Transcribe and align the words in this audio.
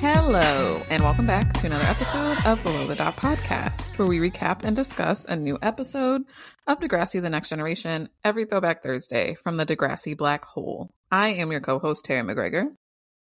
Hello, 0.00 0.82
and 0.88 1.02
welcome 1.02 1.26
back 1.26 1.52
to 1.54 1.66
another 1.66 1.84
episode 1.84 2.36
of 2.46 2.62
Below 2.62 2.86
the 2.86 2.94
Dot 2.94 3.16
podcast, 3.16 3.98
where 3.98 4.06
we 4.06 4.20
recap 4.20 4.62
and 4.62 4.76
discuss 4.76 5.24
a 5.24 5.34
new 5.34 5.58
episode 5.62 6.22
of 6.68 6.78
Degrassi 6.78 7.20
The 7.20 7.30
Next 7.30 7.48
Generation 7.48 8.08
every 8.22 8.44
Throwback 8.44 8.84
Thursday 8.84 9.34
from 9.34 9.56
the 9.56 9.66
Degrassi 9.66 10.16
Black 10.16 10.44
Hole. 10.44 10.90
I 11.10 11.30
am 11.30 11.50
your 11.50 11.60
co 11.60 11.80
host, 11.80 12.04
Terri 12.04 12.24
MacGregor. 12.24 12.76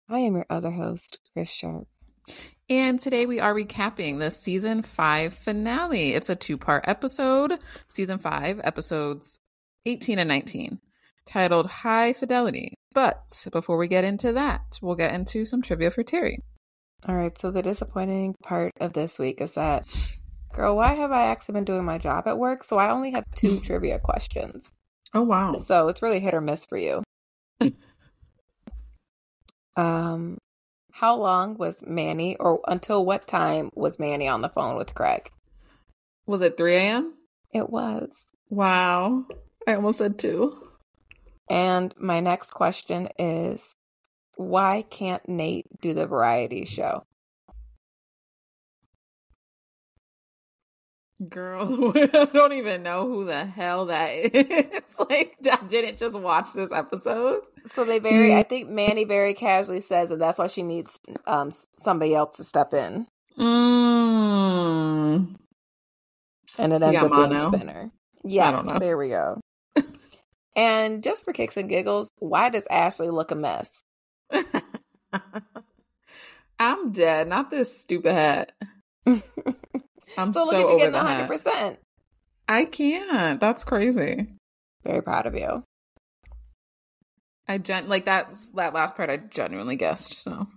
I 0.08 0.20
am 0.20 0.36
your 0.36 0.46
other 0.52 0.72
host, 0.72 1.20
Chris 1.34 1.52
Sharp. 1.52 1.88
And 2.74 3.00
today 3.00 3.28
we 3.28 3.40
are 3.40 3.54
recapping 3.54 4.18
the 4.18 4.32
season 4.32 4.82
five 4.82 5.36
finale. 5.36 6.16
It's 6.16 6.32
a 6.32 6.36
two 6.36 6.58
part 6.58 6.86
episode, 6.88 7.60
season 7.88 8.18
five, 8.18 8.60
episodes 8.64 9.40
18 9.86 10.18
and 10.18 10.28
19, 10.28 10.80
titled 11.24 11.68
High 11.68 12.14
Fidelity. 12.14 12.74
But 12.96 13.48
before 13.52 13.78
we 13.78 13.88
get 13.88 14.06
into 14.06 14.34
that, 14.34 14.80
we'll 14.82 14.96
get 14.96 15.14
into 15.14 15.46
some 15.46 15.62
trivia 15.62 15.92
for 15.92 16.04
Terri. 16.04 16.38
All 17.08 17.14
right, 17.14 17.38
so 17.38 17.52
the 17.52 17.62
disappointing 17.62 18.34
part 18.42 18.72
of 18.80 18.94
this 18.94 19.20
week 19.20 19.40
is 19.40 19.54
that, 19.54 19.86
girl, 20.52 20.76
why 20.76 20.96
have 20.96 21.12
I 21.12 21.28
actually 21.28 21.54
been 21.54 21.66
doing 21.66 21.86
my 21.86 22.00
job 22.00 22.28
at 22.28 22.40
work? 22.40 22.64
So 22.64 22.80
I 22.80 22.90
only 22.90 23.12
have 23.12 23.26
two 23.36 23.60
trivia 23.64 24.00
questions. 24.00 24.74
Oh, 25.14 25.22
wow. 25.22 25.60
So 25.60 25.90
it's 25.90 26.02
really 26.02 26.22
hit 26.22 26.34
or 26.34 26.42
miss 26.42 26.66
for 26.66 26.80
you. 26.80 27.04
um, 29.78 30.40
how 30.94 31.16
long 31.16 31.58
was 31.58 31.84
Manny, 31.88 32.36
or 32.38 32.62
until 32.68 33.04
what 33.04 33.26
time 33.26 33.72
was 33.74 33.98
Manny 33.98 34.28
on 34.28 34.42
the 34.42 34.50
phone 34.50 34.78
with 34.78 34.94
Craig? 34.94 35.32
Was 36.28 36.42
it 36.42 36.56
3 36.56 36.76
a.m.? 36.76 37.16
It 37.52 37.72
was. 37.72 38.26
Wow. 38.50 39.26
I 39.68 39.74
almost 39.74 39.98
said 39.98 40.20
two. 40.20 40.70
And 41.50 41.96
my 41.98 42.20
next 42.20 42.52
question 42.52 43.10
is 43.18 43.74
why 44.36 44.84
can't 44.88 45.28
Nate 45.28 45.66
do 45.82 45.96
the 45.96 46.06
variety 46.06 46.64
show? 46.64 47.06
Girl, 51.30 51.94
I 51.96 52.26
don't 52.34 52.54
even 52.54 52.84
know 52.84 53.08
who 53.08 53.26
the 53.26 53.46
hell 53.46 53.86
that 53.88 54.10
is. 54.10 54.84
like, 55.10 55.36
I 55.52 55.58
didn't 55.68 55.98
just 55.98 56.18
watch 56.20 56.54
this 56.54 56.72
episode. 56.72 57.40
So 57.66 57.84
they 57.86 58.00
very, 58.00 58.34
I 58.36 58.44
think 58.44 58.70
Manny 58.70 59.06
very 59.06 59.34
casually 59.34 59.82
says 59.82 60.10
that 60.10 60.20
that's 60.20 60.40
why 60.40 60.48
she 60.48 60.64
needs 60.64 61.00
um 61.28 61.52
somebody 61.78 62.16
else 62.16 62.38
to 62.38 62.44
step 62.44 62.74
in, 62.74 63.08
Mm. 63.38 65.36
and 66.58 66.74
it 66.74 66.84
ends 66.84 67.04
up 67.04 67.12
being 67.12 67.30
mono? 67.30 67.52
Spinner. 67.52 67.92
Yes, 68.24 68.66
there 68.80 68.98
we 68.98 69.10
go. 69.10 69.40
and 70.56 71.04
just 71.04 71.24
for 71.26 71.34
kicks 71.34 71.58
and 71.58 71.70
giggles, 71.70 72.10
why 72.20 72.50
does 72.50 72.68
Ashley 72.70 73.10
look 73.10 73.32
a 73.32 73.36
mess? 73.36 73.84
I'm 76.60 76.92
dead. 76.92 77.28
Not 77.28 77.50
this 77.52 77.78
stupid 77.80 78.14
hat. 78.14 78.52
I'm 80.18 80.32
so 80.32 80.46
so, 80.46 80.58
look 80.58 80.66
at 80.66 80.72
you 80.72 80.78
getting 80.78 80.92
the 80.94 80.98
100. 81.00 81.28
percent 81.28 81.80
I 82.48 82.66
can't. 82.66 83.40
That's 83.40 83.64
crazy. 83.64 84.28
Very 84.84 85.02
proud 85.02 85.26
of 85.26 85.36
you. 85.36 85.64
I 87.48 87.58
gen 87.58 87.88
like 87.90 88.06
that's 88.06 88.50
that 88.50 88.74
last 88.74 88.96
part. 88.96 89.10
I 89.10 89.18
genuinely 89.18 89.76
guessed. 89.76 90.22
So 90.22 90.48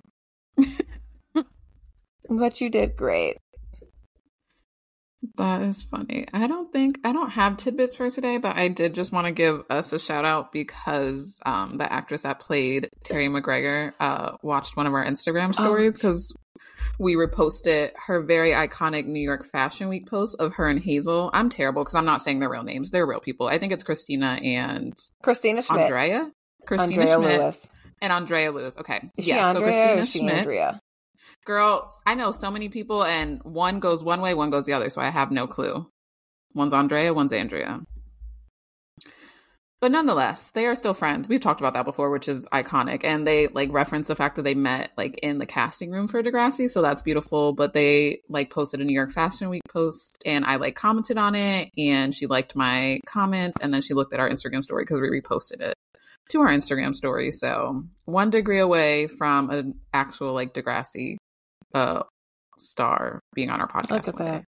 But 2.29 2.61
you 2.61 2.71
did 2.71 2.97
great. 2.97 3.39
That 5.37 5.63
is 5.63 5.85
funny. 5.85 6.27
I 6.33 6.47
don't 6.47 6.73
think 6.73 6.99
I 7.05 7.13
don't 7.13 7.31
have 7.31 7.57
tidbits 7.57 7.97
for 7.97 8.09
today, 8.11 8.39
but 8.39 8.57
I 8.57 8.69
did 8.69 8.95
just 8.95 9.13
want 9.13 9.27
to 9.27 9.33
give 9.33 9.65
us 9.69 9.93
a 9.93 9.99
shout 9.99 10.25
out 10.25 10.53
because 10.53 11.39
um 11.45 11.77
the 11.77 11.91
actress 11.93 12.23
that 12.23 12.41
played 12.41 12.89
Terri 13.05 13.31
MacGregor 13.31 13.95
uh 14.01 14.37
watched 14.43 14.77
one 14.77 14.87
of 14.87 14.95
our 14.95 15.05
Instagram 15.05 15.55
stories 15.55 15.97
because 15.97 16.35
we 16.99 17.15
reposted 17.15 17.91
her 18.07 18.23
very 18.23 18.53
iconic 18.53 19.07
New 19.07 19.21
York 19.21 19.45
Fashion 19.45 19.89
Week 19.89 20.09
post 20.09 20.37
of 20.39 20.55
her 20.55 20.69
and 20.69 20.81
Hazel. 20.81 21.31
I'm 21.33 21.49
terrible 21.51 21.83
because 21.83 21.95
I'm 21.95 22.07
not 22.07 22.23
saying 22.23 22.41
their 22.41 22.49
real 22.49 22.63
names. 22.63 22.91
They're 22.91 23.07
real 23.07 23.21
people. 23.21 23.49
I 23.49 23.59
think 23.59 23.73
it's 23.73 23.83
Christina 23.83 24.39
and 24.43 24.95
Christina 25.23 25.63
Schmidt. 25.63 25.81
Andrea. 25.83 26.31
Christina 26.67 27.01
Andrea 27.03 27.17
Schmidt 27.17 27.41
Lewis. 27.41 27.69
and 28.01 28.13
Andrea 28.13 28.53
Lewis. 28.53 28.77
Okay. 28.79 29.11
Is 29.17 29.27
yeah, 29.27 29.49
Andrea 29.49 29.73
so 29.73 29.95
Christina 29.97 30.07
Schmidt. 30.07 30.39
Andrea? 30.39 30.81
Girl, 31.47 31.93
I 32.05 32.17
know 32.17 32.33
so 32.33 32.51
many 32.51 32.69
people 32.69 33.05
and 33.05 33.41
one 33.45 33.79
goes 33.79 34.03
one 34.03 34.21
way, 34.21 34.35
one 34.35 34.51
goes 34.51 34.67
the 34.67 34.73
other, 34.73 34.91
so 34.91 35.01
I 35.01 35.11
have 35.11 35.31
no 35.31 35.47
clue. 35.47 35.89
One's 36.57 36.73
Andrea, 36.73 37.15
one's 37.15 37.33
Andrea. 37.33 37.81
But 39.81 39.93
nonetheless, 39.93 40.51
they 40.51 40.67
are 40.67 40.75
still 40.75 40.95
friends. 40.95 41.29
We've 41.29 41.41
talked 41.41 41.61
about 41.61 41.75
that 41.75 41.85
before, 41.85 42.11
which 42.11 42.27
is 42.27 42.49
iconic. 42.53 43.05
And 43.05 43.25
they 43.25 43.47
like 43.47 43.73
reference 43.73 44.09
the 44.09 44.17
fact 44.17 44.35
that 44.37 44.43
they 44.43 44.55
met 44.55 44.91
like 44.97 45.21
in 45.23 45.39
the 45.39 45.47
casting 45.47 45.93
room 45.93 46.09
for 46.09 46.21
Degrassi, 46.21 46.69
so 46.69 46.83
that's 46.83 47.03
beautiful. 47.03 47.53
But 47.53 47.75
they 47.75 48.23
like 48.29 48.51
posted 48.51 48.81
a 48.81 48.85
New 48.85 48.95
York 48.95 49.13
Fashion 49.13 49.49
Week 49.49 49.63
post 49.71 50.21
and 50.27 50.45
I 50.45 50.57
like 50.57 50.75
commented 50.75 51.17
on 51.17 51.37
it 51.37 51.71
and 51.79 52.13
she 52.13 52.27
liked 52.27 52.57
my 52.57 52.99
comment 53.07 53.55
and 53.61 53.73
then 53.73 53.83
she 53.83 53.95
looked 53.95 54.13
at 54.13 54.19
our 54.19 54.29
Instagram 54.29 54.65
story 54.65 54.83
because 54.83 55.01
we 55.01 55.21
reposted 55.21 55.61
it 55.61 55.75
to 56.31 56.41
our 56.41 56.49
Instagram 56.49 56.93
story. 56.93 57.31
So 57.31 57.85
one 58.07 58.31
degree 58.31 58.59
away 58.59 59.07
from 59.07 59.51
an 59.51 59.75
actual 59.93 60.33
like 60.33 60.55
Degrassi 60.55 61.19
uh 61.77 62.03
star 62.59 63.23
being 63.35 63.51
on 63.51 63.61
our 63.61 63.69
podcast. 63.69 63.91
Look 63.91 64.09
at 64.09 64.17
that. 64.17 64.45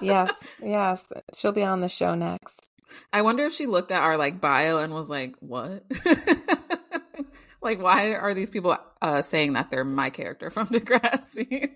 yes, 0.00 0.32
yes. 0.62 1.02
She'll 1.36 1.52
be 1.52 1.62
on 1.62 1.80
the 1.80 1.88
show 1.88 2.14
next. 2.14 2.68
I 3.12 3.22
wonder 3.22 3.44
if 3.44 3.54
she 3.54 3.66
looked 3.66 3.90
at 3.90 4.02
our 4.02 4.16
like 4.16 4.40
bio 4.40 4.78
and 4.78 4.92
was 4.92 5.08
like, 5.08 5.34
"What? 5.40 5.84
like, 7.62 7.80
why 7.80 8.14
are 8.14 8.34
these 8.34 8.50
people 8.50 8.76
uh, 9.00 9.22
saying 9.22 9.54
that 9.54 9.70
they're 9.70 9.84
my 9.84 10.10
character 10.10 10.50
from 10.50 10.66
Degrassi?" 10.68 11.70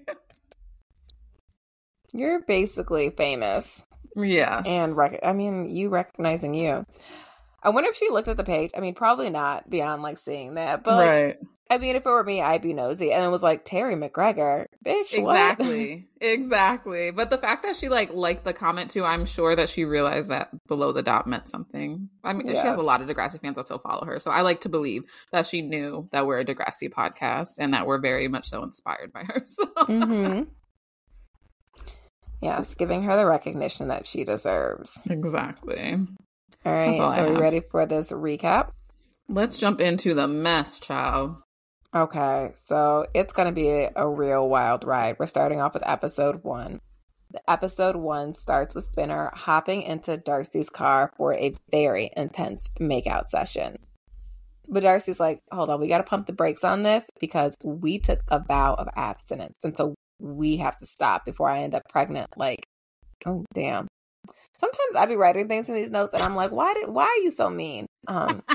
You're 2.13 2.41
basically 2.41 3.11
famous. 3.11 3.83
yeah, 4.17 4.63
and 4.65 4.97
rec- 4.97 5.21
I 5.23 5.33
mean, 5.33 5.75
you 5.75 5.89
recognizing 5.91 6.55
you. 6.55 6.87
I 7.63 7.71
wonder 7.71 7.91
if 7.91 7.97
she 7.97 8.11
looked 8.11 8.29
at 8.29 8.37
the 8.37 8.45
page. 8.45 8.71
I 8.77 8.81
mean, 8.81 8.95
probably 8.95 9.31
not 9.31 9.69
beyond 9.69 10.03
like 10.03 10.19
seeing 10.19 10.55
that, 10.55 10.85
but 10.85 10.97
like, 10.97 11.09
right, 11.09 11.37
I 11.69 11.79
mean, 11.79 11.97
if 11.97 12.07
it 12.07 12.09
were 12.09 12.23
me, 12.23 12.41
I'd 12.41 12.63
be 12.63 12.73
nosy, 12.75 13.11
and 13.13 13.25
it 13.25 13.29
was 13.29 13.43
like 13.43 13.65
Terri 13.65 13.99
MacGregor, 13.99 14.69
bitch. 14.85 15.13
exactly, 15.13 16.07
exactly. 16.21 17.11
But 17.11 17.31
the 17.31 17.39
fact 17.39 17.65
that 17.65 17.75
she 17.75 17.89
like 17.89 18.13
liked 18.13 18.45
the 18.45 18.53
comment 18.53 18.93
too, 18.93 19.05
I'm 19.05 19.25
sure 19.25 19.57
that 19.57 19.69
she 19.69 19.85
realized 19.85 20.31
that 20.31 20.51
below 20.69 20.93
the 20.93 21.03
dot 21.03 21.27
meant 21.27 21.49
something. 21.49 22.09
I 22.23 22.35
mean, 22.35 22.49
she 22.49 22.55
has 22.57 22.77
a 22.77 22.83
lot 22.83 23.01
of 23.01 23.09
Degrassi 23.09 23.41
fans 23.41 23.57
that 23.57 23.65
still 23.65 23.79
follow 23.79 24.07
her, 24.07 24.21
so 24.21 24.31
I 24.31 24.43
like 24.43 24.61
to 24.61 24.69
believe 24.69 25.03
that 25.33 25.47
she 25.47 25.63
knew 25.63 26.09
that 26.13 26.27
we're 26.27 26.39
a 26.41 26.45
Degrassi 26.45 26.89
podcast 26.89 27.57
and 27.59 27.75
that 27.75 27.87
we're 27.87 27.99
very 27.99 28.29
much 28.29 28.49
so 28.49 28.63
inspired 28.63 29.13
by 29.13 29.25
her. 29.25 29.45
So. 29.47 29.65
hmm 29.87 30.43
Yes, 32.43 32.75
giving 32.75 33.03
her 33.05 33.17
the 33.17 33.27
recognition 33.27 33.89
that 33.89 34.07
she 34.07 34.23
deserves. 34.25 34.99
Exactly. 35.09 35.99
All 36.65 36.73
right, 36.73 36.99
all 36.99 37.13
so 37.13 37.27
are 37.27 37.33
you 37.33 37.39
ready 37.39 37.61
for 37.61 37.87
this 37.87 38.11
recap? 38.11 38.71
Let's 39.29 39.59
jump 39.59 39.81
into 39.81 40.15
the 40.15 40.29
mess, 40.29 40.79
child. 40.79 41.37
Okay, 41.95 42.51
so 42.55 43.07
it's 43.15 43.33
going 43.33 43.47
to 43.47 43.53
be 43.53 43.69
a, 43.69 43.93
a 43.97 44.09
real 44.09 44.49
wild 44.49 44.85
ride. 44.85 45.17
We're 45.19 45.27
starting 45.27 45.61
off 45.61 45.75
with 45.75 45.87
episode 45.87 46.45
one. 46.45 46.81
The 47.31 47.51
episode 47.51 47.97
one 47.97 48.35
starts 48.35 48.75
with 48.75 48.85
Spinner 48.85 49.31
hopping 49.35 49.83
into 49.83 50.17
Darcy's 50.17 50.71
car 50.71 51.13
for 51.17 51.35
a 51.35 51.55
very 51.71 52.11
intense 52.17 52.69
makeout 52.79 53.27
session. 53.27 53.79
But 54.69 54.83
Darcy's 54.83 55.21
like, 55.21 55.41
hold 55.53 55.71
on, 55.71 55.81
we 55.81 55.89
got 55.89 55.99
to 55.99 56.05
pump 56.05 56.27
the 56.27 56.33
brakes 56.33 56.65
on 56.65 56.83
this 56.83 57.05
because 57.21 57.57
we 57.65 57.99
took 57.99 58.21
a 58.29 58.41
vow 58.41 58.75
of 58.75 58.89
abstinence. 58.97 59.59
And 59.63 59.77
so 59.77 59.95
we 60.21 60.57
have 60.59 60.77
to 60.77 60.87
stop 60.87 61.25
before 61.25 61.49
I 61.49 61.61
end 61.61 61.75
up 61.75 61.83
pregnant. 61.89 62.31
Like, 62.37 62.67
oh, 63.25 63.45
damn. 63.55 63.87
Sometimes 64.57 64.95
I 64.97 65.07
be 65.07 65.17
writing 65.17 65.49
things 65.49 65.69
in 65.69 65.75
these 65.75 65.91
notes 65.91 66.13
and 66.13 66.23
I'm 66.23 66.35
like, 66.35 66.53
why 66.53 66.75
did, 66.75 66.89
why 66.89 67.05
are 67.05 67.23
you 67.23 67.31
so 67.31 67.51
mean? 67.51 67.87
Um, 68.09 68.43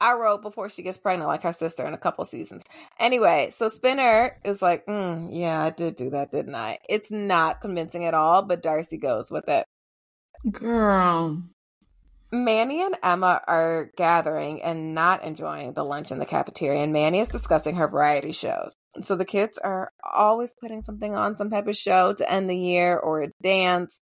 I 0.00 0.14
wrote 0.14 0.40
before 0.40 0.70
she 0.70 0.82
gets 0.82 0.96
pregnant, 0.96 1.28
like 1.28 1.42
her 1.42 1.52
sister 1.52 1.86
in 1.86 1.92
a 1.92 1.98
couple 1.98 2.24
seasons. 2.24 2.64
Anyway, 2.98 3.50
so 3.50 3.68
Spinner 3.68 4.38
is 4.44 4.62
like, 4.62 4.86
mm, 4.86 5.28
yeah, 5.30 5.62
I 5.62 5.70
did 5.70 5.96
do 5.96 6.10
that, 6.10 6.32
didn't 6.32 6.54
I? 6.54 6.78
It's 6.88 7.12
not 7.12 7.60
convincing 7.60 8.06
at 8.06 8.14
all, 8.14 8.42
but 8.42 8.62
Darcy 8.62 8.96
goes 8.96 9.30
with 9.30 9.48
it. 9.48 9.66
Girl. 10.50 11.42
Manny 12.32 12.82
and 12.82 12.96
Emma 13.02 13.40
are 13.48 13.90
gathering 13.96 14.62
and 14.62 14.94
not 14.94 15.24
enjoying 15.24 15.72
the 15.72 15.84
lunch 15.84 16.12
in 16.12 16.20
the 16.20 16.26
cafeteria, 16.26 16.80
and 16.80 16.92
Manny 16.92 17.18
is 17.18 17.28
discussing 17.28 17.74
her 17.74 17.88
variety 17.88 18.32
shows. 18.32 18.76
So 19.00 19.16
the 19.16 19.24
kids 19.24 19.58
are 19.58 19.92
always 20.04 20.54
putting 20.60 20.82
something 20.82 21.14
on, 21.14 21.36
some 21.36 21.50
type 21.50 21.66
of 21.66 21.76
show 21.76 22.12
to 22.12 22.30
end 22.30 22.48
the 22.48 22.56
year 22.56 22.96
or 22.96 23.22
a 23.22 23.32
dance. 23.42 24.00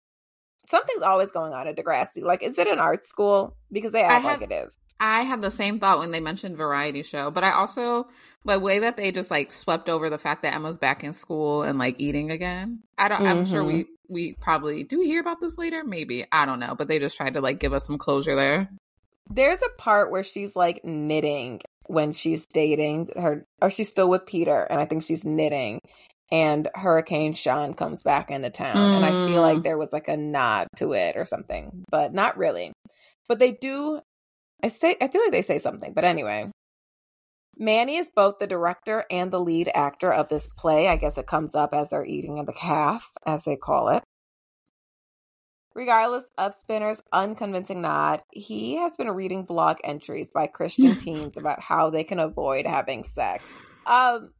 Something's 0.65 1.01
always 1.01 1.31
going 1.31 1.53
on 1.53 1.67
at 1.67 1.75
Degrassi. 1.75 2.23
Like, 2.23 2.41
is 2.41 2.57
it 2.57 2.67
an 2.67 2.79
art 2.79 3.05
school? 3.05 3.55
Because 3.71 3.91
they 3.91 4.03
act 4.03 4.25
I 4.25 4.37
like 4.37 4.41
it 4.41 4.51
is. 4.51 4.77
I 4.99 5.21
had 5.21 5.41
the 5.41 5.51
same 5.51 5.79
thought 5.79 5.99
when 5.99 6.11
they 6.11 6.19
mentioned 6.19 6.55
variety 6.55 7.03
show, 7.03 7.29
but 7.31 7.43
I 7.43 7.51
also 7.51 8.07
the 8.45 8.59
way 8.59 8.79
that 8.79 8.95
they 8.95 9.11
just 9.11 9.31
like 9.31 9.51
swept 9.51 9.89
over 9.89 10.09
the 10.09 10.17
fact 10.17 10.43
that 10.43 10.53
Emma's 10.53 10.77
back 10.77 11.03
in 11.03 11.13
school 11.13 11.63
and 11.63 11.77
like 11.77 11.95
eating 11.99 12.31
again. 12.31 12.79
I 12.97 13.09
don't 13.09 13.25
I'm 13.25 13.45
sure 13.45 13.63
mm-hmm. 13.63 13.77
we 13.77 13.85
we 14.09 14.33
probably 14.39 14.83
do 14.83 14.99
we 14.99 15.07
hear 15.07 15.19
about 15.19 15.41
this 15.41 15.57
later? 15.57 15.83
Maybe. 15.83 16.25
I 16.31 16.45
don't 16.45 16.59
know. 16.59 16.75
But 16.75 16.87
they 16.87 16.99
just 16.99 17.17
tried 17.17 17.33
to 17.33 17.41
like 17.41 17.59
give 17.59 17.73
us 17.73 17.85
some 17.85 17.97
closure 17.97 18.35
there. 18.35 18.69
There's 19.29 19.61
a 19.61 19.77
part 19.77 20.11
where 20.11 20.23
she's 20.23 20.55
like 20.55 20.85
knitting 20.85 21.61
when 21.87 22.13
she's 22.13 22.45
dating 22.45 23.09
her 23.15 23.45
or 23.61 23.69
she's 23.69 23.89
still 23.89 24.09
with 24.09 24.25
Peter 24.25 24.61
and 24.61 24.79
I 24.79 24.85
think 24.85 25.03
she's 25.03 25.25
knitting 25.25 25.81
and 26.33 26.67
Hurricane 26.73 27.35
Sean 27.35 27.75
comes 27.75 28.01
back 28.01 28.31
into 28.31 28.49
town 28.49 28.75
mm. 28.75 28.95
and 28.95 29.05
I 29.05 29.09
feel 29.11 29.41
like 29.41 29.59
mm. 29.59 29.63
there 29.63 29.77
was 29.77 29.93
like 29.93 30.07
a 30.07 30.17
nod 30.17 30.67
to 30.77 30.93
it 30.93 31.15
or 31.15 31.25
something, 31.25 31.85
but 31.91 32.11
not 32.11 32.37
really. 32.37 32.73
But 33.29 33.37
they 33.37 33.51
do 33.51 34.01
I 34.63 34.69
say 34.69 34.97
I 34.99 35.09
feel 35.09 35.21
like 35.21 35.31
they 35.31 35.43
say 35.43 35.59
something, 35.59 35.93
but 35.93 36.03
anyway. 36.03 36.49
Manny 37.55 37.97
is 37.97 38.09
both 38.15 38.39
the 38.39 38.47
director 38.47 39.05
and 39.11 39.31
the 39.31 39.39
lead 39.39 39.69
actor 39.75 40.11
of 40.11 40.27
this 40.27 40.47
play. 40.57 40.87
I 40.87 40.95
guess 40.95 41.19
it 41.19 41.27
comes 41.27 41.53
up 41.53 41.71
as 41.71 41.91
they're 41.91 42.03
eating 42.03 42.43
the 42.43 42.51
calf, 42.51 43.11
as 43.27 43.43
they 43.43 43.55
call 43.55 43.89
it. 43.89 44.01
Regardless 45.75 46.25
of 46.35 46.55
Spinner's 46.55 47.03
unconvincing 47.11 47.81
nod, 47.81 48.23
he 48.31 48.77
has 48.77 48.95
been 48.95 49.09
reading 49.11 49.43
blog 49.43 49.77
entries 49.83 50.31
by 50.31 50.47
Christian 50.47 50.95
teens 50.99 51.37
about 51.37 51.61
how 51.61 51.91
they 51.91 52.03
can 52.03 52.17
avoid 52.17 52.65
having 52.65 53.03
sex. 53.03 53.47
Um, 53.85 54.31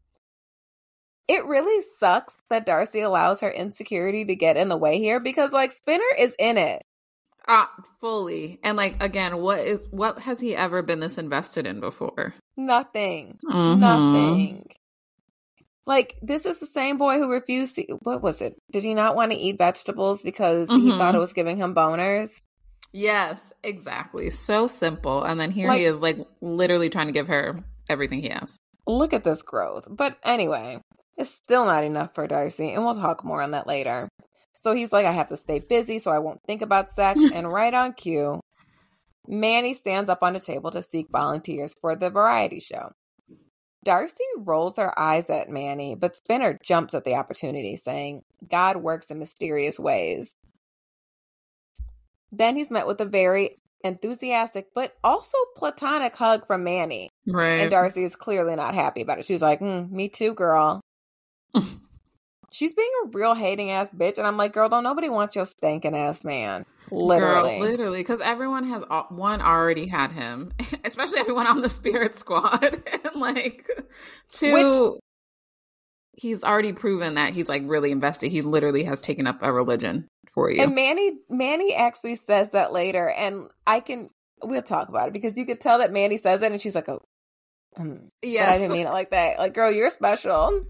it 1.28 1.46
really 1.46 1.84
sucks 2.00 2.42
that 2.50 2.66
Darcy 2.66 3.02
allows 3.02 3.42
her 3.42 3.50
insecurity 3.50 4.26
to 4.26 4.36
get 4.36 4.58
in 4.58 4.70
the 4.70 4.78
way 4.78 5.00
here 5.00 5.20
because, 5.20 5.54
like, 5.54 5.72
Spinner 5.72 6.04
is 6.18 6.36
in 6.38 6.58
it. 6.58 6.84
Ah, 7.48 7.70
fully. 8.00 8.60
And 8.64 8.78
like 8.78 9.04
again, 9.04 9.38
what 9.38 9.60
is 9.60 9.84
what 9.92 10.20
has 10.20 10.40
he 10.40 10.56
ever 10.56 10.82
been 10.82 11.00
this 11.00 11.18
invested 11.18 11.68
in 11.68 11.80
before? 11.80 12.34
Nothing. 12.56 13.38
Mm-hmm. 13.46 13.80
Nothing. 13.80 14.70
Like 15.86 16.16
this 16.22 16.46
is 16.46 16.60
the 16.60 16.66
same 16.66 16.98
boy 16.98 17.18
who 17.18 17.32
refused 17.32 17.76
to 17.76 17.84
what 18.02 18.22
was 18.22 18.42
it? 18.42 18.56
Did 18.72 18.84
he 18.84 18.94
not 18.94 19.16
want 19.16 19.34
to 19.34 19.38
eat 19.38 19.58
vegetables 19.58 20.24
because 20.24 20.70
mm-hmm. 20.70 20.86
he 20.86 20.92
thought 20.92 21.10
it 21.10 21.12
mm-hmm. 21.14 21.20
was 21.20 21.34
giving 21.34 21.58
him 21.58 21.76
boners? 21.76 22.42
Yes, 22.94 23.52
exactly. 23.64 24.30
So 24.30 24.68
simple. 24.68 25.24
And 25.24 25.40
then 25.40 25.52
here 25.52 25.68
like, 25.68 25.80
he 25.80 25.86
is 25.86 26.00
like 26.00 26.20
literally 26.42 26.90
trying 26.90 27.08
to 27.08 27.14
give 27.14 27.28
her 27.28 27.64
everything 27.90 28.22
he 28.22 28.30
has. 28.30 28.58
Look 28.88 29.14
at 29.14 29.24
this 29.24 29.42
growth. 29.42 29.88
But 29.90 30.18
anyway, 30.24 30.80
it's 31.18 31.34
still 31.34 31.66
not 31.66 31.84
enough 31.84 32.16
for 32.16 32.28
Darcy, 32.28 32.72
and 32.72 32.84
we'll 32.84 32.96
talk 32.96 33.24
more 33.24 33.42
on 33.42 33.52
that 33.52 33.68
later. 33.68 34.10
So 34.58 34.74
he's 34.74 34.94
like, 34.94 35.06
I 35.06 35.12
have 35.12 35.30
to 35.30 35.38
stay 35.38 35.60
busy 35.60 36.00
so 36.00 36.12
I 36.12 36.20
won't 36.20 36.42
think 36.48 36.62
about 36.62 36.90
sex. 36.90 37.20
and 37.34 37.52
right 37.52 37.74
on 37.74 37.94
cue, 37.94 38.40
Manny 39.28 39.74
stands 39.74 40.10
up 40.10 40.24
on 40.24 40.34
the 40.34 40.40
table 40.40 40.72
to 40.72 40.84
seek 40.84 41.08
volunteers 41.12 41.74
for 41.82 41.96
the 41.96 42.10
variety 42.10 42.60
show. 42.60 42.92
Darcy 43.84 44.24
rolls 44.38 44.78
her 44.78 44.98
eyes 44.98 45.30
at 45.30 45.50
Manny, 45.50 45.96
but 45.96 46.16
Spinner 46.16 46.58
jumps 46.64 46.94
at 46.94 47.04
the 47.04 47.16
opportunity, 47.16 47.76
saying, 47.76 48.22
God 48.50 48.78
works 48.78 49.12
in 49.12 49.20
mysterious 49.20 49.78
ways. 49.78 50.34
Then 52.32 52.56
he's 52.56 52.72
met 52.72 52.88
with 52.88 53.02
a 53.02 53.06
very 53.06 53.58
enthusiastic 53.84 54.68
but 54.74 54.96
also 55.04 55.38
platonic 55.58 56.16
hug 56.16 56.48
from 56.48 56.64
Manny. 56.64 57.10
Right. 57.28 57.60
And 57.60 57.72
Darcy 57.72 58.04
is 58.04 58.16
clearly 58.16 58.56
not 58.56 58.74
happy 58.74 59.02
about 59.02 59.20
it. 59.20 59.26
She's 59.26 59.42
like, 59.42 59.60
mm, 59.60 59.92
Me 59.92 60.08
too, 60.08 60.34
girl. 60.34 60.82
She's 62.52 62.74
being 62.74 62.92
a 63.04 63.08
real 63.10 63.34
hating 63.34 63.72
ass 63.72 63.90
bitch. 63.90 64.20
And 64.20 64.28
I'm 64.28 64.38
like, 64.38 64.54
Girl, 64.54 64.70
don't 64.70 64.84
nobody 64.84 65.10
want 65.10 65.36
your 65.36 65.46
stinking 65.46 65.96
ass 65.96 66.24
man. 66.24 66.66
Literally. 66.92 67.58
Girl, 67.58 67.70
literally. 67.70 68.00
Because 68.00 68.22
everyone 68.22 68.66
has, 68.66 68.84
one 69.10 69.42
already 69.42 69.88
had 69.88 70.12
him, 70.12 70.54
especially 70.86 71.20
everyone 71.20 71.48
on 71.48 71.62
the 71.62 71.70
spirit 71.70 72.16
squad. 72.16 72.64
and 73.04 73.16
like, 73.16 73.68
two, 74.30 74.94
Which, 74.94 75.02
he's 76.14 76.44
already 76.44 76.74
proven 76.74 77.16
that 77.16 77.34
he's 77.34 77.50
like 77.50 77.64
really 77.66 77.92
invested. 77.92 78.32
He 78.32 78.42
literally 78.42 78.84
has 78.84 79.02
taken 79.02 79.26
up 79.26 79.40
a 79.42 79.52
religion 79.52 80.08
for 80.32 80.52
you. 80.52 80.62
And 80.62 80.76
Manny, 80.76 81.14
Manny 81.30 81.74
actually 81.74 82.18
says 82.18 82.52
that 82.52 82.72
later. 82.72 83.10
And 83.10 83.50
I 83.66 83.80
can, 83.80 84.10
we'll 84.44 84.62
talk 84.62 84.90
about 84.90 85.08
it 85.08 85.14
because 85.14 85.38
you 85.38 85.46
could 85.46 85.60
tell 85.60 85.80
that 85.80 85.92
Manny 85.92 86.18
says 86.18 86.44
it 86.44 86.52
and 86.52 86.62
she's 86.62 86.76
like, 86.76 86.90
oh, 86.90 87.02
mm. 87.80 88.08
yeah, 88.22 88.52
I 88.52 88.60
didn't 88.60 88.74
mean 88.74 88.86
it 88.86 88.92
like 88.92 89.10
that. 89.10 89.40
Like, 89.40 89.56
girl, 89.56 89.72
you're 89.72 89.90
special. 89.90 90.66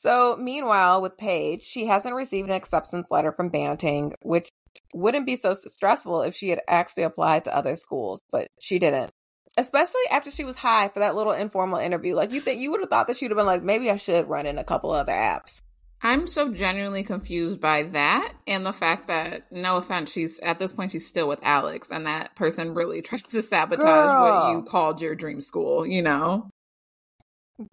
So, 0.00 0.34
meanwhile, 0.40 1.02
with 1.02 1.18
Paige, 1.18 1.62
she 1.62 1.84
hasn't 1.84 2.14
received 2.14 2.48
an 2.48 2.54
acceptance 2.54 3.10
letter 3.10 3.32
from 3.32 3.50
Banting, 3.50 4.14
which 4.22 4.48
wouldn't 4.94 5.26
be 5.26 5.36
so 5.36 5.52
stressful 5.52 6.22
if 6.22 6.34
she 6.34 6.48
had 6.48 6.62
actually 6.66 7.02
applied 7.02 7.44
to 7.44 7.54
other 7.54 7.76
schools, 7.76 8.22
but 8.32 8.48
she 8.58 8.78
didn't. 8.78 9.10
Especially 9.58 10.00
after 10.10 10.30
she 10.30 10.44
was 10.44 10.56
high 10.56 10.88
for 10.88 11.00
that 11.00 11.16
little 11.16 11.34
informal 11.34 11.78
interview. 11.78 12.14
Like, 12.14 12.32
you 12.32 12.40
think 12.40 12.62
you 12.62 12.70
would 12.70 12.80
have 12.80 12.88
thought 12.88 13.08
that 13.08 13.18
she'd 13.18 13.30
have 13.30 13.36
been 13.36 13.44
like, 13.44 13.62
maybe 13.62 13.90
I 13.90 13.96
should 13.96 14.26
run 14.26 14.46
in 14.46 14.56
a 14.56 14.64
couple 14.64 14.90
other 14.90 15.12
apps. 15.12 15.60
I'm 16.00 16.26
so 16.26 16.50
genuinely 16.50 17.02
confused 17.02 17.60
by 17.60 17.82
that 17.82 18.32
and 18.46 18.64
the 18.64 18.72
fact 18.72 19.08
that, 19.08 19.52
no 19.52 19.76
offense, 19.76 20.10
she's 20.10 20.38
at 20.38 20.58
this 20.58 20.72
point, 20.72 20.92
she's 20.92 21.06
still 21.06 21.28
with 21.28 21.40
Alex, 21.42 21.90
and 21.90 22.06
that 22.06 22.34
person 22.36 22.72
really 22.72 23.02
tried 23.02 23.28
to 23.28 23.42
sabotage 23.42 23.84
Girl. 23.84 24.22
what 24.22 24.52
you 24.52 24.62
called 24.62 25.02
your 25.02 25.14
dream 25.14 25.42
school, 25.42 25.86
you 25.86 26.00
know? 26.00 26.48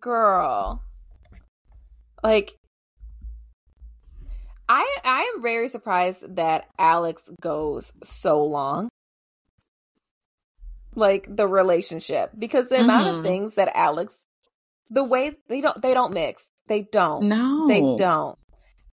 Girl. 0.02 0.84
Like 2.24 2.56
I 4.70 4.98
I 5.04 5.32
am 5.34 5.42
very 5.42 5.68
surprised 5.68 6.36
that 6.36 6.68
Alex 6.78 7.30
goes 7.42 7.92
so 8.04 8.44
long. 8.44 8.90
Like 10.96 11.28
the 11.30 11.48
relationship 11.48 12.32
because 12.38 12.70
the 12.70 12.76
mm-hmm. 12.78 12.86
amount 12.86 13.08
of 13.08 13.14
mm-hmm. 13.16 13.24
things 13.24 13.56
that 13.56 13.72
Alex 13.76 14.20
the 14.90 15.04
way 15.04 15.34
they 15.48 15.62
don't 15.62 15.82
they 15.82 15.94
don't 15.94 16.14
mix. 16.14 16.50
They 16.68 16.84
don't. 16.84 17.28
No. 17.28 17.68
They 17.68 17.82
don't. 17.98 18.38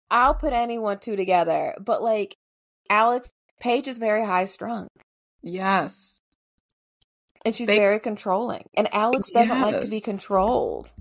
I'll 0.10 0.33
put 0.33 0.54
anyone 0.54 1.00
two 1.00 1.15
together, 1.15 1.75
but 1.80 2.01
like 2.01 2.36
Alex 2.89 3.30
Paige 3.60 3.88
is 3.88 3.98
very 3.98 4.25
high 4.25 4.45
strung. 4.45 4.88
Yes. 5.44 6.19
And 7.45 7.56
she's 7.56 7.68
they, 7.68 7.77
very 7.77 8.00
controlling. 8.00 8.65
And 8.74 8.94
Alex 8.94 9.30
doesn't 9.31 9.57
yes. 9.57 9.72
like 9.74 9.81
to 9.81 9.89
be 9.89 10.01
controlled. 10.01 10.92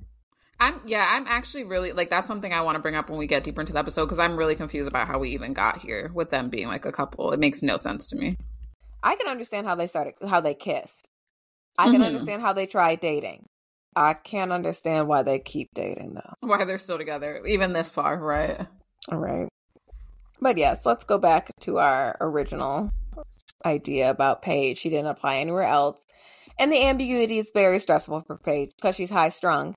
I'm 0.61 0.81
yeah, 0.87 1.07
I'm 1.09 1.27
actually 1.27 1.65
really 1.65 1.93
like 1.93 2.11
that's 2.11 2.27
something 2.27 2.53
I 2.53 2.63
want 2.63 2.77
to 2.77 2.83
bring 2.83 2.97
up 2.97 3.09
when 3.09 3.19
we 3.19 3.27
get 3.27 3.45
deeper 3.45 3.61
into 3.61 3.73
the 3.73 3.79
episode 3.79 4.07
because 4.07 4.19
I'm 4.19 4.37
really 4.37 4.57
confused 4.57 4.89
about 4.89 5.07
how 5.07 5.19
we 5.19 5.31
even 5.31 5.53
got 5.53 5.79
here 5.79 6.11
with 6.13 6.31
them 6.31 6.49
being 6.49 6.67
like 6.67 6.85
a 6.85 6.93
couple. 6.93 7.33
It 7.33 7.39
makes 7.39 7.63
no 7.63 7.77
sense 7.77 8.11
to 8.11 8.17
me. 8.17 8.37
I 9.03 9.15
can 9.15 9.29
understand 9.29 9.67
how 9.67 9.77
they 9.77 9.87
started, 9.87 10.15
how 10.27 10.41
they 10.41 10.55
kissed. 10.55 11.07
I 11.79 11.85
can 11.85 11.95
mm-hmm. 11.95 12.03
understand 12.03 12.43
how 12.43 12.53
they 12.53 12.67
tried 12.67 12.99
dating. 12.99 13.47
I 13.95 14.15
can't 14.15 14.51
understand 14.51 15.07
why 15.07 15.23
they 15.23 15.39
keep 15.39 15.69
dating 15.75 16.15
though. 16.15 16.35
Why 16.41 16.65
they're 16.65 16.79
still 16.79 16.99
together, 16.99 17.41
even 17.47 17.73
this 17.73 17.93
far, 17.93 18.19
right? 18.19 18.67
All 19.13 19.19
right. 19.19 19.49
But 20.41 20.59
yes, 20.59 20.85
let's 20.85 21.05
go 21.05 21.19
back 21.19 21.51
to 21.61 21.79
our 21.79 22.17
original 22.21 22.91
idea 23.65 24.11
about 24.11 24.43
Paige. 24.43 24.79
She 24.79 24.91
didn't 24.91 25.07
apply 25.07 25.37
anywhere 25.37 25.63
else. 25.63 26.05
And 26.59 26.73
the 26.73 26.83
ambiguity 26.83 27.39
is 27.39 27.53
very 27.55 27.79
stressful 27.79 28.23
for 28.23 28.37
Paige 28.37 28.73
because 28.77 28.97
she's 28.97 29.11
high 29.11 29.29
strung 29.29 29.75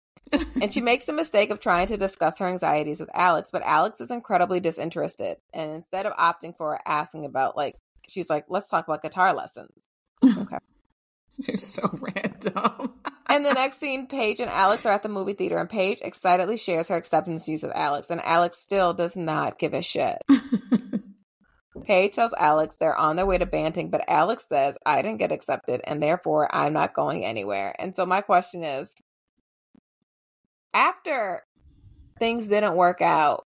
and 0.61 0.73
she 0.73 0.81
makes 0.81 1.05
the 1.05 1.13
mistake 1.13 1.49
of 1.49 1.59
trying 1.59 1.87
to 1.87 1.97
discuss 1.97 2.39
her 2.39 2.47
anxieties 2.47 2.99
with 2.99 3.09
Alex, 3.13 3.49
but 3.51 3.63
Alex 3.63 3.99
is 3.99 4.11
incredibly 4.11 4.59
disinterested. 4.59 5.37
And 5.53 5.71
instead 5.71 6.05
of 6.05 6.13
opting 6.13 6.55
for 6.55 6.79
asking 6.87 7.25
about, 7.25 7.57
like, 7.57 7.75
she's 8.07 8.29
like, 8.29 8.45
let's 8.49 8.67
talk 8.67 8.87
about 8.87 9.03
guitar 9.03 9.33
lessons. 9.33 9.87
Okay. 10.37 10.57
You're 11.37 11.57
so 11.57 11.89
random. 12.15 12.93
and 13.29 13.43
the 13.43 13.53
next 13.53 13.79
scene, 13.79 14.05
Paige 14.05 14.39
and 14.39 14.49
Alex 14.51 14.85
are 14.85 14.93
at 14.93 15.01
the 15.01 15.09
movie 15.09 15.33
theater, 15.33 15.57
and 15.57 15.69
Paige 15.69 15.99
excitedly 16.01 16.57
shares 16.57 16.89
her 16.89 16.95
acceptance 16.95 17.47
news 17.47 17.63
with 17.63 17.75
Alex, 17.75 18.11
and 18.11 18.21
Alex 18.21 18.59
still 18.59 18.93
does 18.93 19.17
not 19.17 19.57
give 19.57 19.73
a 19.73 19.81
shit. 19.81 20.17
Paige 21.83 22.13
tells 22.13 22.33
Alex 22.37 22.77
they're 22.77 22.95
on 22.95 23.15
their 23.15 23.25
way 23.25 23.37
to 23.37 23.45
Banting, 23.45 23.89
but 23.89 24.05
Alex 24.07 24.45
says, 24.47 24.75
I 24.85 25.01
didn't 25.01 25.17
get 25.17 25.31
accepted, 25.31 25.81
and 25.85 26.03
therefore 26.03 26.53
I'm 26.53 26.73
not 26.73 26.93
going 26.93 27.25
anywhere. 27.25 27.75
And 27.79 27.95
so 27.95 28.05
my 28.05 28.21
question 28.21 28.63
is 28.63 28.93
after 30.73 31.43
things 32.19 32.47
didn't 32.47 32.75
work 32.75 33.01
out 33.01 33.43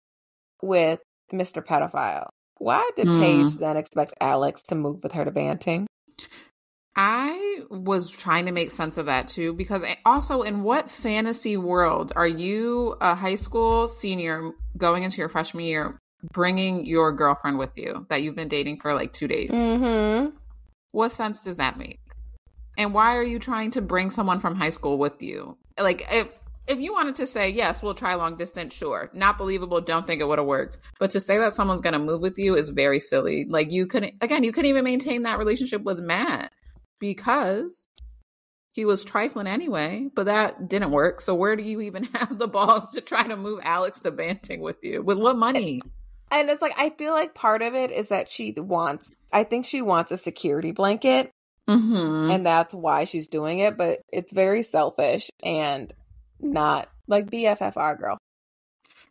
with 0.62 1.00
Mr. 1.32 1.64
Pedophile, 1.64 2.28
why 2.58 2.88
did 2.96 3.06
mm. 3.06 3.20
Paige 3.20 3.58
then 3.58 3.76
expect 3.76 4.14
Alex 4.20 4.62
to 4.64 4.74
move 4.74 5.02
with 5.02 5.12
her 5.12 5.24
to 5.24 5.30
Banting? 5.30 5.86
I 6.94 7.60
was 7.70 8.10
trying 8.10 8.46
to 8.46 8.52
make 8.52 8.70
sense 8.70 8.98
of 8.98 9.06
that 9.06 9.28
too, 9.28 9.54
because 9.54 9.82
also, 10.04 10.42
in 10.42 10.62
what 10.62 10.90
fantasy 10.90 11.56
world 11.56 12.12
are 12.14 12.26
you, 12.26 12.96
a 13.00 13.14
high 13.14 13.36
school 13.36 13.88
senior, 13.88 14.50
going 14.76 15.02
into 15.02 15.18
your 15.18 15.30
freshman 15.30 15.64
year, 15.64 15.98
bringing 16.32 16.84
your 16.84 17.12
girlfriend 17.12 17.58
with 17.58 17.76
you 17.76 18.06
that 18.10 18.22
you've 18.22 18.36
been 18.36 18.48
dating 18.48 18.80
for 18.80 18.94
like 18.94 19.12
two 19.12 19.26
days? 19.26 19.50
Mm-hmm. 19.50 20.36
What 20.92 21.12
sense 21.12 21.40
does 21.40 21.56
that 21.56 21.78
make? 21.78 21.98
And 22.76 22.92
why 22.92 23.16
are 23.16 23.22
you 23.22 23.38
trying 23.38 23.70
to 23.72 23.80
bring 23.80 24.10
someone 24.10 24.38
from 24.38 24.54
high 24.54 24.70
school 24.70 24.98
with 24.98 25.22
you? 25.22 25.56
Like, 25.80 26.06
if 26.12 26.28
if 26.66 26.78
you 26.78 26.92
wanted 26.92 27.16
to 27.16 27.26
say 27.26 27.50
yes 27.50 27.82
we'll 27.82 27.94
try 27.94 28.14
long 28.14 28.36
distance 28.36 28.74
sure. 28.74 29.10
Not 29.12 29.38
believable 29.38 29.80
don't 29.80 30.06
think 30.06 30.20
it 30.20 30.28
would 30.28 30.38
have 30.38 30.46
worked. 30.46 30.78
But 30.98 31.10
to 31.12 31.20
say 31.20 31.38
that 31.38 31.52
someone's 31.52 31.80
going 31.80 31.94
to 31.94 31.98
move 31.98 32.22
with 32.22 32.38
you 32.38 32.56
is 32.56 32.70
very 32.70 33.00
silly. 33.00 33.46
Like 33.48 33.70
you 33.70 33.86
couldn't 33.86 34.14
again 34.20 34.44
you 34.44 34.52
couldn't 34.52 34.70
even 34.70 34.84
maintain 34.84 35.22
that 35.22 35.38
relationship 35.38 35.82
with 35.82 35.98
matt 35.98 36.52
because 36.98 37.86
he 38.74 38.84
was 38.84 39.04
trifling 39.04 39.46
anyway 39.46 40.08
but 40.14 40.26
that 40.26 40.68
didn't 40.68 40.92
work. 40.92 41.20
So 41.20 41.34
where 41.34 41.56
do 41.56 41.62
you 41.62 41.80
even 41.82 42.04
have 42.14 42.38
the 42.38 42.48
balls 42.48 42.92
to 42.92 43.00
try 43.00 43.22
to 43.22 43.36
move 43.36 43.60
alex 43.62 44.00
to 44.00 44.10
banting 44.10 44.60
with 44.60 44.82
you? 44.82 45.02
With 45.02 45.18
what 45.18 45.36
money? 45.36 45.82
And 46.30 46.48
it's 46.48 46.62
like 46.62 46.74
I 46.78 46.90
feel 46.90 47.12
like 47.12 47.34
part 47.34 47.62
of 47.62 47.74
it 47.74 47.90
is 47.90 48.08
that 48.08 48.30
she 48.30 48.54
wants 48.56 49.10
I 49.32 49.44
think 49.44 49.66
she 49.66 49.82
wants 49.82 50.12
a 50.12 50.16
security 50.16 50.72
blanket 50.72 51.32
Mm-hmm. 51.68 52.30
and 52.32 52.44
that's 52.44 52.74
why 52.74 53.04
she's 53.04 53.28
doing 53.28 53.60
it, 53.60 53.78
but 53.78 54.00
it's 54.12 54.32
very 54.32 54.64
selfish 54.64 55.30
and 55.44 55.94
not 56.42 56.88
like 57.08 57.30
BFFR 57.30 57.98
girl. 57.98 58.18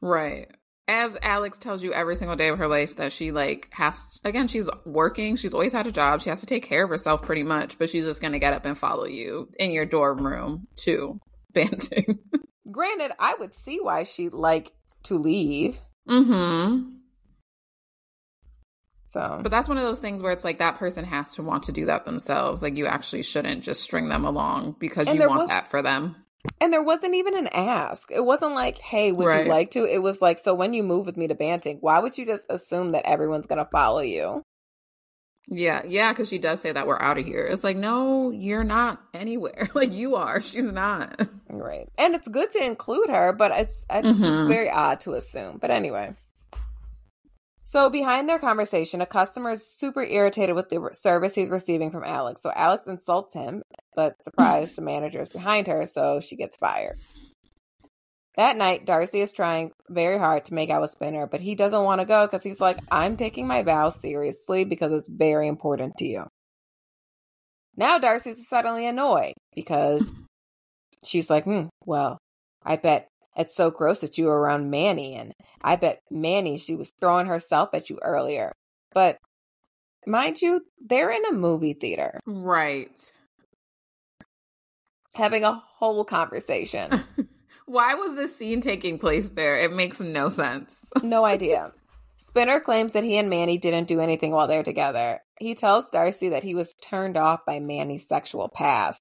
Right. 0.02 0.48
As 0.88 1.16
Alex 1.22 1.58
tells 1.58 1.82
you 1.84 1.94
every 1.94 2.16
single 2.16 2.36
day 2.36 2.50
of 2.50 2.58
her 2.58 2.68
life 2.68 2.98
that 2.98 3.12
she 3.14 3.32
like 3.32 3.70
has 3.72 4.06
again, 4.26 4.48
she's 4.48 4.70
working, 4.86 5.36
she's 5.38 5.54
always 5.54 5.72
had 5.74 5.88
a 5.88 5.92
job, 5.92 6.22
she 6.22 6.30
has 6.30 6.42
to 6.42 6.46
take 6.46 6.64
care 6.64 6.84
of 6.84 6.90
herself 6.90 7.22
pretty 7.22 7.44
much, 7.44 7.78
but 7.80 7.90
she's 7.90 8.04
just 8.06 8.22
gonna 8.22 8.40
get 8.40 8.54
up 8.54 8.66
and 8.66 8.78
follow 8.78 9.06
you 9.06 9.50
in 9.58 9.72
your 9.72 9.86
dorm 9.86 10.26
room 10.26 10.68
to 10.78 11.20
Banting. 11.54 12.20
Granted, 12.70 13.12
I 13.20 13.36
would 13.40 13.54
see 13.54 13.80
why 13.82 14.04
she'd 14.04 14.34
like 14.34 14.74
to 15.04 15.18
leave. 15.18 15.80
mm-hmm. 16.10 16.90
So 19.10 19.40
But 19.44 19.50
that's 19.52 19.68
one 19.68 19.78
of 19.78 19.84
those 19.84 20.00
things 20.00 20.24
where 20.24 20.32
it's 20.32 20.46
like 20.46 20.60
that 20.60 20.78
person 20.78 21.04
has 21.06 21.34
to 21.36 21.44
want 21.44 21.64
to 21.64 21.74
do 21.74 21.86
that 21.88 22.06
themselves. 22.06 22.64
Like 22.64 22.78
you 22.78 22.86
actually 22.88 23.24
shouldn't 23.24 23.64
just 23.64 23.84
string 23.84 24.08
them 24.08 24.24
along 24.26 24.78
because 24.80 25.08
And 25.10 25.20
you 25.20 25.28
want 25.28 25.42
was- 25.42 25.50
that 25.50 25.68
for 25.68 25.82
them. 25.82 26.16
And 26.60 26.72
there 26.74 26.84
wasn't 26.84 27.16
even 27.16 27.38
an 27.38 27.48
ask. 27.48 28.10
It 28.12 28.26
wasn't 28.26 28.54
like, 28.56 28.78
hey, 28.80 29.12
would 29.12 29.26
Right. 29.26 29.46
you 29.46 29.52
like 29.52 29.72
to? 29.72 29.86
It 29.86 30.02
was 30.02 30.22
like, 30.22 30.40
so 30.40 30.54
when 30.54 30.74
you 30.74 30.84
move 30.84 31.06
with 31.06 31.18
me 31.18 31.28
to 31.28 31.36
Banting, 31.36 31.78
why 31.82 32.00
would 32.00 32.18
you 32.18 32.26
just 32.26 32.46
assume 32.50 32.92
that 32.92 33.06
everyone's 33.06 33.46
gonna 33.48 33.68
follow 33.72 34.02
you? 34.02 34.44
Yeah, 35.48 35.82
yeah, 35.86 36.12
because 36.14 36.30
she 36.30 36.38
does 36.38 36.62
say 36.62 36.72
that 36.72 36.88
we're 36.88 37.02
out 37.02 37.18
of 37.18 37.26
here. 37.26 37.46
It's 37.46 37.64
like, 37.64 37.76
no, 37.76 38.32
you're 38.32 38.64
not 38.64 39.02
anywhere. 39.14 39.68
like 39.76 39.92
you 39.92 40.16
are. 40.16 40.40
She's 40.40 40.72
not. 40.72 41.20
Right. 41.50 41.90
And 41.98 42.16
it's 42.16 42.28
good 42.28 42.52
to 42.52 42.64
include 42.64 43.10
her, 43.10 43.34
but 43.34 43.52
it's 43.52 43.86
it's 43.90 44.20
Mhm. 44.20 44.48
very 44.48 44.70
odd 44.70 45.02
to 45.02 45.12
assume. 45.14 45.58
But 45.58 45.72
anyway. 45.72 46.16
So 47.64 47.90
behind 47.90 48.28
their 48.28 48.40
conversation, 48.40 49.02
a 49.02 49.06
customer 49.06 49.52
is 49.52 49.66
super 49.68 50.04
irritated 50.04 50.56
with 50.56 50.70
the 50.70 50.90
service 50.94 51.36
he's 51.36 51.50
receiving 51.50 51.92
from 51.92 52.04
Alex. 52.04 52.42
So 52.42 52.52
Alex 52.56 52.86
insults 52.88 53.34
him, 53.34 53.64
but 53.96 54.24
surprise, 54.24 54.76
the 54.76 54.82
manager 54.82 55.22
is 55.22 55.30
behind 55.30 55.68
her, 55.68 55.86
so 55.86 56.20
she 56.20 56.36
gets 56.36 56.58
fired. 56.58 57.00
That 58.38 58.56
night, 58.56 58.86
Darcy 58.86 59.20
is 59.20 59.32
trying 59.32 59.72
very 59.90 60.18
hard 60.18 60.46
to 60.46 60.54
make 60.54 60.70
out 60.70 60.82
with 60.82 60.92
Spinner, 60.92 61.28
but 61.28 61.42
he 61.42 61.54
doesn't 61.54 61.84
want 61.84 62.00
to 62.00 62.06
go 62.06 62.26
because 62.26 62.44
he's 62.44 62.62
like, 62.62 62.80
I'm 62.90 63.18
taking 63.18 63.46
my 63.46 63.62
vows 63.62 64.00
seriously 64.00 64.64
because 64.64 64.94
it's 64.94 65.10
very 65.10 65.48
important 65.48 65.98
to 65.98 66.06
you. 66.06 66.28
Now 67.76 67.98
Darcy's 67.98 68.48
suddenly 68.48 68.86
annoyed 68.86 69.34
because 69.54 70.14
she's 71.06 71.30
like, 71.30 71.44
hmm, 71.44 71.66
well, 71.86 72.18
I 72.64 72.78
bet 72.78 73.08
it's 73.36 73.56
so 73.56 73.70
gross 73.72 74.00
that 74.00 74.18
you 74.18 74.26
were 74.26 74.40
around 74.40 74.70
Manny, 74.70 75.16
and 75.16 75.34
I 75.64 75.76
bet 75.76 76.00
Manny, 76.10 76.58
she 76.58 76.76
was 76.76 76.92
throwing 77.00 77.28
herself 77.28 77.70
at 77.74 77.90
you 77.90 78.00
earlier. 78.02 78.52
But 78.94 79.18
mind 80.06 80.42
you, 80.42 80.62
they're 80.86 81.12
in 81.12 81.26
a 81.26 81.34
movie 81.34 81.74
theater 81.74 82.20
right. 82.26 83.18
Having 85.16 85.44
a 85.44 85.62
whole 85.78 86.04
conversation. 86.06 87.04
Why 87.66 87.94
was 87.96 88.16
this 88.16 88.36
scene 88.36 88.60
taking 88.62 88.98
place 89.00 89.30
there? 89.30 89.58
It 89.58 89.72
makes 89.74 90.00
no 90.00 90.30
sense. 90.30 90.78
No 91.04 91.24
idea. 91.26 91.72
Spinner 92.18 92.60
claims 92.60 92.94
that 92.94 93.04
he 93.04 93.18
and 93.18 93.30
Manny 93.30 93.58
didn't 93.58 93.88
do 93.88 94.00
anything 94.00 94.32
while 94.32 94.48
they're 94.48 94.62
together. 94.64 95.20
He 95.40 95.56
tells 95.56 95.90
Darcy 95.90 96.30
that 96.30 96.44
he 96.44 96.54
was 96.54 96.74
turned 96.82 97.18
off 97.18 97.40
by 97.48 97.60
Manny's 97.60 98.08
sexual 98.08 98.48
past. 98.50 99.00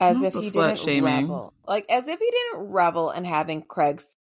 As 0.00 0.18
Not 0.22 0.26
if 0.26 0.34
he 0.34 0.50
didn't 0.50 0.78
shaming. 0.78 1.22
revel. 1.24 1.52
Like, 1.66 1.84
as 1.90 2.06
if 2.08 2.18
he 2.18 2.30
didn't 2.30 2.70
revel 2.70 3.10
in 3.10 3.24
having 3.24 3.62
Craig's. 3.62 4.14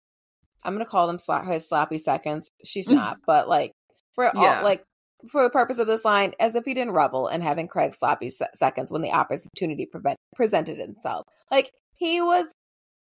I'm 0.63 0.73
going 0.73 0.83
to 0.83 0.89
call 0.89 1.07
them 1.07 1.17
sla- 1.17 1.45
his 1.47 1.69
sloppy 1.69 1.99
seconds. 1.99 2.49
She's 2.65 2.89
not, 2.89 3.19
but 3.25 3.47
like, 3.47 3.71
we're 4.17 4.31
all, 4.35 4.43
Yeah. 4.43 4.61
like, 4.63 4.83
for 5.29 5.43
the 5.43 5.49
purpose 5.49 5.79
of 5.79 5.87
this 5.87 6.05
line, 6.05 6.33
as 6.39 6.55
if 6.55 6.65
he 6.65 6.73
didn't 6.73 6.93
revel 6.93 7.27
in 7.27 7.41
having 7.41 7.67
Craig's 7.67 7.97
sloppy 7.97 8.29
se- 8.29 8.45
seconds 8.55 8.91
when 8.91 9.01
the 9.01 9.11
opportunity 9.11 9.85
prevent- 9.85 10.17
presented 10.35 10.77
itself. 10.79 11.25
Like, 11.51 11.71
he 11.93 12.21
was, 12.21 12.51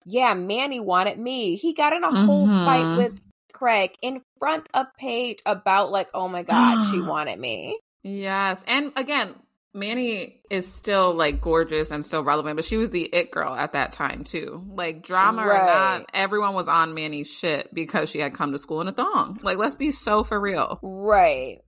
yeah, 0.04 0.34
Manny 0.34 0.80
wanted 0.80 1.18
me. 1.18 1.56
He 1.56 1.72
got 1.72 1.92
in 1.92 2.04
a 2.04 2.14
whole 2.26 2.46
Mhm. 2.46 2.64
fight 2.66 2.96
with 2.96 3.18
Craig 3.52 3.94
in 4.02 4.22
front 4.38 4.68
of 4.74 4.86
Paige 4.98 5.38
about 5.46 5.90
like, 5.90 6.08
oh 6.14 6.28
my 6.28 6.42
god, 6.42 6.90
she 6.90 7.00
wanted 7.00 7.38
me. 7.38 7.78
Yes. 8.02 8.62
And 8.66 8.92
again, 8.96 9.34
Manny 9.74 10.42
is 10.50 10.70
still 10.70 11.14
like 11.14 11.40
gorgeous 11.40 11.90
and 11.90 12.04
still 12.04 12.22
relevant, 12.24 12.56
but 12.56 12.64
she 12.64 12.76
was 12.76 12.90
the 12.90 13.04
it 13.04 13.30
girl 13.30 13.54
at 13.54 13.72
that 13.72 13.92
time 13.92 14.24
too. 14.24 14.62
Like 14.74 15.02
drama 15.02 15.42
or 15.46 15.54
not, 15.54 16.10
everyone 16.12 16.52
was 16.54 16.68
on 16.68 16.92
Manny's 16.94 17.28
shit 17.30 17.72
because 17.72 18.10
she 18.10 18.18
had 18.18 18.34
come 18.34 18.52
to 18.52 18.58
school 18.58 18.80
in 18.82 18.88
a 18.88 18.92
thong. 18.92 19.38
Like 19.42 19.56
let's 19.56 19.76
be 19.76 19.90
so 19.92 20.24
for 20.24 20.38
real. 20.38 20.78
Right. 20.82 21.60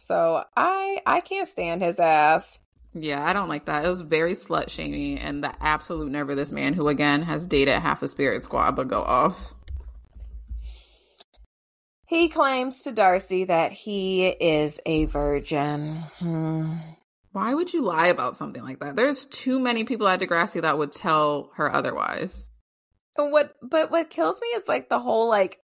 So 0.00 0.42
I 0.56 1.02
I 1.04 1.20
can't 1.20 1.46
stand 1.46 1.82
his 1.82 2.00
ass. 2.00 2.58
Yeah, 2.94 3.24
I 3.24 3.32
don't 3.34 3.50
like 3.50 3.66
that. 3.66 3.84
It 3.84 3.88
was 3.88 4.00
very 4.00 4.32
slut 4.32 4.70
shaming 4.70 5.18
and 5.18 5.44
the 5.44 5.52
absolute 5.62 6.10
nerve 6.10 6.30
of 6.30 6.36
this 6.36 6.50
man 6.50 6.72
who 6.72 6.88
again 6.88 7.22
has 7.22 7.46
dated 7.46 7.74
half 7.74 8.02
a 8.02 8.08
spirit 8.08 8.42
squad 8.42 8.72
but 8.72 8.88
go 8.88 9.02
off. 9.02 9.54
He 12.06 12.28
claims 12.28 12.82
to 12.82 12.92
Darcy 12.92 13.44
that 13.44 13.72
he 13.72 14.26
is 14.26 14.80
a 14.84 15.04
virgin. 15.04 16.02
Hmm. 16.18 16.78
Why 17.32 17.54
would 17.54 17.72
you 17.72 17.82
lie 17.82 18.08
about 18.08 18.36
something 18.36 18.64
like 18.64 18.80
that? 18.80 18.96
There's 18.96 19.26
too 19.26 19.60
many 19.60 19.84
people 19.84 20.08
at 20.08 20.18
Degrassi 20.18 20.62
that 20.62 20.78
would 20.78 20.90
tell 20.90 21.50
her 21.56 21.72
otherwise. 21.72 22.48
And 23.16 23.30
what 23.30 23.54
but 23.62 23.90
what 23.90 24.10
kills 24.10 24.40
me 24.40 24.48
is 24.48 24.66
like 24.66 24.88
the 24.88 24.98
whole 24.98 25.28
like 25.28 25.60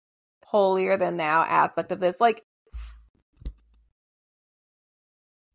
holier 0.44 0.98
than 0.98 1.18
thou 1.18 1.44
aspect 1.44 1.92
of 1.92 2.00
this. 2.00 2.20
Like 2.20 2.44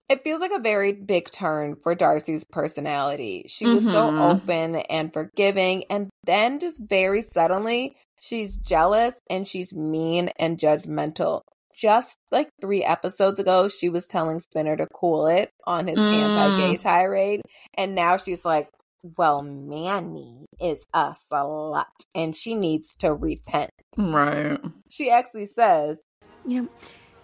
it 0.09 0.23
feels 0.25 0.41
like 0.41 0.53
a 0.53 0.59
very 0.61 0.93
big 0.93 1.31
turn 1.31 1.77
for 1.83 1.95
Darcy's 1.95 2.45
personality. 2.45 3.45
She 3.49 3.67
was 3.67 3.91
so 3.91 4.11
Mhm. 4.11 4.21
open 4.21 4.77
and 4.77 5.13
forgiving, 5.13 5.85
and 5.91 6.09
then 6.25 6.59
just 6.59 6.81
very 6.89 7.23
suddenly, 7.23 7.97
she's 8.21 8.57
jealous 8.57 9.19
and 9.29 9.47
she's 9.47 9.75
mean 9.75 10.31
and 10.39 10.59
judgmental. 10.59 11.43
Just 11.75 12.19
like 12.33 12.49
three 12.61 12.83
episodes 12.83 13.39
ago, 13.39 13.69
she 13.69 13.89
was 13.89 14.07
telling 14.07 14.41
Spinner 14.41 14.77
to 14.77 14.87
cool 14.93 15.27
it 15.29 15.51
on 15.65 15.87
his 15.87 15.99
Mm. 15.99 16.15
anti 16.15 16.51
gay 16.57 16.77
tirade, 16.77 17.43
and 17.75 17.95
now 17.95 18.17
she's 18.17 18.45
like, 18.45 18.69
well, 19.17 19.43
Manny 19.43 20.47
is 20.61 20.85
a 20.93 21.15
slut 21.31 21.85
and 22.17 22.35
she 22.37 22.57
needs 22.57 22.97
to 22.97 23.15
repent. 23.15 23.71
Right. 23.97 24.59
She 24.89 25.09
actually 25.11 25.47
says, 25.47 26.03
You 26.45 26.63
know, 26.63 26.69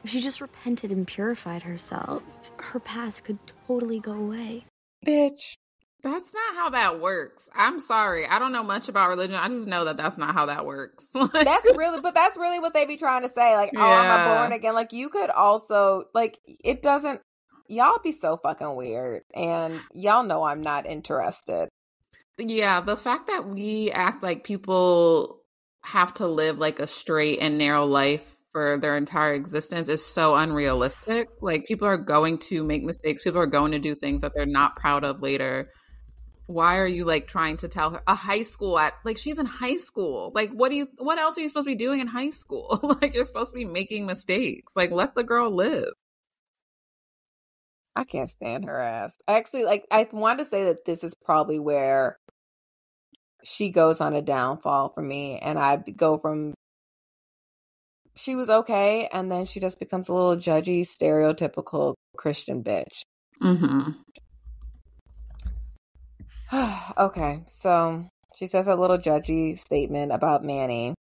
if 0.04 0.10
she 0.10 0.20
just 0.20 0.40
repented 0.40 0.90
and 0.92 1.06
purified 1.06 1.62
herself, 1.62 2.22
her 2.58 2.78
past 2.78 3.24
could 3.24 3.38
totally 3.66 3.98
go 3.98 4.12
away. 4.12 4.66
bitch. 5.04 5.56
That's 6.02 6.34
not 6.34 6.54
how 6.54 6.68
that 6.70 7.00
works. 7.00 7.48
I'm 7.54 7.80
sorry. 7.80 8.26
I 8.26 8.38
don't 8.38 8.52
know 8.52 8.62
much 8.62 8.90
about 8.90 9.08
religion. 9.08 9.36
I 9.36 9.48
just 9.48 9.66
know 9.66 9.86
that 9.86 9.96
that's 9.96 10.18
not 10.18 10.34
how 10.34 10.44
that 10.46 10.66
works. 10.66 11.08
That's 11.32 11.64
really, 11.78 12.02
but 12.02 12.12
that's 12.12 12.36
really 12.36 12.58
what 12.60 12.74
they 12.74 12.84
be 12.84 12.98
trying 12.98 13.22
to 13.22 13.28
say. 13.30 13.54
Like, 13.54 13.70
oh, 13.74 13.80
I'm 13.80 14.20
a 14.20 14.28
born 14.28 14.52
again. 14.52 14.74
Like, 14.74 14.92
you 14.92 15.08
could 15.08 15.30
also, 15.30 16.04
like, 16.12 16.38
it 16.46 16.82
doesn't, 16.82 17.22
y'all 17.68 17.98
be 18.02 18.12
so 18.12 18.36
fucking 18.36 18.76
weird. 18.76 19.22
And 19.34 19.80
y'all 19.94 20.24
know 20.24 20.42
I'm 20.42 20.60
not 20.60 20.84
interested. 20.84 21.70
yeah, 22.36 22.82
the 22.82 22.98
fact 22.98 23.28
that 23.28 23.48
we 23.48 23.90
act 23.90 24.22
like 24.22 24.44
people 24.44 25.40
have 25.84 26.12
to 26.14 26.26
live 26.26 26.58
like 26.58 26.80
a 26.80 26.86
straight 26.86 27.38
and 27.40 27.56
narrow 27.56 27.86
life 27.86 28.33
for 28.54 28.78
their 28.78 28.96
entire 28.96 29.34
existence 29.34 29.88
is 29.88 30.06
so 30.06 30.36
unrealistic. 30.36 31.28
Like 31.40 31.66
people 31.66 31.88
are 31.88 31.96
going 31.96 32.38
to 32.50 32.62
make 32.62 32.84
mistakes. 32.84 33.22
People 33.22 33.40
are 33.40 33.46
going 33.46 33.72
to 33.72 33.80
do 33.80 33.96
things 33.96 34.20
that 34.20 34.32
they're 34.32 34.46
not 34.46 34.76
proud 34.76 35.02
of 35.02 35.20
later. 35.20 35.72
Why 36.46 36.78
are 36.78 36.86
you 36.86 37.04
like 37.04 37.26
trying 37.26 37.56
to 37.58 37.68
tell 37.68 37.90
her 37.90 38.02
a 38.06 38.14
high 38.14 38.42
school 38.42 38.78
at 38.78 38.92
like 39.04 39.18
she's 39.18 39.40
in 39.40 39.46
high 39.46 39.76
school? 39.76 40.30
Like 40.36 40.52
what 40.52 40.70
do 40.70 40.76
you 40.76 40.86
what 40.98 41.18
else 41.18 41.36
are 41.36 41.40
you 41.40 41.48
supposed 41.48 41.66
to 41.66 41.72
be 41.72 41.74
doing 41.74 41.98
in 41.98 42.06
high 42.06 42.30
school? 42.30 42.78
like 43.02 43.12
you're 43.12 43.24
supposed 43.24 43.50
to 43.50 43.56
be 43.56 43.64
making 43.64 44.06
mistakes. 44.06 44.76
Like 44.76 44.92
let 44.92 45.16
the 45.16 45.24
girl 45.24 45.50
live. 45.50 45.92
I 47.96 48.04
can't 48.04 48.30
stand 48.30 48.66
her 48.66 48.78
ass. 48.78 49.16
Actually, 49.28 49.64
like, 49.64 49.86
I 49.90 50.08
want 50.10 50.40
to 50.40 50.44
say 50.44 50.64
that 50.64 50.84
this 50.84 51.04
is 51.04 51.14
probably 51.14 51.60
where 51.60 52.18
she 53.44 53.70
goes 53.70 54.00
on 54.00 54.14
a 54.14 54.22
downfall 54.22 54.90
for 54.94 55.02
me. 55.02 55.38
And 55.38 55.60
I 55.60 55.76
go 55.76 56.18
from 56.18 56.54
she 58.16 58.36
was 58.36 58.48
okay, 58.48 59.08
and 59.12 59.30
then 59.30 59.44
she 59.44 59.60
just 59.60 59.78
becomes 59.78 60.08
a 60.08 60.14
little 60.14 60.36
judgy, 60.36 60.82
stereotypical 60.82 61.94
Christian 62.16 62.62
bitch. 62.62 63.02
Mm-hmm. 63.42 63.90
okay, 66.98 67.42
so 67.46 68.08
she 68.36 68.46
says 68.46 68.66
a 68.66 68.76
little 68.76 68.98
judgy 68.98 69.58
statement 69.58 70.12
about 70.12 70.44
Manny. 70.44 70.94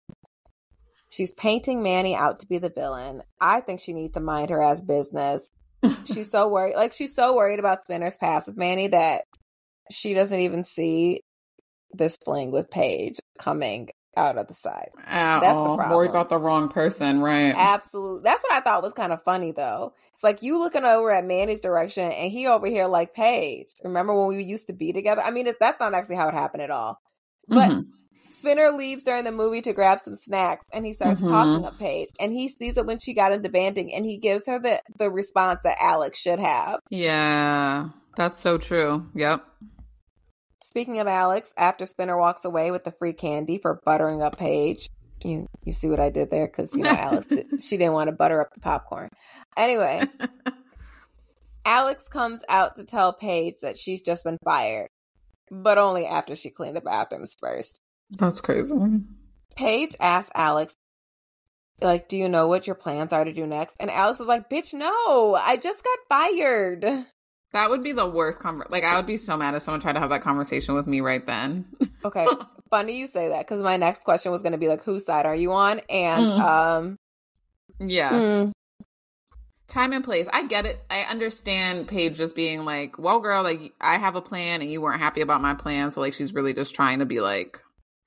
She's 1.09 1.31
painting 1.31 1.83
Manny 1.83 2.15
out 2.15 2.39
to 2.39 2.47
be 2.47 2.57
the 2.57 2.71
villain. 2.75 3.21
I 3.39 3.61
think 3.61 3.79
she 3.79 3.93
needs 3.93 4.13
to 4.13 4.19
mind 4.19 4.49
her 4.49 4.63
ass 4.63 4.81
business. 4.81 5.49
she's 6.05 6.31
so 6.31 6.47
worried, 6.47 6.75
like 6.75 6.93
she's 6.93 7.13
so 7.13 7.35
worried 7.35 7.59
about 7.59 7.83
Spinner's 7.83 8.17
past 8.17 8.47
with 8.47 8.57
Manny 8.57 8.87
that 8.87 9.25
she 9.91 10.15
doesn't 10.15 10.39
even 10.39 10.65
see 10.65 11.21
this 11.91 12.17
fling 12.25 12.51
with 12.51 12.71
Paige 12.71 13.19
coming 13.37 13.89
out 14.15 14.37
of 14.37 14.47
the 14.47 14.53
side. 14.53 14.89
That's 15.07 15.57
the 15.57 15.75
problem. 15.75 15.89
Worried 15.89 16.09
about 16.09 16.29
the 16.29 16.37
wrong 16.37 16.69
person, 16.69 17.21
right? 17.21 17.53
Absolutely. 17.55 18.21
That's 18.23 18.43
what 18.43 18.53
I 18.53 18.61
thought 18.61 18.83
was 18.83 18.93
kind 18.93 19.11
of 19.11 19.23
funny, 19.23 19.51
though. 19.51 19.93
It's 20.13 20.23
like 20.23 20.43
you 20.43 20.59
looking 20.59 20.83
over 20.83 21.11
at 21.11 21.25
Manny's 21.25 21.59
direction, 21.59 22.11
and 22.11 22.31
he 22.31 22.47
over 22.47 22.67
here 22.67 22.87
like 22.87 23.13
Paige. 23.13 23.67
Remember 23.83 24.13
when 24.13 24.35
we 24.35 24.43
used 24.43 24.67
to 24.67 24.73
be 24.73 24.93
together? 24.93 25.21
I 25.21 25.31
mean, 25.31 25.51
that's 25.59 25.79
not 25.79 25.93
actually 25.93 26.17
how 26.17 26.29
it 26.29 26.35
happened 26.35 26.63
at 26.63 26.71
all. 26.71 26.99
But 27.47 27.71
mm-hmm. 27.71 27.81
Spinner 28.29 28.71
leaves 28.71 29.03
during 29.03 29.23
the 29.25 29.31
movie 29.31 29.61
to 29.61 29.73
grab 29.73 29.99
some 29.99 30.15
snacks, 30.15 30.67
and 30.73 30.85
he 30.85 30.93
starts 30.93 31.19
mm-hmm. 31.19 31.31
talking 31.31 31.63
to 31.63 31.77
Paige, 31.77 32.09
and 32.19 32.31
he 32.31 32.47
sees 32.47 32.77
it 32.77 32.85
when 32.85 32.99
she 32.99 33.13
got 33.13 33.31
into 33.31 33.49
Banting, 33.49 33.93
and 33.93 34.05
he 34.05 34.17
gives 34.17 34.47
her 34.47 34.59
the 34.59 34.81
the 34.97 35.09
response 35.09 35.59
that 35.63 35.77
Alex 35.81 36.19
should 36.19 36.39
have. 36.39 36.79
Yeah, 36.89 37.89
that's 38.15 38.39
so 38.39 38.57
true. 38.57 39.07
Yep. 39.13 39.45
Speaking 40.63 41.01
of 41.01 41.07
Alex, 41.07 41.53
after 41.57 41.85
Spinner 41.85 42.17
walks 42.17 42.45
away 42.45 42.71
with 42.71 42.85
the 42.85 42.91
free 42.91 43.11
candy 43.11 43.57
for 43.57 43.81
buttering 43.83 44.21
up 44.21 44.37
Paige, 44.37 44.89
you 45.21 45.45
you 45.65 45.73
see 45.73 45.89
what 45.89 45.99
I 45.99 46.09
did 46.09 46.31
there 46.31 46.47
because 46.47 46.73
you 46.73 46.83
know 46.83 46.89
Alex 46.89 47.27
she 47.59 47.75
didn't 47.75 47.91
want 47.91 48.07
to 48.07 48.15
butter 48.15 48.39
up 48.39 48.53
the 48.53 48.61
popcorn. 48.61 49.09
Anyway, 49.57 50.03
Alex 51.65 52.07
comes 52.07 52.45
out 52.47 52.77
to 52.77 52.85
tell 52.85 53.11
Paige 53.11 53.55
that 53.61 53.77
she's 53.77 53.99
just 53.99 54.23
been 54.23 54.37
fired, 54.45 54.87
but 55.51 55.77
only 55.77 56.05
after 56.05 56.33
she 56.33 56.49
cleaned 56.49 56.77
the 56.77 56.81
bathrooms 56.81 57.35
first. 57.37 57.81
That's 58.11 58.39
crazy. 58.39 58.73
Paige 59.57 59.97
asks 59.99 60.31
Alex, 60.33 60.75
like, 61.81 62.07
do 62.07 62.15
you 62.15 62.29
know 62.29 62.47
what 62.47 62.67
your 62.67 62.77
plans 62.77 63.11
are 63.11 63.25
to 63.25 63.33
do 63.33 63.45
next? 63.45 63.75
And 63.81 63.91
Alex 63.91 64.21
is 64.21 64.27
like, 64.27 64.49
bitch, 64.49 64.73
no, 64.73 65.35
I 65.35 65.57
just 65.57 65.83
got 65.83 65.99
fired. 66.07 67.05
That 67.53 67.69
would 67.69 67.83
be 67.83 67.91
the 67.91 68.07
worst 68.07 68.39
conver- 68.39 68.69
like 68.69 68.83
I 68.83 68.97
would 68.97 69.05
be 69.05 69.17
so 69.17 69.37
mad 69.37 69.53
if 69.53 69.61
someone 69.61 69.79
tried 69.79 69.93
to 69.93 69.99
have 69.99 70.09
that 70.09 70.23
conversation 70.23 70.73
with 70.73 70.87
me 70.87 71.01
right 71.01 71.25
then. 71.25 71.65
okay. 72.05 72.27
Funny 72.71 72.97
you 72.97 73.05
say 73.05 73.29
that 73.29 73.47
cuz 73.47 73.61
my 73.61 73.77
next 73.77 74.03
question 74.03 74.31
was 74.31 74.41
going 74.41 74.53
to 74.53 74.57
be 74.57 74.67
like 74.67 74.83
whose 74.83 75.05
side 75.05 75.27
are 75.27 75.35
you 75.35 75.53
on? 75.53 75.79
And 75.87 76.31
mm. 76.31 76.39
um 76.39 76.97
yeah. 77.79 78.11
Mm. 78.11 78.51
Time 79.67 79.93
and 79.93 80.03
place. 80.03 80.27
I 80.33 80.45
get 80.45 80.65
it. 80.65 80.83
I 80.89 81.01
understand 81.03 81.87
Paige 81.87 82.17
just 82.17 82.35
being 82.35 82.65
like, 82.65 82.99
"Well, 82.99 83.19
girl, 83.19 83.43
like 83.43 83.73
I 83.79 83.97
have 83.97 84.15
a 84.15 84.21
plan 84.21 84.61
and 84.61 84.71
you 84.71 84.81
weren't 84.81 85.01
happy 85.01 85.21
about 85.21 85.41
my 85.41 85.53
plan." 85.53 85.89
So 85.89 86.01
like 86.01 86.13
she's 86.13 86.33
really 86.33 86.53
just 86.53 86.75
trying 86.75 86.99
to 86.99 87.05
be 87.05 87.21
like, 87.21 87.63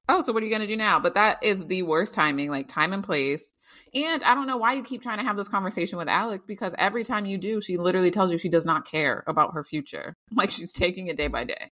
"Oh, 0.09 0.21
so 0.21 0.33
what 0.33 0.43
are 0.43 0.47
you 0.47 0.51
going 0.51 0.63
to 0.63 0.69
do 0.69 0.77
now?" 0.77 1.01
But 1.01 1.15
that 1.15 1.43
is 1.43 1.67
the 1.67 1.83
worst 1.83 2.15
timing, 2.15 2.51
like 2.51 2.69
time 2.69 2.93
and 2.93 3.03
place. 3.03 3.53
And 3.97 4.23
I 4.25 4.35
don't 4.35 4.47
know 4.47 4.59
why 4.59 4.75
you 4.75 4.83
keep 4.83 5.03
trying 5.03 5.19
to 5.19 5.25
have 5.25 5.39
this 5.39 5.49
conversation 5.49 5.97
with 5.97 6.09
Alex 6.09 6.45
because 6.45 6.75
every 6.77 7.03
time 7.03 7.25
you 7.25 7.39
do, 7.39 7.63
she 7.63 7.79
literally 7.79 8.11
tells 8.11 8.31
you 8.31 8.37
she 8.37 8.51
does 8.51 8.67
not 8.67 8.85
care 8.85 9.25
about 9.27 9.55
her 9.55 9.65
future. 9.65 10.15
Like 10.37 10.51
she's 10.51 10.73
taking 10.73 11.07
it 11.07 11.17
day 11.17 11.29
by 11.29 11.45
day. 11.45 11.71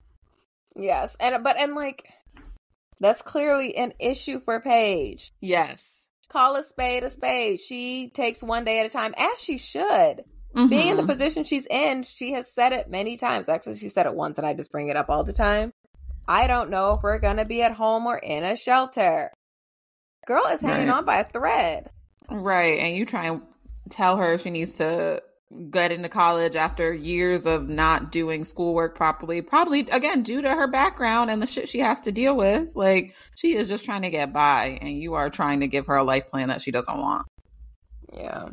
Yes. 0.75 1.17
And 1.21 1.45
but 1.45 1.59
and 1.59 1.75
like 1.75 2.09
that's 2.99 3.21
clearly 3.21 3.77
an 3.77 3.93
issue 3.99 4.41
for 4.41 4.59
Paige. 4.59 5.33
Yes. 5.43 6.09
Call 6.31 6.57
a 6.57 6.63
spade 6.63 7.03
a 7.03 7.11
spade. 7.11 7.61
She 7.61 8.11
takes 8.15 8.43
one 8.43 8.65
day 8.65 8.81
at 8.81 8.87
a 8.87 8.89
time 8.89 9.13
as 9.19 9.39
she 9.39 9.59
should. 9.59 10.25
Mm-hmm. 10.55 10.69
Being 10.69 10.89
in 10.89 10.97
the 10.97 11.03
mm-hmm. 11.03 11.11
position 11.11 11.45
she's 11.45 11.67
in, 11.67 12.05
she 12.05 12.33
has 12.33 12.51
said 12.51 12.73
it 12.73 12.89
many 12.89 13.19
times. 13.19 13.51
Actually, 13.51 13.77
she 13.77 13.91
said 13.91 14.07
it 14.07 14.15
once 14.15 14.39
and 14.39 14.47
I 14.47 14.55
just 14.55 14.73
bring 14.73 14.89
it 14.89 14.97
up 14.97 15.11
all 15.11 15.25
the 15.25 15.33
time. 15.33 15.75
I 16.27 16.47
don't 16.47 16.71
know 16.71 16.93
if 16.93 17.03
we're 17.03 17.19
going 17.19 17.37
to 17.37 17.45
be 17.45 17.61
at 17.61 17.73
home 17.73 18.07
or 18.07 18.17
in 18.17 18.45
a 18.45 18.57
shelter. 18.57 19.31
Girl 20.27 20.47
is 20.51 20.63
hanging 20.63 20.89
right. 20.89 20.99
on 20.99 21.05
by 21.05 21.19
a 21.19 21.25
thread. 21.25 21.91
Right. 22.31 22.79
And 22.81 22.97
you 22.97 23.07
try 23.07 23.27
and 23.27 23.43
tell 23.91 24.17
her 24.17 24.39
she 24.39 24.51
needs 24.51 24.77
to 24.79 25.23
get 25.71 25.93
into 25.93 26.09
college 26.09 26.57
after 26.57 26.93
years 26.93 27.47
of 27.47 27.69
not 27.69 28.11
doing 28.11 28.45
schoolwork 28.45 28.97
properly. 28.97 29.41
Probably, 29.43 29.81
again, 29.81 30.23
due 30.23 30.43
to 30.43 30.51
her 30.51 30.67
background 30.67 31.31
and 31.31 31.41
the 31.41 31.47
shit 31.47 31.69
she 31.69 31.81
has 31.81 32.01
to 32.01 32.13
deal 32.13 32.37
with. 32.37 32.71
Like, 32.75 33.15
she 33.37 33.55
is 33.55 33.69
just 33.69 33.85
trying 33.85 34.03
to 34.03 34.11
get 34.11 34.33
by, 34.33 34.79
and 34.81 34.99
you 34.99 35.15
are 35.15 35.31
trying 35.31 35.61
to 35.61 35.69
give 35.69 35.87
her 35.87 35.97
a 35.97 36.03
life 36.03 36.31
plan 36.31 36.49
that 36.49 36.63
she 36.63 36.71
doesn't 36.71 36.99
want. 36.99 37.27
Yeah. 38.13 38.49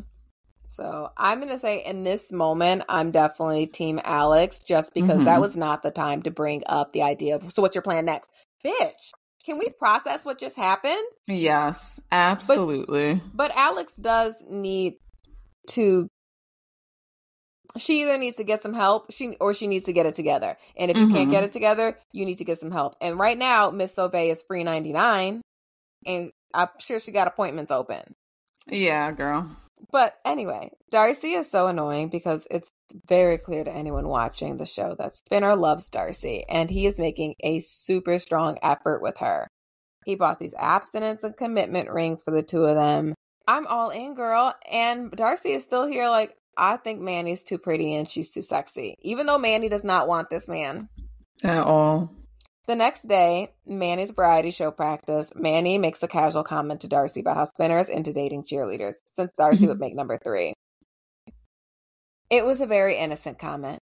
So 0.70 1.10
I'm 1.18 1.40
going 1.40 1.52
to 1.52 1.60
say 1.60 1.84
in 1.84 2.04
this 2.04 2.32
moment, 2.32 2.84
I'm 2.88 3.12
definitely 3.12 3.68
Team 3.68 4.00
Alex 4.04 4.60
just 4.60 4.94
because 4.94 5.18
mm-hmm. 5.18 5.26
that 5.26 5.42
was 5.42 5.58
not 5.58 5.84
the 5.84 5.92
time 5.92 6.22
to 6.24 6.32
bring 6.32 6.64
up 6.68 6.94
the 6.94 7.02
idea 7.02 7.36
of, 7.36 7.52
so 7.52 7.62
what's 7.62 7.76
your 7.76 7.82
plan 7.82 8.06
next? 8.06 8.32
Bitch, 8.64 8.92
can 9.46 9.58
we 9.58 9.70
process 9.70 10.24
what 10.26 10.40
just 10.40 10.56
happened? 10.56 11.04
Yes, 11.28 12.00
absolutely. 12.12 13.16
But, 13.16 13.36
but 13.36 13.56
Alex 13.56 13.96
does 13.96 14.36
need 14.50 14.96
to 15.70 16.10
she 17.78 18.02
either 18.02 18.18
needs 18.18 18.38
to 18.38 18.44
get 18.44 18.62
some 18.62 18.74
help 18.74 19.12
she 19.12 19.36
or 19.40 19.54
she 19.54 19.68
needs 19.68 19.86
to 19.86 19.94
get 19.94 20.06
it 20.06 20.14
together 20.14 20.58
and 20.76 20.92
if 20.92 20.98
you 20.98 21.06
mm-hmm. 21.06 21.16
can't 21.16 21.32
get 21.32 21.38
mm-hmm. 21.38 21.46
it 21.46 21.54
together 21.54 21.98
you 22.12 22.26
need 22.26 22.38
to 22.38 22.44
get 22.44 22.60
some 22.60 22.72
help 22.72 22.96
and 23.00 23.18
right 23.18 23.38
now 23.38 23.70
miss 23.70 23.96
Sauvé 23.96 24.30
is 24.30 24.42
free 24.42 24.64
99 24.64 25.42
and 26.06 26.32
i'm 26.54 26.68
sure 26.80 27.00
she 27.00 27.12
got 27.12 27.28
appointments 27.28 27.72
open 27.72 28.16
yeah 28.68 29.12
girl 29.12 29.50
but 29.92 30.16
anyway 30.26 30.70
darcy 30.92 31.30
is 31.30 31.50
so 31.50 31.68
annoying 31.68 32.10
because 32.10 32.46
it's 32.52 32.72
very 33.08 33.38
clear 33.38 33.64
to 33.64 33.72
anyone 33.72 34.08
watching 34.08 34.58
the 34.58 34.66
show 34.66 34.96
that 35.00 35.16
Spinner 35.16 35.56
loves 35.56 35.90
Darcy 35.90 36.44
and 36.48 36.70
he 36.70 36.86
is 36.86 37.00
making 37.00 37.36
a 37.42 37.62
super 37.62 38.20
strong 38.20 38.58
effort 38.62 39.02
with 39.02 39.18
her. 39.20 39.48
He 40.06 40.16
bought 40.16 40.40
these 40.40 40.56
abstinence 40.58 41.24
and 41.24 41.36
commitment 41.36 41.90
rings 41.90 42.22
for 42.22 42.32
the 42.32 42.44
two 42.44 42.66
of 42.66 42.76
them. 42.76 43.14
I'm 43.48 43.68
all 43.68 43.90
in, 43.90 44.14
girl. 44.14 44.54
And 44.72 45.12
Darcy 45.12 45.52
is 45.52 45.64
still 45.64 45.88
here, 45.88 46.10
like, 46.10 46.36
I 46.58 46.78
think 46.78 47.02
Manny's 47.02 47.44
too 47.44 47.58
pretty 47.58 47.96
and 47.96 48.10
she's 48.10 48.32
too 48.32 48.42
sexy, 48.42 48.96
even 49.02 49.26
though 49.26 49.38
Manny 49.38 49.70
does 49.70 49.84
not 49.84 50.08
want 50.08 50.30
this 50.30 50.48
man 50.48 50.90
at 51.44 51.64
all. 51.64 52.14
The 52.68 52.76
next 52.76 53.08
day, 53.08 53.50
Manny's 53.66 54.12
variety 54.12 54.52
show 54.52 54.72
practice, 54.72 55.32
Manny 55.36 55.78
makes 55.78 56.04
a 56.04 56.08
casual 56.08 56.44
comment 56.44 56.82
to 56.82 56.88
Darcy 56.88 57.22
about 57.22 57.36
how 57.36 57.46
Spinner 57.46 57.80
is 57.80 57.90
into 57.90 58.14
dating 58.14 58.44
cheerleaders, 58.44 58.96
since 59.12 59.34
Darcy 59.34 59.68
would 59.68 59.76
mm-hmm. 59.76 59.82
make 59.82 59.96
number 59.96 60.20
three. 60.24 60.54
It 62.30 62.46
was 62.46 62.62
a 62.62 62.68
very 62.68 62.98
innocent 62.98 63.40
comment, 63.40 63.80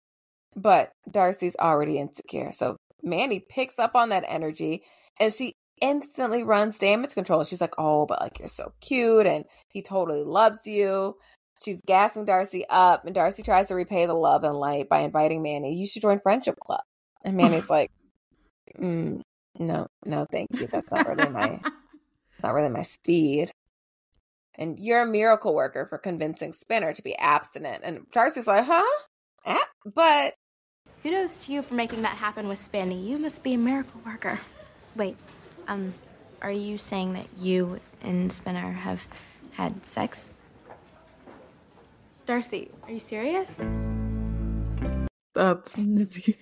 but 0.55 0.93
Darcy's 1.11 1.57
already 1.59 1.99
insecure. 1.99 2.53
So 2.53 2.77
Manny 3.03 3.41
picks 3.41 3.79
up 3.79 3.97
on 3.97 4.11
that 4.11 4.25
energy 4.29 4.83
and 5.19 5.33
she 5.33 5.55
instantly 5.81 6.45
runs 6.45 6.79
damage 6.79 7.15
control. 7.15 7.45
She's 7.45 7.61
like, 7.61 7.75
Oh, 7.79 8.07
but 8.07 8.21
like 8.21 8.39
you're 8.39 8.49
so 8.49 8.73
cute 8.81 9.27
and 9.27 9.47
he 9.73 9.83
totally 9.83 10.23
loves 10.23 10.67
you. 10.67 11.17
She's 11.65 11.81
gassing 11.87 12.27
Darcy 12.27 12.65
up, 12.69 13.07
and 13.07 13.15
Darcy 13.15 13.43
tries 13.43 13.69
to 13.69 13.75
repay 13.75 14.05
the 14.05 14.15
love 14.15 14.45
and 14.45 14.57
light 14.57 14.91
by 14.91 14.99
inviting 14.99 15.43
Manny, 15.43 15.75
You 15.75 15.87
should 15.87 16.03
join 16.03 16.21
Friendship 16.21 16.57
Club. 16.61 16.83
And 17.25 17.37
Manny's 17.39 17.71
like, 17.71 17.91
mm, 18.79 19.21
No, 19.59 19.87
no, 20.05 20.27
thank 20.31 20.49
you. 20.53 20.67
That's 20.67 20.91
not 20.91 21.09
really 21.09 21.31
my, 21.31 21.61
not 22.43 22.55
really 22.55 22.71
my 22.71 22.83
speed 22.83 23.53
and 24.59 24.79
you're 24.79 25.03
a 25.03 25.07
miracle 25.07 25.55
worker 25.55 25.87
for 25.87 25.99
convincing 25.99 26.53
Spinner 26.53 26.93
to 26.93 27.03
be 27.03 27.17
abstinent. 27.17 27.83
And 27.85 28.11
Darcy's 28.13 28.47
like, 28.47 28.65
huh? 28.65 28.83
Eh? 29.45 29.59
But 29.95 30.35
kudos 31.03 31.39
to 31.45 31.53
you 31.53 31.63
for 31.63 31.75
making 31.75 32.03
that 32.03 32.17
happen 32.17 32.49
with 32.49 32.59
Spinny. 32.59 32.99
You 33.09 33.19
must 33.19 33.43
be 33.43 33.55
a 33.55 33.59
miracle 33.59 34.01
worker. 34.05 34.41
Wait, 34.95 35.17
um, 35.69 35.93
are 36.41 36.51
you 36.51 36.79
saying 36.79 37.13
that 37.13 37.27
you 37.39 37.81
and 38.01 38.33
Spinner 38.33 38.73
have 38.73 39.07
had 39.53 39.85
sex? 39.85 40.31
Darcy, 42.25 42.71
are 42.85 42.93
you 42.93 42.99
serious? 42.99 43.59
That's 45.35 45.77
nippy 45.77 46.39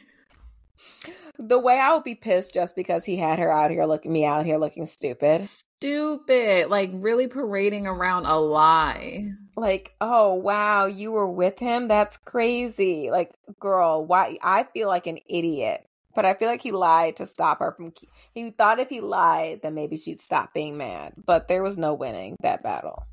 the 1.39 1.59
way 1.59 1.79
I 1.79 1.93
would 1.93 2.05
be 2.05 2.15
pissed 2.15 2.55
just 2.55 2.77
because 2.77 3.05
he 3.05 3.17
had 3.17 3.39
her 3.39 3.53
out 3.53 3.71
here 3.71 3.85
looking 3.85 4.13
me 4.13 4.25
out 4.25 4.45
here 4.45 4.57
looking 4.57 4.87
stupid. 4.87 5.49
Stupid. 5.49 6.69
Like 6.69 6.91
really 6.93 7.27
parading 7.27 7.87
around 7.87 8.27
a 8.27 8.39
lie. 8.39 9.31
Like, 9.57 9.95
oh 10.01 10.35
wow, 10.35 10.87
you 10.87 11.13
were 11.13 11.31
with 11.31 11.59
him? 11.59 11.89
That's 11.89 12.17
crazy. 12.17 13.11
Like, 13.11 13.33
girl, 13.59 14.05
why 14.05 14.39
I 14.43 14.65
feel 14.65 14.89
like 14.89 15.07
an 15.07 15.19
idiot. 15.29 15.87
But 16.15 16.25
I 16.25 16.35
feel 16.35 16.49
like 16.49 16.63
he 16.63 16.71
lied 16.71 17.17
to 17.17 17.27
stop 17.27 17.59
her 17.59 17.73
from 17.73 17.93
he 18.33 18.51
thought 18.51 18.79
if 18.79 18.89
he 18.89 19.01
lied 19.01 19.63
then 19.63 19.75
maybe 19.75 19.99
she'd 19.99 20.21
stop 20.21 20.55
being 20.55 20.77
mad. 20.77 21.15
But 21.25 21.49
there 21.49 21.63
was 21.63 21.77
no 21.77 21.95
winning 21.95 22.37
that 22.41 22.63
battle. 22.63 23.07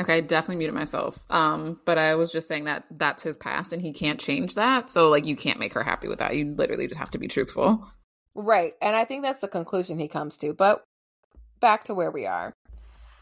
Okay, 0.00 0.16
I 0.16 0.20
definitely 0.20 0.56
muted 0.56 0.74
myself. 0.74 1.18
Um, 1.28 1.78
but 1.84 1.98
I 1.98 2.14
was 2.14 2.32
just 2.32 2.48
saying 2.48 2.64
that 2.64 2.84
that's 2.90 3.22
his 3.22 3.36
past 3.36 3.72
and 3.72 3.82
he 3.82 3.92
can't 3.92 4.18
change 4.18 4.54
that. 4.54 4.90
So 4.90 5.10
like 5.10 5.26
you 5.26 5.36
can't 5.36 5.58
make 5.58 5.74
her 5.74 5.82
happy 5.82 6.08
with 6.08 6.20
that. 6.20 6.34
You 6.34 6.54
literally 6.54 6.86
just 6.86 6.98
have 6.98 7.10
to 7.10 7.18
be 7.18 7.28
truthful. 7.28 7.86
Right. 8.34 8.72
And 8.80 8.96
I 8.96 9.04
think 9.04 9.22
that's 9.22 9.42
the 9.42 9.48
conclusion 9.48 9.98
he 9.98 10.08
comes 10.08 10.38
to. 10.38 10.54
But 10.54 10.82
back 11.60 11.84
to 11.84 11.94
where 11.94 12.10
we 12.10 12.24
are. 12.26 12.54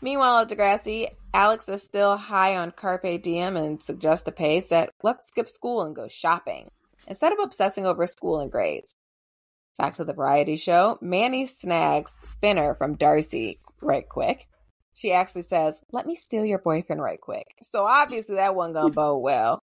Meanwhile 0.00 0.42
at 0.42 0.48
Degrassi, 0.48 1.08
Alex 1.34 1.68
is 1.68 1.82
still 1.82 2.16
high 2.16 2.56
on 2.56 2.70
Carpe 2.70 3.20
Diem 3.20 3.56
and 3.56 3.82
suggests 3.82 4.24
to 4.24 4.32
Paige 4.32 4.68
that 4.68 4.90
let's 5.02 5.28
skip 5.28 5.48
school 5.48 5.82
and 5.82 5.96
go 5.96 6.06
shopping 6.06 6.70
instead 7.08 7.32
of 7.32 7.40
obsessing 7.40 7.86
over 7.86 8.06
school 8.06 8.38
and 8.38 8.52
grades. 8.52 8.94
Back 9.78 9.96
to 9.96 10.04
the 10.04 10.12
variety 10.12 10.56
show, 10.56 10.98
Manny 11.00 11.46
snags 11.46 12.12
Spinner 12.24 12.74
from 12.74 12.94
Darcy 12.94 13.58
right 13.80 14.08
quick 14.08 14.46
she 14.98 15.12
actually 15.12 15.42
says, 15.42 15.80
Let 15.92 16.06
me 16.06 16.16
steal 16.16 16.44
your 16.44 16.58
boyfriend 16.58 17.00
right 17.00 17.20
quick. 17.20 17.54
So 17.62 17.86
obviously 17.86 18.34
that 18.36 18.56
wasn't 18.56 18.74
gonna 18.74 18.90
bode 18.94 19.22
well. 19.22 19.62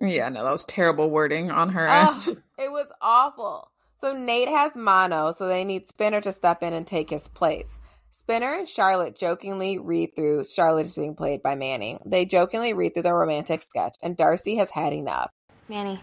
Yeah, 0.00 0.28
no, 0.28 0.44
that 0.44 0.52
was 0.52 0.66
terrible 0.66 1.08
wording 1.08 1.50
on 1.50 1.70
her 1.70 1.88
oh, 1.88 2.36
It 2.58 2.70
was 2.70 2.92
awful. 3.00 3.70
So 3.96 4.12
Nate 4.12 4.48
has 4.48 4.76
mono, 4.76 5.30
so 5.30 5.48
they 5.48 5.64
need 5.64 5.88
Spinner 5.88 6.20
to 6.20 6.32
step 6.32 6.62
in 6.62 6.74
and 6.74 6.86
take 6.86 7.08
his 7.08 7.28
place. 7.28 7.78
Spinner 8.10 8.52
and 8.52 8.68
Charlotte 8.68 9.18
jokingly 9.18 9.78
read 9.78 10.14
through 10.14 10.44
Charlotte 10.44 10.86
is 10.86 10.92
being 10.92 11.14
played 11.14 11.42
by 11.42 11.54
Manny. 11.54 11.98
They 12.04 12.26
jokingly 12.26 12.74
read 12.74 12.92
through 12.92 13.04
their 13.04 13.16
romantic 13.16 13.62
sketch, 13.62 13.94
and 14.02 14.14
Darcy 14.14 14.56
has 14.56 14.70
had 14.70 14.92
enough. 14.92 15.30
Manny, 15.70 16.00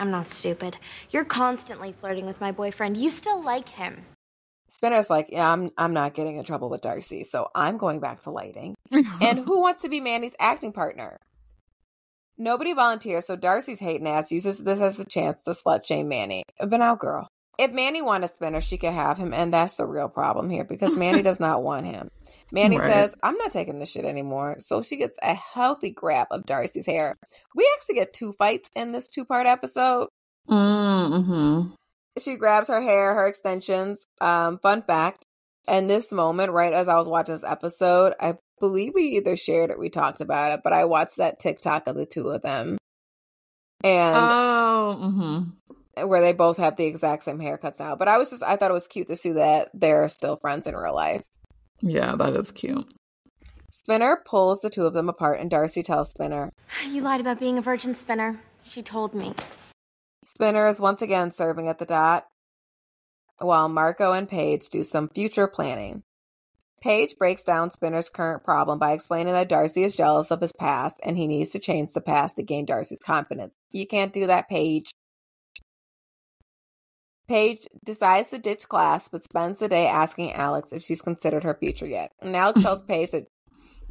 I'm 0.00 0.10
not 0.10 0.26
stupid. 0.26 0.76
You're 1.10 1.24
constantly 1.24 1.92
flirting 1.92 2.26
with 2.26 2.40
my 2.40 2.50
boyfriend. 2.50 2.96
You 2.96 3.10
still 3.12 3.40
like 3.40 3.68
him. 3.68 4.04
Spinner's 4.68 5.08
like, 5.10 5.28
yeah, 5.30 5.50
I'm 5.50 5.70
I'm 5.78 5.94
not 5.94 6.14
getting 6.14 6.36
in 6.38 6.44
trouble 6.44 6.68
with 6.68 6.80
Darcy, 6.80 7.24
so 7.24 7.48
I'm 7.54 7.78
going 7.78 8.00
back 8.00 8.20
to 8.20 8.30
lighting. 8.30 8.74
and 8.92 9.38
who 9.44 9.60
wants 9.60 9.82
to 9.82 9.88
be 9.88 10.00
Manny's 10.00 10.34
acting 10.38 10.72
partner? 10.72 11.18
Nobody 12.38 12.74
volunteers, 12.74 13.26
so 13.26 13.36
Darcy's 13.36 13.80
hating 13.80 14.06
ass 14.06 14.30
uses 14.30 14.62
this 14.62 14.80
as 14.80 14.98
a 14.98 15.04
chance 15.06 15.42
to 15.44 15.50
slut 15.52 15.86
shame 15.86 16.08
Manny. 16.08 16.42
But 16.60 16.78
now, 16.78 16.94
girl, 16.94 17.28
if 17.58 17.72
Manny 17.72 18.02
wanted 18.02 18.30
Spinner, 18.30 18.60
she 18.60 18.76
could 18.76 18.92
have 18.92 19.16
him, 19.16 19.32
and 19.32 19.52
that's 19.54 19.76
the 19.78 19.86
real 19.86 20.08
problem 20.08 20.50
here 20.50 20.64
because 20.64 20.94
Manny 20.94 21.22
does 21.22 21.40
not 21.40 21.62
want 21.62 21.86
him. 21.86 22.08
Manny 22.52 22.76
Right. 22.78 22.90
says, 22.90 23.14
I'm 23.22 23.36
not 23.38 23.50
taking 23.52 23.78
this 23.78 23.90
shit 23.90 24.04
anymore. 24.04 24.56
So 24.60 24.82
she 24.82 24.96
gets 24.96 25.16
a 25.22 25.34
healthy 25.34 25.90
grab 25.90 26.26
of 26.30 26.44
Darcy's 26.44 26.86
hair. 26.86 27.16
We 27.54 27.68
actually 27.76 27.94
get 27.96 28.12
two 28.12 28.34
fights 28.34 28.68
in 28.76 28.92
this 28.92 29.08
two 29.08 29.24
part 29.24 29.46
episode. 29.46 30.08
mm-hmm. 30.48 31.70
She 32.18 32.36
grabs 32.36 32.68
her 32.68 32.80
hair, 32.80 33.14
her 33.14 33.26
extensions. 33.26 34.06
Um, 34.20 34.58
fun 34.58 34.82
fact, 34.82 35.24
And 35.68 35.88
this 35.90 36.12
moment, 36.12 36.52
right 36.52 36.72
as 36.72 36.88
I 36.88 36.96
was 36.96 37.08
watching 37.08 37.34
this 37.34 37.44
episode, 37.44 38.14
I 38.20 38.34
believe 38.60 38.92
we 38.94 39.02
either 39.16 39.36
shared 39.36 39.70
it, 39.70 39.78
we 39.78 39.90
talked 39.90 40.20
about 40.20 40.52
it, 40.52 40.60
but 40.64 40.72
I 40.72 40.84
watched 40.86 41.16
that 41.18 41.38
TikTok 41.38 41.86
of 41.86 41.96
the 41.96 42.06
two 42.06 42.28
of 42.30 42.42
them. 42.42 42.78
And 43.84 44.16
Oh, 44.16 44.98
mm-hmm. 45.02 46.06
where 46.08 46.20
they 46.22 46.32
both 46.32 46.56
have 46.56 46.76
the 46.76 46.86
exact 46.86 47.24
same 47.24 47.38
haircuts 47.38 47.78
now. 47.78 47.96
But 47.96 48.08
I 48.08 48.16
was 48.16 48.30
just 48.30 48.42
I 48.42 48.56
thought 48.56 48.70
it 48.70 48.74
was 48.74 48.86
cute 48.86 49.08
to 49.08 49.16
see 49.16 49.32
that 49.32 49.70
they're 49.74 50.08
still 50.08 50.36
friends 50.36 50.66
in 50.66 50.74
real 50.74 50.94
life. 50.94 51.22
yeah, 51.80 52.14
that 52.16 52.34
is 52.36 52.50
cute. 52.52 52.86
Spinner 53.70 54.22
pulls 54.24 54.60
the 54.60 54.70
two 54.70 54.86
of 54.86 54.94
them 54.94 55.08
apart 55.10 55.38
and 55.38 55.50
Darcy 55.50 55.82
tells 55.82 56.10
Spinner. 56.10 56.50
You 56.88 57.02
lied 57.02 57.20
about 57.20 57.38
being 57.38 57.58
a 57.58 57.62
virgin 57.62 57.92
spinner. 57.92 58.40
She 58.64 58.82
told 58.82 59.14
me. 59.14 59.34
Spinner 60.26 60.66
is 60.66 60.80
once 60.80 61.02
again 61.02 61.30
serving 61.30 61.68
at 61.68 61.78
the 61.78 61.86
dot 61.86 62.26
while 63.38 63.68
Marco 63.68 64.12
and 64.12 64.28
Paige 64.28 64.68
do 64.68 64.82
some 64.82 65.08
future 65.08 65.46
planning. 65.46 66.02
Paige 66.82 67.16
breaks 67.16 67.44
down 67.44 67.70
Spinner's 67.70 68.08
current 68.08 68.42
problem 68.44 68.78
by 68.78 68.92
explaining 68.92 69.32
that 69.32 69.48
Darcy 69.48 69.84
is 69.84 69.94
jealous 69.94 70.32
of 70.32 70.40
his 70.40 70.52
past 70.52 70.98
and 71.04 71.16
he 71.16 71.28
needs 71.28 71.50
to 71.50 71.60
change 71.60 71.92
the 71.92 72.00
past 72.00 72.36
to 72.36 72.42
gain 72.42 72.64
Darcy's 72.66 72.98
confidence. 72.98 73.54
You 73.72 73.86
can't 73.86 74.12
do 74.12 74.26
that, 74.26 74.48
Paige. 74.48 74.90
Paige 77.28 77.66
decides 77.84 78.30
to 78.30 78.38
ditch 78.38 78.68
class 78.68 79.08
but 79.08 79.22
spends 79.22 79.58
the 79.58 79.68
day 79.68 79.86
asking 79.86 80.32
Alex 80.32 80.70
if 80.72 80.82
she's 80.82 81.02
considered 81.02 81.44
her 81.44 81.56
future 81.58 81.86
yet. 81.86 82.10
And 82.20 82.34
Alex 82.34 82.62
tells 82.62 82.82
Paige 82.82 83.12
that 83.12 83.26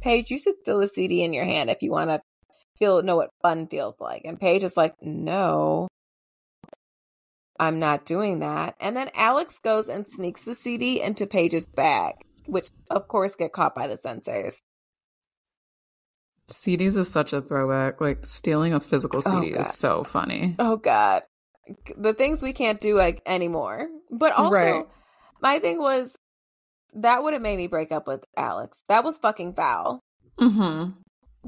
Paige, 0.02 0.30
you 0.30 0.38
should 0.38 0.56
still 0.60 0.80
a 0.80 0.88
CD 0.88 1.22
in 1.22 1.32
your 1.32 1.44
hand 1.44 1.70
if 1.70 1.80
you 1.80 1.90
want 1.90 2.10
to 2.10 2.20
feel 2.78 3.02
know 3.02 3.16
what 3.16 3.30
fun 3.40 3.68
feels 3.68 3.96
like. 4.00 4.22
And 4.26 4.38
Paige 4.38 4.64
is 4.64 4.76
like, 4.76 4.94
no, 5.00 5.88
I'm 7.58 7.78
not 7.78 8.04
doing 8.04 8.40
that. 8.40 8.74
And 8.80 8.96
then 8.96 9.10
Alex 9.14 9.58
goes 9.58 9.88
and 9.88 10.06
sneaks 10.06 10.44
the 10.44 10.54
CD 10.54 11.00
into 11.00 11.26
Paige's 11.26 11.66
bag, 11.66 12.14
which 12.46 12.68
of 12.90 13.08
course 13.08 13.34
get 13.34 13.52
caught 13.52 13.74
by 13.74 13.86
the 13.86 13.96
sensors. 13.96 14.58
CDs 16.48 16.96
is 16.96 17.08
such 17.10 17.32
a 17.32 17.40
throwback. 17.42 18.00
Like 18.00 18.24
stealing 18.26 18.72
a 18.72 18.80
physical 18.80 19.20
CD 19.20 19.50
God. 19.50 19.60
is 19.60 19.72
so 19.72 20.04
funny. 20.04 20.54
Oh 20.58 20.76
God, 20.76 21.22
the 21.96 22.14
things 22.14 22.42
we 22.42 22.52
can't 22.52 22.80
do 22.80 22.96
like 22.96 23.20
anymore. 23.26 23.88
But 24.10 24.32
also, 24.32 24.54
Right. 24.54 24.84
my 25.40 25.58
thing 25.58 25.78
was 25.78 26.16
that 26.94 27.22
would 27.22 27.32
have 27.32 27.42
made 27.42 27.56
me 27.56 27.66
break 27.66 27.90
up 27.90 28.06
with 28.06 28.24
Alex. 28.36 28.82
That 28.88 29.02
was 29.04 29.18
fucking 29.18 29.54
foul. 29.54 30.00
Mm-hmm. 30.38 30.90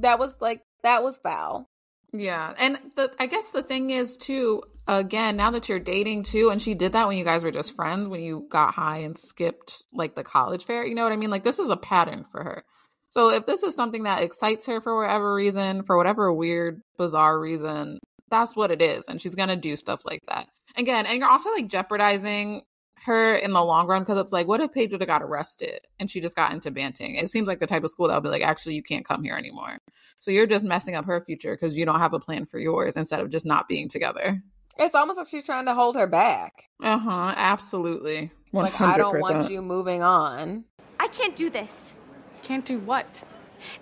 That 0.00 0.18
was 0.18 0.40
like 0.40 0.62
that 0.82 1.02
was 1.02 1.18
foul. 1.18 1.66
Yeah, 2.12 2.54
and 2.58 2.78
the 2.96 3.10
I 3.18 3.26
guess 3.26 3.52
the 3.52 3.62
thing 3.62 3.90
is 3.90 4.16
too. 4.16 4.62
Again, 4.86 5.36
now 5.36 5.50
that 5.50 5.68
you're 5.68 5.78
dating 5.78 6.22
too, 6.22 6.48
and 6.48 6.62
she 6.62 6.74
did 6.74 6.92
that 6.92 7.06
when 7.06 7.18
you 7.18 7.24
guys 7.24 7.44
were 7.44 7.50
just 7.50 7.76
friends, 7.76 8.08
when 8.08 8.22
you 8.22 8.46
got 8.50 8.72
high 8.72 8.98
and 8.98 9.18
skipped 9.18 9.82
like 9.92 10.14
the 10.14 10.24
college 10.24 10.64
fair. 10.64 10.86
You 10.86 10.94
know 10.94 11.02
what 11.02 11.12
I 11.12 11.16
mean? 11.16 11.30
Like 11.30 11.44
this 11.44 11.58
is 11.58 11.68
a 11.68 11.76
pattern 11.76 12.24
for 12.30 12.42
her. 12.42 12.64
So 13.10 13.30
if 13.30 13.44
this 13.44 13.62
is 13.62 13.74
something 13.74 14.04
that 14.04 14.22
excites 14.22 14.66
her 14.66 14.80
for 14.80 14.98
whatever 14.98 15.34
reason, 15.34 15.82
for 15.82 15.96
whatever 15.96 16.32
weird, 16.32 16.80
bizarre 16.96 17.38
reason, 17.38 17.98
that's 18.30 18.56
what 18.56 18.70
it 18.70 18.80
is, 18.80 19.04
and 19.08 19.20
she's 19.20 19.34
gonna 19.34 19.56
do 19.56 19.76
stuff 19.76 20.00
like 20.06 20.22
that. 20.28 20.46
Again, 20.76 21.04
and 21.04 21.18
you're 21.18 21.30
also 21.30 21.50
like 21.50 21.68
jeopardizing 21.68 22.62
her 23.08 23.34
in 23.34 23.52
the 23.52 23.64
long 23.64 23.86
run 23.86 24.02
because 24.02 24.18
it's 24.18 24.32
like, 24.32 24.46
what 24.46 24.60
if 24.60 24.72
Paige 24.72 24.92
would 24.92 25.00
have 25.00 25.08
got 25.08 25.22
arrested 25.22 25.80
and 25.98 26.10
she 26.10 26.20
just 26.20 26.36
got 26.36 26.52
into 26.52 26.70
banting? 26.70 27.16
It 27.16 27.28
seems 27.28 27.48
like 27.48 27.58
the 27.58 27.66
type 27.66 27.82
of 27.82 27.90
school 27.90 28.08
that 28.08 28.14
would 28.14 28.22
be 28.22 28.28
like, 28.28 28.42
actually, 28.42 28.74
you 28.74 28.82
can't 28.82 29.04
come 29.04 29.24
here 29.24 29.34
anymore. 29.34 29.78
So 30.20 30.30
you're 30.30 30.46
just 30.46 30.64
messing 30.64 30.94
up 30.94 31.04
her 31.06 31.20
future 31.24 31.54
because 31.54 31.76
you 31.76 31.84
don't 31.84 31.98
have 31.98 32.14
a 32.14 32.20
plan 32.20 32.46
for 32.46 32.58
yours 32.58 32.96
instead 32.96 33.20
of 33.20 33.30
just 33.30 33.46
not 33.46 33.68
being 33.68 33.88
together. 33.88 34.42
It's 34.78 34.94
almost 34.94 35.18
like 35.18 35.28
she's 35.28 35.44
trying 35.44 35.66
to 35.66 35.74
hold 35.74 35.96
her 35.96 36.06
back. 36.06 36.68
Uh 36.80 36.98
huh. 36.98 37.34
Absolutely. 37.36 38.30
It's 38.46 38.54
like 38.54 38.80
I 38.80 38.96
don't 38.96 39.20
want 39.20 39.50
you 39.50 39.60
moving 39.60 40.02
on. 40.02 40.64
I 41.00 41.08
can't 41.08 41.34
do 41.34 41.50
this. 41.50 41.94
Can't 42.42 42.64
do 42.64 42.78
what? 42.78 43.24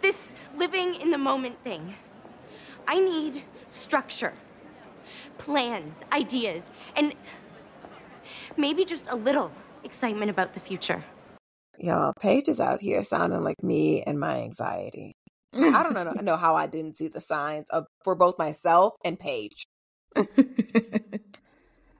This 0.01 0.33
living 0.57 0.95
in 0.95 1.11
the 1.11 1.19
moment 1.19 1.62
thing. 1.62 1.95
I 2.89 2.99
need 2.99 3.43
structure, 3.69 4.33
plans, 5.39 6.03
ideas, 6.12 6.71
and 6.97 7.15
maybe 8.59 8.85
just 8.85 9.07
a 9.09 9.16
little 9.16 9.51
excitement 9.85 10.31
about 10.31 10.55
the 10.55 10.61
future. 10.61 11.05
Y'all, 11.79 12.12
Paige 12.21 12.49
is 12.49 12.61
out 12.61 12.81
here 12.81 13.05
sounding 13.05 13.42
like 13.42 13.62
me 13.62 14.03
and 14.03 14.19
my 14.19 14.37
anxiety. 14.38 15.12
I 15.53 15.83
don't 15.83 15.95
know, 15.95 16.12
know 16.23 16.37
how 16.37 16.55
I 16.57 16.66
didn't 16.66 16.97
see 16.97 17.09
the 17.09 17.21
signs 17.21 17.69
of 17.71 17.85
for 18.05 18.14
both 18.14 18.38
myself 18.38 18.95
and 19.05 19.19
Paige. 19.19 19.66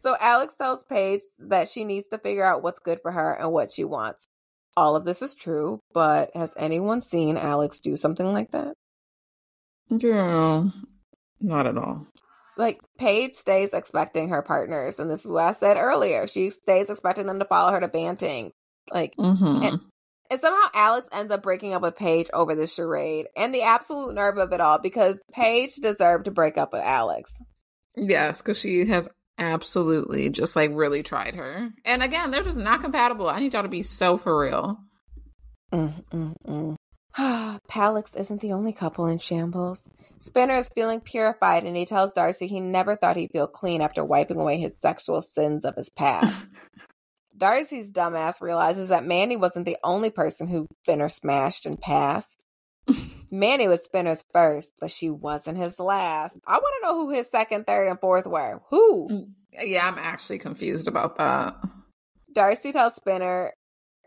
So 0.07 0.17
Alex 0.21 0.55
tells 0.55 0.85
Paige 0.85 1.23
that 1.49 1.69
she 1.69 1.83
needs 1.83 2.07
to 2.13 2.19
figure 2.19 2.45
out 2.45 2.63
what's 2.63 2.79
good 2.79 3.01
for 3.03 3.11
her 3.11 3.33
and 3.33 3.51
what 3.51 3.73
she 3.73 3.83
wants. 3.83 4.29
All 4.77 4.95
of 4.95 5.05
this 5.05 5.21
is 5.21 5.35
true, 5.35 5.81
but 5.93 6.31
has 6.37 6.55
anyone 6.57 7.01
seen 7.01 7.37
Alex 7.37 7.81
do 7.81 7.97
something 7.97 8.33
like 8.33 8.53
that? 8.53 8.75
Girl, 9.99 10.73
not 11.41 11.67
at 11.67 11.77
all. 11.77 12.07
Like 12.57 12.79
Paige 12.99 13.35
stays 13.35 13.73
expecting 13.75 14.31
her 14.31 14.43
partners, 14.43 14.99
and 14.99 15.11
this 15.11 15.25
is 15.25 15.31
what 15.31 15.45
I 15.45 15.53
said 15.53 15.77
earlier. 15.77 16.27
She 16.27 16.51
stays 16.51 16.89
expecting 16.91 17.27
them 17.27 17.39
to 17.39 17.45
follow 17.45 17.73
her 17.73 17.81
to 17.81 17.89
Banting. 17.89 18.53
Like 18.93 19.15
Mm-hmm. 19.19 19.63
And- 19.63 19.81
And 20.31 20.41
somehow 20.41 20.69
Alex 20.75 21.07
ends 21.13 21.31
up 21.33 21.43
breaking 21.43 21.73
up 21.75 21.83
with 21.83 21.95
Paige 21.97 22.29
over 22.33 22.55
this 22.57 22.75
charade 22.75 23.27
and 23.37 23.55
the 23.55 23.63
absolute 23.63 24.13
nerve 24.15 24.39
of 24.39 24.53
it 24.53 24.61
all 24.61 24.79
because 24.81 25.21
Paige 25.33 25.77
deserved 25.77 26.25
to 26.25 26.33
break 26.33 26.59
up 26.59 26.73
with 26.73 26.83
Alex. 26.83 27.31
Yes, 27.97 28.43
because 28.43 28.59
she 28.59 28.87
has 28.87 29.09
absolutely 29.39 30.29
just 30.31 30.57
like 30.57 30.71
really 30.73 31.03
tried 31.05 31.35
her. 31.37 31.69
And 31.85 32.03
again, 32.03 32.31
they're 32.33 32.43
just 32.43 32.59
not 32.59 32.81
compatible. 32.83 33.29
I 33.29 33.39
need 33.39 33.53
y'all 33.55 33.63
to 33.63 33.69
be 33.69 33.83
so 33.83 34.17
for 34.17 34.41
real. 34.41 34.79
Mm, 35.73 36.05
mm, 36.11 36.35
mm. 37.17 37.59
Palix 37.71 38.17
isn't 38.17 38.41
the 38.41 38.53
only 38.53 38.73
couple 38.73 39.07
in 39.07 39.19
shambles. 39.19 39.87
Spinner 40.21 40.55
is 40.55 40.69
feeling 40.71 41.01
purified 41.01 41.65
and 41.65 41.77
he 41.77 41.85
tells 41.85 42.13
Darcy 42.13 42.47
he 42.47 42.61
never 42.61 42.97
thought 42.97 43.17
he'd 43.17 43.33
feel 43.33 43.47
clean 43.47 43.81
after 43.81 44.05
wiping 44.05 44.39
away 44.39 44.59
his 44.59 44.79
sexual 44.79 45.21
sins 45.21 45.65
of 45.65 45.77
his 45.77 45.91
past. 45.91 46.47
Darcy's 47.37 47.93
dumbass 47.93 48.41
realizes 48.41 48.89
that 48.89 49.05
Manny 49.05 49.37
wasn't 49.37 49.67
the 49.67 49.77
only 49.85 50.11
person 50.11 50.49
who 50.49 50.67
Spinner 50.83 51.09
smashed 51.09 51.67
and 51.67 51.81
passed. 51.81 52.45
Manny 53.31 53.69
was 53.69 53.85
Spinner's 53.85 54.25
first, 54.33 54.73
but 54.81 54.91
she 54.91 55.11
wasn't 55.11 55.59
his 55.59 55.79
last. 55.79 56.39
I 56.47 56.55
want 56.55 56.75
to 56.81 56.87
know 56.87 56.95
who 56.95 57.11
his 57.11 57.31
second, 57.31 57.67
third, 57.67 57.89
and 57.89 58.01
fourth 58.01 58.27
were. 58.27 58.63
Who? 58.71 59.09
Mm. 59.11 59.29
Yeah, 59.65 59.87
I'm 59.87 59.99
actually 59.99 60.39
confused 60.39 60.87
about 60.87 61.17
that. 61.19 61.57
Darcy 62.33 62.73
tells 62.73 62.95
Spinner 62.95 63.53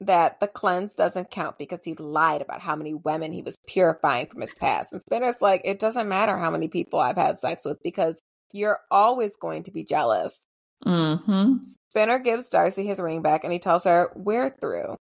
that 0.02 0.40
the 0.40 0.48
cleanse 0.48 0.94
doesn't 0.94 1.32
count 1.32 1.58
because 1.58 1.84
he 1.84 1.94
lied 1.96 2.42
about 2.42 2.62
how 2.62 2.76
many 2.76 2.94
women 2.94 3.34
he 3.34 3.42
was 3.42 3.58
purifying 3.68 4.28
from 4.28 4.42
his 4.42 4.54
past. 4.54 4.90
And 4.92 5.02
Spinner's 5.02 5.42
like, 5.42 5.62
it 5.66 5.80
doesn't 5.80 6.08
matter 6.08 6.38
how 6.38 6.50
many 6.50 6.68
people 6.68 7.00
I've 7.00 7.18
had 7.18 7.38
sex 7.38 7.66
with 7.66 7.82
because 7.84 8.22
you're 8.54 8.80
always 8.90 9.36
going 9.36 9.64
to 9.64 9.72
be 9.72 9.84
jealous. 9.84 10.46
Mm-hmm. 10.86 11.56
Spinner 11.90 12.20
gives 12.20 12.50
Darcy 12.50 12.86
his 12.86 13.00
ring 13.00 13.22
back 13.22 13.44
and 13.44 13.52
he 13.52 13.60
tells 13.60 13.84
her, 13.84 14.12
We're 14.16 14.50
through. 14.50 14.96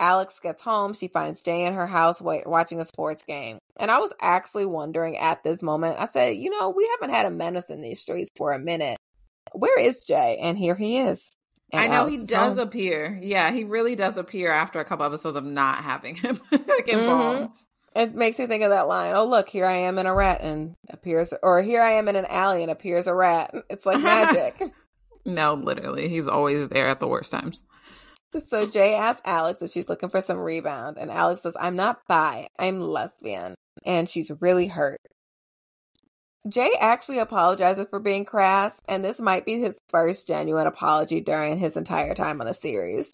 Alex 0.00 0.38
gets 0.40 0.62
home. 0.62 0.94
She 0.94 1.08
finds 1.08 1.42
Jay 1.42 1.64
in 1.64 1.74
her 1.74 1.86
house 1.86 2.20
wa- 2.20 2.42
watching 2.46 2.80
a 2.80 2.84
sports 2.84 3.24
game. 3.24 3.58
And 3.76 3.90
I 3.90 3.98
was 3.98 4.12
actually 4.20 4.66
wondering 4.66 5.16
at 5.16 5.42
this 5.42 5.62
moment, 5.62 5.98
I 5.98 6.06
said, 6.06 6.36
You 6.36 6.50
know, 6.50 6.70
we 6.70 6.88
haven't 6.98 7.14
had 7.14 7.26
a 7.26 7.30
menace 7.30 7.70
in 7.70 7.80
these 7.80 8.00
streets 8.00 8.30
for 8.36 8.52
a 8.52 8.58
minute. 8.58 8.98
Where 9.52 9.78
is 9.78 10.00
Jay? 10.00 10.38
And 10.40 10.58
here 10.58 10.74
he 10.74 10.98
is. 10.98 11.30
I 11.72 11.86
know 11.88 12.06
he 12.06 12.24
does 12.24 12.56
appear. 12.58 13.18
Yeah, 13.22 13.50
he 13.52 13.64
really 13.64 13.94
does 13.96 14.16
appear 14.16 14.50
after 14.52 14.80
a 14.80 14.84
couple 14.84 15.04
episodes 15.06 15.36
of 15.36 15.44
not 15.44 15.76
having 15.84 16.14
him 16.16 16.40
like 16.52 16.60
Mm-hmm. 16.86 16.98
involved. 16.98 17.56
It 17.96 18.14
makes 18.14 18.38
me 18.38 18.46
think 18.46 18.62
of 18.62 18.70
that 18.70 18.86
line. 18.86 19.14
Oh, 19.16 19.24
look, 19.24 19.48
here 19.48 19.64
I 19.66 19.72
am 19.72 19.98
in 19.98 20.06
a 20.06 20.14
rat 20.14 20.40
and 20.40 20.74
appears, 20.88 21.34
or 21.42 21.62
here 21.62 21.82
I 21.82 21.92
am 21.94 22.06
in 22.08 22.16
an 22.16 22.26
alley 22.26 22.62
and 22.62 22.70
appears 22.70 23.06
a 23.06 23.14
rat. 23.14 23.52
It's 23.68 23.86
like 23.86 24.00
magic. 24.00 24.60
No, 25.24 25.54
literally. 25.54 26.08
He's 26.08 26.26
always 26.28 26.68
there 26.68 26.88
at 26.88 27.00
the 27.00 27.08
worst 27.08 27.32
times. 27.32 27.62
So 28.38 28.66
Jay 28.66 28.94
asks 28.94 29.20
Alex 29.26 29.60
if 29.60 29.70
she's 29.70 29.88
looking 29.88 30.08
for 30.08 30.22
some 30.22 30.38
rebound, 30.38 30.96
and 30.98 31.10
Alex 31.10 31.42
says, 31.42 31.54
I'm 31.58 31.76
not 31.76 32.00
bi, 32.08 32.48
I'm 32.58 32.80
lesbian. 32.80 33.54
And 33.84 34.08
she's 34.08 34.30
really 34.40 34.68
hurt. 34.68 35.00
Jay 36.46 36.70
actually 36.78 37.18
apologizes 37.18 37.86
for 37.90 38.00
being 38.00 38.24
crass, 38.24 38.80
and 38.88 39.04
this 39.04 39.20
might 39.20 39.44
be 39.44 39.58
his 39.58 39.80
first 39.88 40.26
genuine 40.26 40.66
apology 40.66 41.20
during 41.20 41.58
his 41.58 41.76
entire 41.76 42.14
time 42.14 42.40
on 42.40 42.46
the 42.46 42.54
series. 42.54 43.10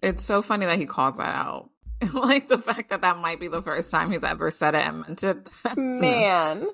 It's 0.00 0.24
so 0.24 0.42
funny 0.42 0.66
that 0.66 0.78
he 0.78 0.86
calls 0.86 1.16
that 1.18 1.34
out. 1.34 1.70
like 2.12 2.48
the 2.48 2.58
fact 2.58 2.90
that 2.90 3.02
that 3.02 3.18
might 3.18 3.40
be 3.40 3.48
the 3.48 3.62
first 3.62 3.90
time 3.90 4.12
he's 4.12 4.24
ever 4.24 4.50
said 4.50 4.74
it 4.74 4.86
and 4.86 5.00
meant 5.00 5.22
it. 5.22 5.48
Man. 5.76 6.68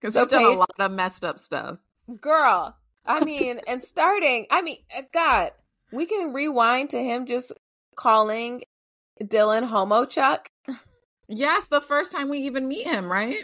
Because 0.00 0.14
So 0.14 0.20
he's 0.20 0.30
done 0.30 0.44
a 0.44 0.50
lot 0.50 0.70
of 0.78 0.92
messed 0.92 1.24
up 1.24 1.38
stuff. 1.38 1.78
Girl, 2.20 2.76
I 3.04 3.20
mean, 3.24 3.60
and 3.66 3.82
starting, 3.82 4.46
I 4.50 4.62
mean, 4.62 4.78
uh, 4.96 5.02
God, 5.12 5.50
we 5.92 6.06
can 6.06 6.32
rewind 6.32 6.90
to 6.90 7.02
him 7.02 7.26
just 7.26 7.52
calling 7.96 8.62
Dylan 9.20 9.66
Homo 9.66 10.04
Chuck. 10.04 10.48
Yes, 11.28 11.66
the 11.66 11.80
first 11.80 12.12
time 12.12 12.28
we 12.28 12.38
even 12.38 12.68
meet 12.68 12.86
him, 12.86 13.10
right? 13.10 13.36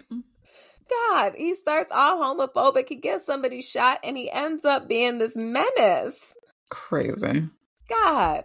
God, 0.91 1.35
he 1.37 1.55
starts 1.55 1.91
all 1.93 2.23
homophobic. 2.23 2.89
He 2.89 2.97
gets 2.97 3.27
somebody 3.27 3.63
shot 3.63 4.01
and 4.05 4.17
he 4.17 4.31
ends 4.31 4.65
up 4.65 4.89
being 4.89 5.19
this 5.19 5.37
menace. 5.37 6.35
Crazy. 6.71 7.49
God. 7.89 8.45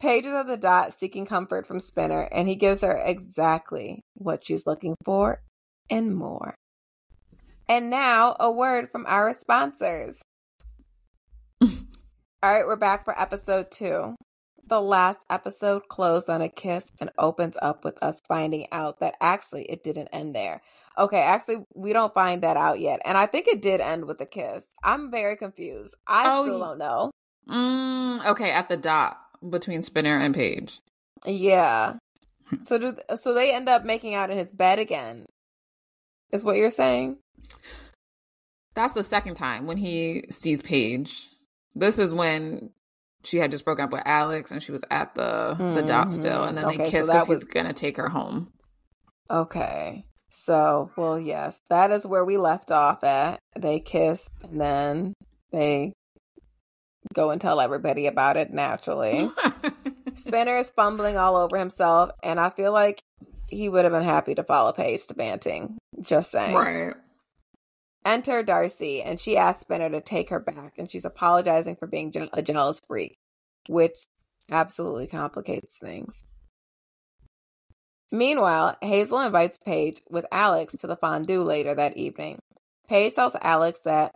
Paige's 0.00 0.34
of 0.34 0.48
the 0.48 0.56
dot 0.56 0.92
seeking 0.92 1.26
comfort 1.26 1.64
from 1.64 1.78
Spinner, 1.78 2.22
and 2.22 2.48
he 2.48 2.56
gives 2.56 2.82
her 2.82 2.96
exactly 2.96 4.02
what 4.14 4.44
she's 4.44 4.66
looking 4.66 4.96
for 5.04 5.40
and 5.88 6.16
more. 6.16 6.56
And 7.68 7.88
now, 7.88 8.34
a 8.40 8.50
word 8.50 8.90
from 8.90 9.06
our 9.06 9.32
sponsors. 9.32 10.20
All 11.62 11.70
right, 12.42 12.66
we're 12.66 12.74
back 12.74 13.04
for 13.04 13.18
episode 13.18 13.70
two. 13.70 14.16
The 14.66 14.80
last 14.80 15.18
episode 15.28 15.88
closed 15.88 16.30
on 16.30 16.40
a 16.40 16.48
kiss 16.48 16.90
and 17.00 17.10
opens 17.18 17.56
up 17.60 17.84
with 17.84 18.00
us 18.02 18.20
finding 18.28 18.66
out 18.72 19.00
that 19.00 19.16
actually 19.20 19.64
it 19.64 19.82
didn't 19.82 20.08
end 20.12 20.34
there. 20.34 20.62
Okay, 20.96 21.20
actually, 21.20 21.64
we 21.74 21.92
don't 21.92 22.14
find 22.14 22.42
that 22.42 22.56
out 22.56 22.78
yet. 22.78 23.00
And 23.04 23.18
I 23.18 23.26
think 23.26 23.48
it 23.48 23.60
did 23.60 23.80
end 23.80 24.04
with 24.04 24.20
a 24.20 24.26
kiss. 24.26 24.66
I'm 24.82 25.10
very 25.10 25.36
confused. 25.36 25.94
I 26.06 26.24
Oh, 26.26 26.44
still 26.44 26.58
don't 26.60 26.78
know. 26.78 27.10
Mm, 27.48 28.26
okay, 28.26 28.50
at 28.52 28.68
the 28.68 28.76
dot 28.76 29.18
between 29.50 29.82
Spinner 29.82 30.18
and 30.18 30.34
Paige. 30.34 30.78
Yeah. 31.26 31.94
So 32.64 32.78
do 32.78 32.96
so 33.16 33.34
they 33.34 33.54
end 33.54 33.68
up 33.68 33.84
making 33.84 34.14
out 34.14 34.30
in 34.30 34.38
his 34.38 34.52
bed 34.52 34.78
again. 34.78 35.26
Is 36.30 36.44
what 36.44 36.56
you're 36.56 36.70
saying? 36.70 37.16
That's 38.74 38.92
the 38.94 39.02
second 39.02 39.34
time 39.34 39.66
when 39.66 39.76
he 39.76 40.24
sees 40.30 40.62
Paige. 40.62 41.28
This 41.74 41.98
is 41.98 42.14
when 42.14 42.70
she 43.24 43.38
had 43.38 43.50
just 43.50 43.64
broken 43.64 43.84
up 43.84 43.92
with 43.92 44.02
Alex 44.04 44.50
and 44.50 44.62
she 44.62 44.72
was 44.72 44.82
at 44.90 45.14
the 45.14 45.54
the 45.74 45.82
dot 45.82 46.10
still, 46.10 46.44
and 46.44 46.56
then 46.56 46.64
Mhm. 46.64 46.78
they 46.78 46.84
Okay, 46.84 47.00
so 47.02 47.06
kiss 47.12 47.28
was- 47.28 47.38
he's 47.42 47.44
gonna 47.44 47.72
take 47.72 47.96
her 47.96 48.08
home. 48.08 48.48
Okay. 49.30 50.04
So, 50.30 50.90
well, 50.96 51.18
yes, 51.20 51.60
that 51.68 51.90
is 51.90 52.06
where 52.06 52.24
we 52.24 52.36
left 52.38 52.70
off 52.70 53.04
at. 53.04 53.38
They 53.58 53.80
kissed 53.80 54.30
and 54.42 54.60
then 54.60 55.14
they 55.52 55.92
go 57.12 57.30
and 57.30 57.40
tell 57.40 57.60
everybody 57.60 58.06
about 58.06 58.36
it 58.38 58.50
naturally. 58.52 59.30
Spinner 60.14 60.56
is 60.56 60.70
fumbling 60.70 61.16
all 61.18 61.36
over 61.36 61.58
himself, 61.58 62.10
and 62.22 62.40
I 62.40 62.50
feel 62.50 62.72
like 62.72 63.00
he 63.50 63.68
would 63.68 63.84
have 63.84 63.92
been 63.92 64.02
happy 64.04 64.34
to 64.34 64.42
follow 64.42 64.72
Paige 64.72 65.06
to 65.06 65.14
Banting. 65.14 65.76
Just 66.00 66.30
saying. 66.30 66.54
right. 66.54 66.94
Enter 68.04 68.42
Darcy, 68.42 69.02
and 69.02 69.20
she 69.20 69.36
asks 69.36 69.62
Spinner 69.62 69.90
to 69.90 70.00
take 70.00 70.30
her 70.30 70.40
back, 70.40 70.74
and 70.78 70.90
she's 70.90 71.04
apologizing 71.04 71.76
for 71.76 71.86
being 71.86 72.10
je- 72.10 72.28
a 72.32 72.42
jealous 72.42 72.80
freak, 72.86 73.16
which 73.68 73.96
absolutely 74.50 75.06
complicates 75.06 75.78
things. 75.78 76.24
Meanwhile, 78.10 78.76
Hazel 78.82 79.20
invites 79.20 79.58
Paige 79.64 80.02
with 80.10 80.26
Alex 80.30 80.74
to 80.80 80.86
the 80.86 80.96
fondue 80.96 81.42
later 81.42 81.74
that 81.74 81.96
evening. 81.96 82.40
Paige 82.88 83.14
tells 83.14 83.36
Alex 83.40 83.82
that 83.82 84.12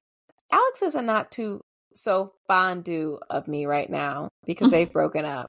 Alex 0.53 0.83
is 0.83 0.95
not 0.95 1.31
too 1.31 1.61
so 1.95 2.33
fondue 2.47 3.19
of 3.31 3.49
me 3.49 3.65
right 3.65 3.89
now 3.89 4.29
because 4.45 4.71
they've 4.71 4.93
broken 4.93 5.25
up. 5.25 5.47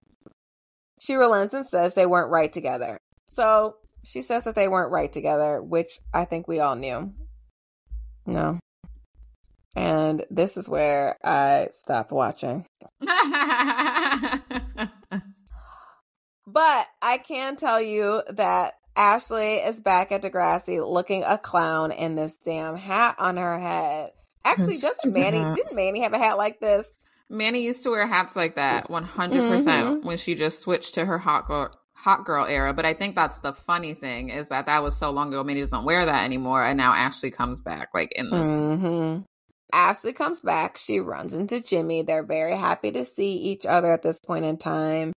She 0.99 1.15
relents 1.15 1.53
and 1.53 1.65
says 1.65 1.93
they 1.93 2.05
weren't 2.05 2.31
right 2.31 2.51
together. 2.51 2.97
So 3.29 3.75
she 4.03 4.21
says 4.21 4.45
that 4.45 4.55
they 4.55 4.67
weren't 4.67 4.91
right 4.91 5.11
together, 5.11 5.61
which 5.61 5.99
I 6.13 6.23
think 6.25 6.47
we 6.47 6.59
all 6.59 6.75
knew. 6.75 7.13
No. 8.27 8.59
And 9.75 10.23
this 10.29 10.57
is 10.57 10.67
where 10.69 11.15
I 11.23 11.69
stopped 11.71 12.11
watching. 12.11 12.65
But 16.49 16.87
I 17.01 17.17
can 17.17 17.57
tell 17.57 17.81
you 17.81 18.23
that 18.29 18.75
Ashley 18.95 19.55
is 19.55 19.81
back 19.81 20.11
at 20.13 20.21
Degrassi 20.21 20.79
looking 20.85 21.23
a 21.25 21.37
clown 21.37 21.91
in 21.91 22.15
this 22.15 22.37
damn 22.37 22.77
hat 22.77 23.15
on 23.19 23.35
her 23.35 23.59
head. 23.59 24.11
Actually, 24.45 24.77
That 24.77 24.93
doesn't 24.95 25.13
Manny 25.13 25.39
hat. 25.39 25.55
didn't 25.57 25.75
Manny 25.75 26.01
have 26.03 26.13
a 26.13 26.17
hat 26.17 26.37
like 26.37 26.61
this? 26.61 26.87
Manny 27.29 27.63
used 27.63 27.83
to 27.83 27.89
wear 27.89 28.07
hats 28.07 28.37
like 28.37 28.55
that 28.55 28.89
100% 28.89 29.43
Mhm. 29.43 29.49
percent 29.49 30.05
when 30.05 30.17
she 30.17 30.35
just 30.35 30.59
switched 30.61 30.93
to 30.93 31.03
her 31.05 31.17
hot 31.17 31.47
girl, 31.47 31.69
hot 32.07 32.23
girl 32.23 32.45
era. 32.45 32.73
But 32.73 32.85
I 32.85 32.93
think 32.93 33.15
that's 33.15 33.39
the 33.39 33.51
funny 33.51 33.93
thing 33.93 34.29
is 34.29 34.47
that 34.47 34.67
that 34.67 34.81
was 34.81 34.95
so 34.95 35.11
long 35.11 35.27
ago. 35.27 35.43
Manny 35.43 35.59
doesn't 35.59 35.83
wear 35.83 36.05
that 36.05 36.23
anymore. 36.23 36.63
And 36.63 36.77
now 36.77 36.93
Ashley 36.93 37.31
comes 37.31 37.59
back 37.59 37.89
like 37.93 38.13
in 38.13 38.29
this. 38.29 38.47
Mm-hmm. 38.47 39.23
Ashley 39.73 40.13
comes 40.13 40.39
back. 40.39 40.77
She 40.77 41.01
runs 41.01 41.33
into 41.33 41.59
Jimmy. 41.59 42.03
They're 42.03 42.23
very 42.23 42.55
happy 42.55 42.91
to 42.91 43.03
see 43.03 43.35
each 43.35 43.65
other 43.65 43.91
at 43.91 44.03
this 44.03 44.21
point 44.21 44.45
in 44.45 44.57
time. 44.57 45.11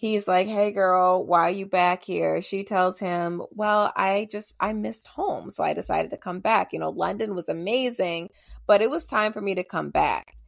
He's 0.00 0.26
like, 0.26 0.46
"Hey, 0.46 0.70
girl, 0.70 1.26
why 1.26 1.40
are 1.40 1.50
you 1.50 1.66
back 1.66 2.02
here?" 2.04 2.40
She 2.40 2.64
tells 2.64 2.98
him, 2.98 3.42
"Well, 3.50 3.92
I 3.94 4.26
just 4.32 4.54
I 4.58 4.72
missed 4.72 5.06
home, 5.08 5.50
so 5.50 5.62
I 5.62 5.74
decided 5.74 6.10
to 6.12 6.16
come 6.16 6.40
back. 6.40 6.72
You 6.72 6.78
know, 6.78 6.88
London 6.88 7.34
was 7.34 7.50
amazing, 7.50 8.30
but 8.66 8.80
it 8.80 8.88
was 8.88 9.04
time 9.04 9.34
for 9.34 9.42
me 9.42 9.54
to 9.56 9.64
come 9.64 9.90
back 9.90 10.38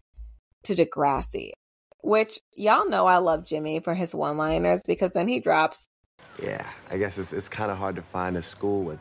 to 0.65 0.75
Degrassi." 0.75 1.51
Which 2.03 2.41
y'all 2.55 2.89
know 2.89 3.07
I 3.07 3.19
love 3.19 3.47
Jimmy 3.47 3.81
for 3.81 3.95
his 3.95 4.15
one-liners 4.15 4.83
because 4.87 5.13
then 5.13 5.29
he 5.29 5.41
drops, 5.41 5.87
Yeah, 6.43 6.67
I 6.91 6.99
guess 6.99 7.17
it's, 7.19 7.33
it's 7.33 7.49
kind 7.49 7.71
of 7.71 7.79
hard 7.79 7.97
to 7.97 8.03
find 8.03 8.37
a 8.37 8.43
school 8.43 8.83
with 8.83 8.99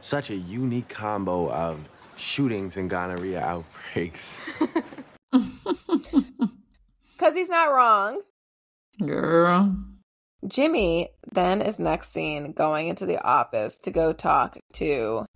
such 0.00 0.30
a 0.30 0.36
unique 0.36 0.88
combo 0.88 1.50
of 1.50 1.88
shootings 2.16 2.76
and 2.76 2.88
gonorrhea 2.88 3.40
outbreaks. 3.40 4.36
"Cause 7.18 7.34
he's 7.34 7.48
not 7.48 7.72
wrong." 7.72 8.22
Girl. 9.04 9.76
Jimmy 10.46 11.08
then 11.32 11.60
is 11.60 11.78
next 11.78 12.12
seen 12.12 12.52
going 12.52 12.88
into 12.88 13.04
the 13.06 13.20
office 13.22 13.76
to 13.78 13.90
go 13.90 14.12
talk 14.12 14.58
to 14.74 15.26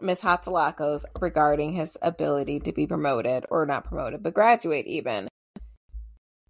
Miss 0.00 0.22
Hatzilakos 0.22 1.04
regarding 1.20 1.74
his 1.74 1.96
ability 2.02 2.60
to 2.60 2.72
be 2.72 2.86
promoted, 2.86 3.44
or 3.50 3.66
not 3.66 3.84
promoted, 3.84 4.22
but 4.22 4.34
graduate 4.34 4.86
even. 4.86 5.28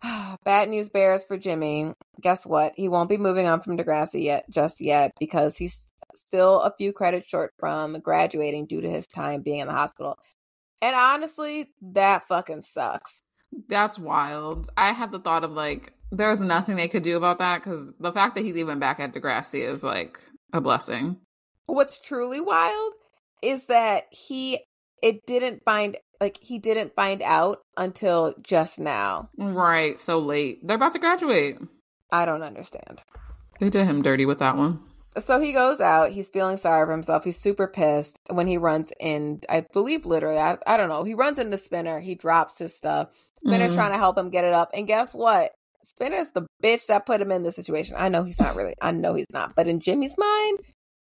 Bad 0.44 0.68
news 0.68 0.88
bears 0.88 1.24
for 1.24 1.36
Jimmy. 1.36 1.92
Guess 2.20 2.46
what? 2.46 2.72
He 2.76 2.88
won't 2.88 3.08
be 3.08 3.18
moving 3.18 3.46
on 3.46 3.60
from 3.60 3.76
Degrassi 3.76 4.24
yet, 4.24 4.48
just 4.50 4.80
yet, 4.80 5.12
because 5.18 5.56
he's 5.56 5.92
still 6.14 6.60
a 6.60 6.74
few 6.76 6.92
credits 6.92 7.28
short 7.28 7.52
from 7.58 8.00
graduating 8.00 8.66
due 8.66 8.80
to 8.80 8.90
his 8.90 9.06
time 9.06 9.42
being 9.42 9.60
in 9.60 9.66
the 9.66 9.72
hospital. 9.72 10.18
And 10.80 10.96
honestly, 10.96 11.68
that 11.80 12.26
fucking 12.26 12.62
sucks. 12.62 13.22
That's 13.68 13.98
wild. 13.98 14.68
I 14.76 14.92
had 14.92 15.12
the 15.12 15.20
thought 15.20 15.44
of 15.44 15.52
like, 15.52 15.92
there's 16.10 16.40
nothing 16.40 16.76
they 16.76 16.88
could 16.88 17.02
do 17.02 17.16
about 17.16 17.38
that 17.38 17.62
because 17.62 17.94
the 17.98 18.12
fact 18.12 18.34
that 18.34 18.44
he's 18.44 18.56
even 18.56 18.78
back 18.78 18.98
at 19.00 19.12
Degrassi 19.12 19.66
is 19.66 19.84
like 19.84 20.18
a 20.52 20.60
blessing. 20.60 21.18
what's 21.66 21.98
truly 21.98 22.40
wild 22.40 22.92
is 23.42 23.66
that 23.66 24.04
he 24.10 24.60
it 25.02 25.26
didn't 25.26 25.64
find 25.64 25.96
like 26.22 26.38
he 26.40 26.58
didn't 26.58 26.94
find 26.94 27.20
out 27.22 27.58
until 27.76 28.35
just 28.42 28.78
now 28.78 29.28
Right. 29.37 29.98
So 29.98 30.18
late. 30.18 30.66
They're 30.66 30.76
about 30.76 30.92
to 30.92 30.98
graduate. 30.98 31.58
i 32.11 32.24
don't 32.24 32.42
understand 32.42 33.00
They 33.61 33.70
did 33.70 33.87
him 33.87 34.02
dirty 34.02 34.24
with 34.26 34.38
that 34.38 34.56
one. 34.56 34.80
so 35.18 35.40
he 35.40 35.52
goes 35.52 35.80
out 35.80 36.11
he's 36.12 36.28
feeling 36.30 36.56
sorry 36.56 36.87
for 36.87 36.92
himself 36.92 37.24
he's 37.24 37.38
super 37.38 37.66
pissed 37.66 38.16
when 38.30 38.46
he 38.46 38.56
runs 38.56 38.92
in 39.00 39.40
i 39.48 39.58
believe 39.72 40.06
literally 40.06 40.38
i, 40.38 40.56
I 40.66 40.76
don't 40.78 40.88
know 40.88 41.04
he 41.04 41.14
runs 41.14 41.38
into 41.38 41.58
spinner 41.58 42.00
he 42.00 42.14
drops 42.14 42.58
his 42.58 42.74
stuff 42.76 43.08
spinner's 43.44 43.72
Mhm. 43.72 43.76
trying 43.76 43.92
to 43.92 43.98
help 43.98 44.16
him 44.16 44.30
get 44.30 44.44
it 44.44 44.54
up 44.54 44.70
and 44.74 44.87
guess 44.87 45.12
what 45.14 45.50
spinner's 45.85 46.30
the 46.30 46.46
bitch 46.62 46.87
that 46.87 47.04
put 47.06 47.20
him 47.20 47.32
in 47.32 47.42
this 47.42 47.56
situation 47.56 47.96
i 47.98 48.08
know 48.08 48.22
he's 48.22 48.38
not 48.40 48.54
really 48.56 48.74
i 48.80 48.90
know 48.90 49.14
he's 49.14 49.32
not 49.32 49.54
but 49.56 49.66
in 49.68 49.80
jimmy's 49.80 50.16
mind 50.16 50.61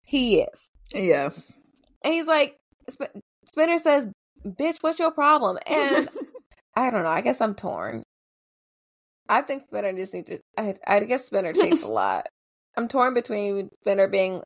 he 0.04 0.40
is 0.40 0.68
Yes. 0.94 1.58
And 2.04 2.14
he's 2.14 2.28
like, 2.28 2.56
Sp- 2.86 3.10
Spinner 3.50 3.78
says, 3.80 4.06
bitch, 4.46 4.76
what's 4.82 4.98
your 4.98 5.10
problem? 5.12 5.58
And 5.66 6.08
I 6.74 6.90
don't 6.90 7.02
know. 7.04 7.08
I 7.08 7.22
guess 7.22 7.40
I'm 7.40 7.54
torn. 7.54 8.02
I 9.28 9.40
think 9.42 9.62
Spinner 9.62 9.92
just 9.94 10.12
needs 10.14 10.28
to, 10.28 10.38
I, 10.58 10.74
I 10.86 11.00
guess 11.00 11.24
Spinner 11.26 11.52
takes 11.52 11.82
a 11.82 11.88
lot. 12.02 12.26
I'm 12.76 12.86
torn 12.88 13.14
between 13.14 13.70
Spinner 13.82 14.08
being 14.08 14.42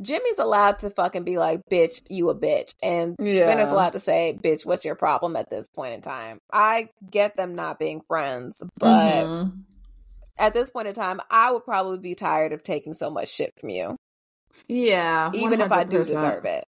Jimmy's 0.00 0.38
allowed 0.38 0.78
to 0.80 0.90
fucking 0.90 1.24
be 1.24 1.38
like, 1.38 1.60
bitch, 1.70 2.00
you 2.08 2.30
a 2.30 2.34
bitch. 2.34 2.70
And 2.82 3.16
Yeah. 3.18 3.42
Spinner's 3.42 3.70
allowed 3.70 3.92
to 3.94 3.98
say, 3.98 4.38
bitch, 4.42 4.64
what's 4.64 4.84
your 4.84 4.94
problem 4.94 5.34
at 5.36 5.50
this 5.50 5.68
point 5.68 5.94
in 5.94 6.00
time? 6.00 6.38
I 6.52 6.88
get 7.10 7.36
them 7.36 7.54
not 7.54 7.78
being 7.78 8.00
friends, 8.06 8.62
but 8.78 9.26
Mhm. 9.26 9.64
at 10.38 10.54
this 10.54 10.70
point 10.70 10.88
in 10.88 10.94
time, 10.94 11.20
I 11.30 11.50
would 11.50 11.64
probably 11.64 11.98
be 11.98 12.14
tired 12.14 12.52
of 12.52 12.62
taking 12.62 12.94
so 12.94 13.10
much 13.10 13.28
shit 13.28 13.50
from 13.60 13.70
you, 13.70 13.96
yeah, 14.68 15.30
even 15.34 15.60
if 15.60 15.70
I 15.72 15.82
do 15.84 15.98
deserve 15.98 16.44
it. 16.44 16.64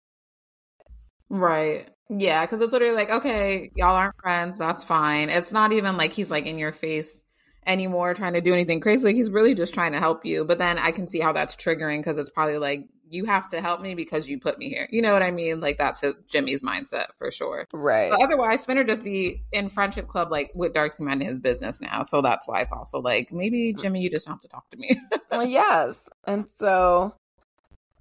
Right. 1.29 1.89
Yeah, 2.13 2.45
because 2.45 2.61
it's 2.61 2.73
literally 2.73 2.93
like, 2.93 3.09
okay, 3.09 3.71
y'all 3.75 3.95
aren't 3.95 4.19
friends. 4.21 4.57
That's 4.57 4.83
fine. 4.83 5.29
It's 5.29 5.53
not 5.53 5.71
even 5.71 5.95
like 5.95 6.11
he's 6.11 6.29
like 6.29 6.45
in 6.45 6.59
your 6.59 6.73
face 6.73 7.23
anymore 7.65 8.13
trying 8.13 8.33
to 8.33 8.41
do 8.41 8.53
anything 8.53 8.81
crazy. 8.81 9.05
Like 9.05 9.15
he's 9.15 9.31
really 9.31 9.55
just 9.55 9.73
trying 9.73 9.93
to 9.93 9.99
help 9.99 10.25
you. 10.25 10.43
But 10.43 10.57
then 10.57 10.77
I 10.77 10.91
can 10.91 11.07
see 11.07 11.21
how 11.21 11.31
that's 11.31 11.55
triggering 11.55 11.99
because 11.99 12.17
it's 12.17 12.29
probably 12.29 12.57
like, 12.57 12.85
you 13.07 13.25
have 13.25 13.49
to 13.49 13.61
help 13.61 13.81
me 13.81 13.93
because 13.93 14.27
you 14.27 14.39
put 14.39 14.57
me 14.57 14.69
here. 14.69 14.87
You 14.89 15.01
know 15.01 15.11
what 15.11 15.21
I 15.21 15.31
mean? 15.31 15.59
Like 15.59 15.77
that's 15.77 15.99
his, 15.99 16.13
Jimmy's 16.29 16.61
mindset 16.61 17.07
for 17.17 17.29
sure. 17.29 17.67
Right. 17.73 18.09
But 18.09 18.21
otherwise, 18.21 18.61
Spinner 18.61 18.85
just 18.85 19.03
be 19.03 19.43
in 19.51 19.69
friendship 19.69 20.07
club 20.07 20.31
like 20.31 20.51
with 20.55 20.73
Darcy 20.73 21.03
minding 21.03 21.27
his 21.27 21.39
business 21.39 21.81
now. 21.81 22.03
So 22.03 22.21
that's 22.21 22.47
why 22.47 22.61
it's 22.61 22.73
also 22.73 22.99
like 22.99 23.31
maybe 23.31 23.73
Jimmy, 23.73 24.01
you 24.01 24.09
just 24.09 24.25
don't 24.25 24.35
have 24.35 24.41
to 24.41 24.47
talk 24.47 24.69
to 24.69 24.77
me. 24.77 24.97
Well, 25.31 25.45
yes. 25.45 26.07
And 26.25 26.49
so 26.57 27.15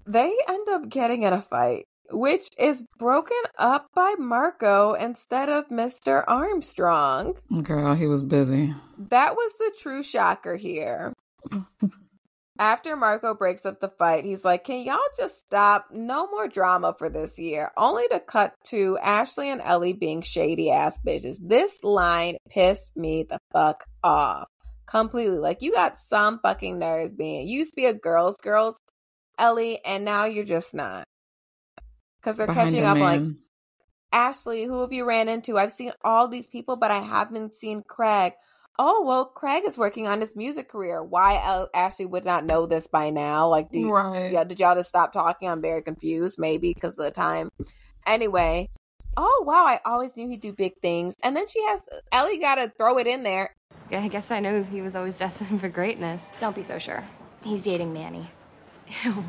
they 0.06 0.32
end 0.48 0.68
up 0.68 0.88
getting 0.88 1.22
in 1.22 1.32
a 1.32 1.42
fight, 1.42 1.86
which 2.12 2.48
is 2.58 2.82
broken 2.98 3.40
up 3.58 3.88
by 3.94 4.14
Marco 4.18 4.94
instead 4.94 5.48
of 5.48 5.68
Mr. 5.68 6.24
Armstrong. 6.26 7.34
Girl, 7.62 7.94
he 7.94 8.06
was 8.06 8.24
busy. 8.24 8.74
That 8.98 9.34
was 9.34 9.56
the 9.58 9.72
true 9.78 10.02
shocker 10.02 10.56
here. 10.56 11.12
After 12.58 12.94
Marco 12.94 13.32
breaks 13.34 13.64
up 13.64 13.80
the 13.80 13.88
fight, 13.88 14.26
he's 14.26 14.44
like, 14.44 14.64
Can 14.64 14.84
y'all 14.84 14.98
just 15.16 15.38
stop? 15.38 15.86
No 15.90 16.26
more 16.26 16.46
drama 16.46 16.94
for 16.98 17.08
this 17.08 17.38
year. 17.38 17.72
Only 17.74 18.06
to 18.08 18.20
cut 18.20 18.52
to 18.66 18.98
Ashley 18.98 19.50
and 19.50 19.62
Ellie 19.62 19.94
being 19.94 20.20
shady 20.20 20.70
ass 20.70 20.98
bitches. 21.04 21.38
This 21.40 21.82
line 21.82 22.36
pissed 22.50 22.94
me 22.94 23.24
the 23.26 23.38
fuck 23.50 23.84
off 24.04 24.46
completely. 24.86 25.38
Like, 25.38 25.62
you 25.62 25.72
got 25.72 25.98
some 25.98 26.38
fucking 26.42 26.78
nerves 26.78 27.14
being, 27.14 27.48
you 27.48 27.60
used 27.60 27.72
to 27.72 27.80
be 27.80 27.86
a 27.86 27.94
girls, 27.94 28.36
girls, 28.36 28.78
Ellie, 29.38 29.82
and 29.84 30.04
now 30.04 30.26
you're 30.26 30.44
just 30.44 30.74
not. 30.74 31.04
Because 32.20 32.36
they're 32.36 32.46
Behind 32.46 32.70
catching 32.70 32.84
a 32.84 32.88
up 32.88 32.98
like. 32.98 33.22
Ashley, 34.12 34.64
who 34.64 34.80
have 34.80 34.92
you 34.92 35.04
ran 35.04 35.28
into? 35.28 35.56
I've 35.56 35.72
seen 35.72 35.92
all 36.02 36.28
these 36.28 36.46
people, 36.46 36.76
but 36.76 36.90
I 36.90 36.98
haven't 36.98 37.54
seen 37.54 37.82
Craig. 37.86 38.32
Oh, 38.78 39.04
well, 39.06 39.26
Craig 39.26 39.64
is 39.66 39.76
working 39.76 40.08
on 40.08 40.20
his 40.20 40.34
music 40.34 40.68
career. 40.68 41.02
Why 41.02 41.36
El- 41.44 41.68
Ashley 41.74 42.06
would 42.06 42.24
not 42.24 42.46
know 42.46 42.66
this 42.66 42.86
by 42.86 43.10
now? 43.10 43.46
Like, 43.48 43.70
do 43.70 43.78
you, 43.78 43.92
right. 43.92 44.32
yeah, 44.32 44.44
did 44.44 44.58
y'all 44.58 44.74
just 44.74 44.88
stop 44.88 45.12
talking? 45.12 45.48
I'm 45.48 45.60
very 45.60 45.82
confused, 45.82 46.38
maybe 46.38 46.72
because 46.72 46.98
of 46.98 47.04
the 47.04 47.10
time. 47.10 47.50
Anyway, 48.06 48.70
oh, 49.16 49.44
wow, 49.46 49.64
I 49.66 49.80
always 49.84 50.16
knew 50.16 50.28
he'd 50.28 50.40
do 50.40 50.52
big 50.52 50.72
things. 50.80 51.14
And 51.22 51.36
then 51.36 51.46
she 51.46 51.62
has, 51.64 51.86
Ellie 52.10 52.38
got 52.38 52.54
to 52.56 52.72
throw 52.76 52.98
it 52.98 53.06
in 53.06 53.22
there. 53.22 53.54
I 53.92 54.08
guess 54.08 54.30
I 54.30 54.40
knew 54.40 54.62
he 54.62 54.82
was 54.82 54.96
always 54.96 55.18
destined 55.18 55.60
for 55.60 55.68
greatness. 55.68 56.32
Don't 56.40 56.56
be 56.56 56.62
so 56.62 56.78
sure. 56.78 57.04
He's 57.42 57.64
dating 57.64 57.92
Manny. 57.92 58.30
Ew, 59.04 59.24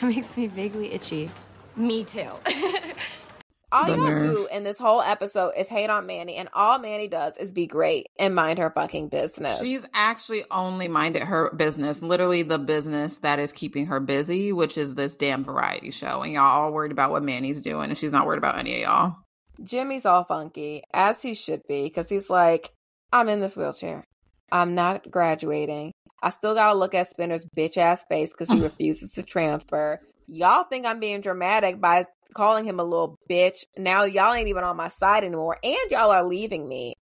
that 0.00 0.06
makes 0.06 0.36
me 0.36 0.46
vaguely 0.48 0.92
itchy. 0.92 1.30
Me 1.76 2.04
too. 2.04 2.28
All 3.72 3.86
The 3.86 3.92
y'all 3.96 4.06
nerve. 4.10 4.22
do 4.22 4.48
in 4.52 4.64
this 4.64 4.78
whole 4.78 5.00
episode 5.00 5.52
is 5.56 5.66
hate 5.66 5.88
on 5.88 6.04
Manny, 6.04 6.34
and 6.34 6.50
all 6.52 6.78
Manny 6.78 7.08
does 7.08 7.38
is 7.38 7.52
be 7.52 7.66
great 7.66 8.06
and 8.18 8.34
mind 8.34 8.58
her 8.58 8.70
fucking 8.70 9.08
business. 9.08 9.60
She's 9.60 9.86
actually 9.94 10.44
only 10.50 10.88
minded 10.88 11.22
her 11.22 11.50
business, 11.56 12.02
literally 12.02 12.42
the 12.42 12.58
business 12.58 13.20
that 13.20 13.38
is 13.38 13.50
keeping 13.50 13.86
her 13.86 13.98
busy, 13.98 14.52
which 14.52 14.76
is 14.76 14.94
this 14.94 15.16
damn 15.16 15.42
variety 15.42 15.90
show. 15.90 16.20
And 16.20 16.34
y'all 16.34 16.64
all 16.64 16.70
worried 16.70 16.92
about 16.92 17.12
what 17.12 17.22
Manny's 17.22 17.62
doing, 17.62 17.88
and 17.88 17.96
she's 17.96 18.12
not 18.12 18.26
worried 18.26 18.36
about 18.36 18.58
any 18.58 18.74
of 18.74 18.80
y'all. 18.82 19.16
Jimmy's 19.64 20.04
all 20.04 20.24
funky, 20.24 20.82
as 20.92 21.22
he 21.22 21.32
should 21.32 21.62
be, 21.66 21.84
because 21.84 22.10
he's 22.10 22.28
like, 22.28 22.70
I'm 23.10 23.30
in 23.30 23.40
this 23.40 23.56
wheelchair. 23.56 24.04
I'm 24.50 24.74
not 24.74 25.10
graduating. 25.10 25.92
I 26.22 26.28
still 26.28 26.52
gotta 26.54 26.74
look 26.78 26.94
at 26.94 27.08
Spinner's 27.08 27.46
bitch 27.56 27.78
ass 27.78 28.04
face 28.04 28.34
because 28.34 28.50
he 28.50 28.60
refuses 28.62 29.12
to 29.12 29.22
transfer. 29.22 29.98
Y'all 30.26 30.64
think 30.64 30.86
I'm 30.86 31.00
being 31.00 31.20
dramatic 31.20 31.80
by 31.80 32.04
calling 32.34 32.64
him 32.64 32.80
a 32.80 32.84
little 32.84 33.18
bitch. 33.30 33.64
Now 33.76 34.04
y'all 34.04 34.32
ain't 34.32 34.48
even 34.48 34.64
on 34.64 34.76
my 34.76 34.88
side 34.88 35.24
anymore, 35.24 35.58
and 35.62 35.90
y'all 35.90 36.10
are 36.10 36.24
leaving 36.24 36.68
me. 36.68 36.94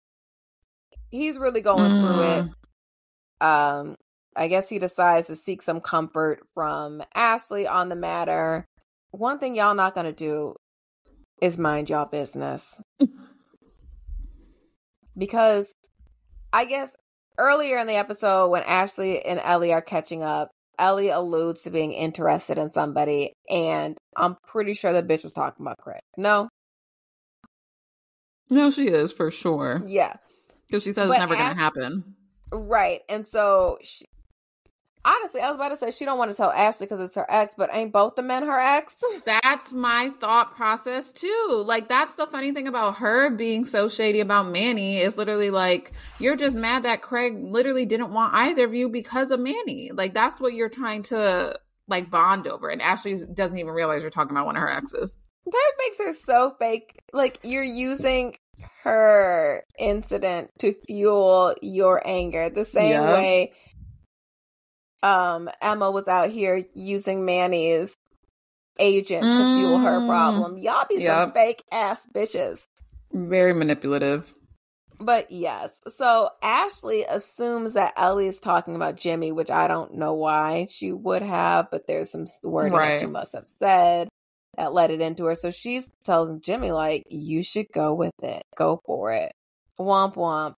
He's 1.09 1.37
really 1.37 1.61
going 1.61 1.99
through 1.99 2.21
it. 2.21 2.45
Um, 3.41 3.95
I 4.35 4.47
guess 4.47 4.69
he 4.69 4.79
decides 4.79 5.27
to 5.27 5.35
seek 5.35 5.61
some 5.61 5.81
comfort 5.81 6.39
from 6.53 7.01
Ashley 7.15 7.67
on 7.67 7.89
the 7.89 7.95
matter. 7.95 8.65
One 9.11 9.39
thing 9.39 9.55
y'all 9.55 9.75
not 9.75 9.95
gonna 9.95 10.13
do 10.13 10.55
is 11.41 11.57
mind 11.57 11.89
y'all 11.89 12.05
business. 12.05 12.79
because 15.17 15.73
I 16.53 16.65
guess 16.65 16.95
earlier 17.37 17.77
in 17.77 17.87
the 17.87 17.95
episode 17.95 18.49
when 18.49 18.63
Ashley 18.63 19.23
and 19.23 19.39
Ellie 19.43 19.73
are 19.73 19.81
catching 19.81 20.23
up, 20.23 20.49
Ellie 20.79 21.09
alludes 21.09 21.63
to 21.63 21.69
being 21.69 21.93
interested 21.93 22.57
in 22.57 22.69
somebody, 22.69 23.33
and 23.49 23.97
I'm 24.15 24.37
pretty 24.47 24.73
sure 24.73 24.93
the 24.93 25.03
bitch 25.03 25.23
was 25.23 25.33
talking 25.33 25.65
about 25.65 25.77
Craig. 25.77 26.01
No? 26.17 26.49
No, 28.49 28.71
she 28.71 28.87
is 28.87 29.11
for 29.11 29.29
sure. 29.29 29.83
Yeah. 29.85 30.13
Because 30.67 30.83
she 30.83 30.91
says 30.91 31.07
But 31.07 31.15
it's 31.15 31.19
never 31.19 31.35
going 31.35 31.49
to 31.49 31.59
happen. 31.59 32.15
Right. 32.51 33.01
And 33.09 33.27
so 33.27 33.77
she, 33.83 34.05
honestly, 35.05 35.41
I 35.41 35.47
was 35.47 35.55
about 35.55 35.69
to 35.69 35.77
say 35.77 35.91
she 35.91 36.05
don't 36.05 36.17
want 36.17 36.31
to 36.31 36.37
tell 36.37 36.51
Ashley 36.51 36.85
because 36.85 37.01
it's 37.01 37.15
her 37.15 37.25
ex, 37.29 37.55
but 37.57 37.69
ain't 37.73 37.91
both 37.91 38.15
the 38.15 38.21
men 38.21 38.45
her 38.45 38.59
ex? 38.59 39.01
That's 39.25 39.73
my 39.73 40.11
thought 40.19 40.55
process 40.55 41.11
too. 41.11 41.63
Like 41.65 41.87
that's 41.87 42.15
the 42.15 42.27
funny 42.27 42.51
thing 42.53 42.67
about 42.67 42.97
her 42.97 43.29
being 43.29 43.65
so 43.65 43.87
shady 43.87 44.19
about 44.19 44.49
Manny 44.49 44.97
is 44.97 45.17
literally 45.17 45.49
like 45.49 45.93
you're 46.19 46.35
just 46.35 46.55
mad 46.55 46.83
that 46.83 47.01
Craig 47.01 47.35
literally 47.37 47.85
didn't 47.85 48.11
want 48.13 48.33
either 48.33 48.65
of 48.65 48.73
you 48.73 48.89
because 48.89 49.31
of 49.31 49.39
Manny. 49.39 49.91
Like 49.93 50.13
that's 50.13 50.39
what 50.39 50.53
you're 50.53 50.69
trying 50.69 51.03
to 51.03 51.57
like 51.87 52.09
bond 52.09 52.47
over. 52.47 52.69
And 52.69 52.81
Ashley 52.81 53.17
doesn't 53.33 53.57
even 53.57 53.73
realize 53.73 54.01
you're 54.01 54.11
talking 54.11 54.31
about 54.31 54.45
one 54.45 54.55
of 54.55 54.61
her 54.61 54.69
exes. 54.69 55.17
That 55.45 55.71
makes 55.79 55.97
her 55.99 56.13
so 56.13 56.55
fake. 56.59 56.99
Like 57.13 57.39
you're 57.43 57.63
using 57.63 58.35
her 58.83 59.63
incident 59.77 60.51
to 60.59 60.73
fuel 60.73 61.55
your 61.61 62.01
anger 62.05 62.49
the 62.49 62.65
same 62.65 62.91
Yeah. 62.91 63.13
way 63.13 63.53
um 65.03 65.49
Emma 65.61 65.89
was 65.91 66.07
out 66.07 66.29
here 66.29 66.65
using 66.73 67.25
Manny's 67.25 67.95
agent 68.79 69.35
to 69.37 69.53
fuel 69.55 69.79
her 69.79 70.01
Mm. 70.01 70.05
problem. 70.07 70.57
Y'all 70.57 70.85
be 70.87 70.99
some 71.05 71.33
fake 71.33 71.63
ass 71.71 72.07
bitches. 72.13 72.63
Very 73.11 73.53
manipulative. 73.53 74.33
But 75.01 75.31
yes, 75.31 75.71
so 75.87 76.29
Ashley 76.43 77.03
assumes 77.03 77.73
that 77.73 77.93
Ellie 77.95 78.27
is 78.27 78.39
talking 78.41 78.75
about 78.75 78.97
Jimmy, 78.97 79.31
which 79.31 79.49
I 79.49 79.67
don't 79.69 79.93
know 79.93 80.13
why 80.13 80.67
she 80.69 80.91
would 80.91 81.21
have, 81.21 81.71
but 81.71 81.87
there's 81.87 82.11
some 82.11 82.25
wording 82.43 82.73
that 82.77 82.99
she 82.99 83.05
must 83.05 83.33
have 83.33 83.47
said 83.47 84.09
that 84.57 84.73
led 84.73 84.91
it 84.91 84.99
into 84.99 85.23
her. 85.25 85.35
So 85.35 85.51
she's 85.51 85.89
telling 86.03 86.41
Jimmy, 86.41 86.71
like, 86.73 87.03
you 87.09 87.43
should 87.43 87.67
go 87.73 87.93
with 87.93 88.11
it, 88.21 88.43
go 88.57 88.81
for 88.85 89.13
it. 89.13 89.31
Womp 89.79 90.15
womp. 90.15 90.55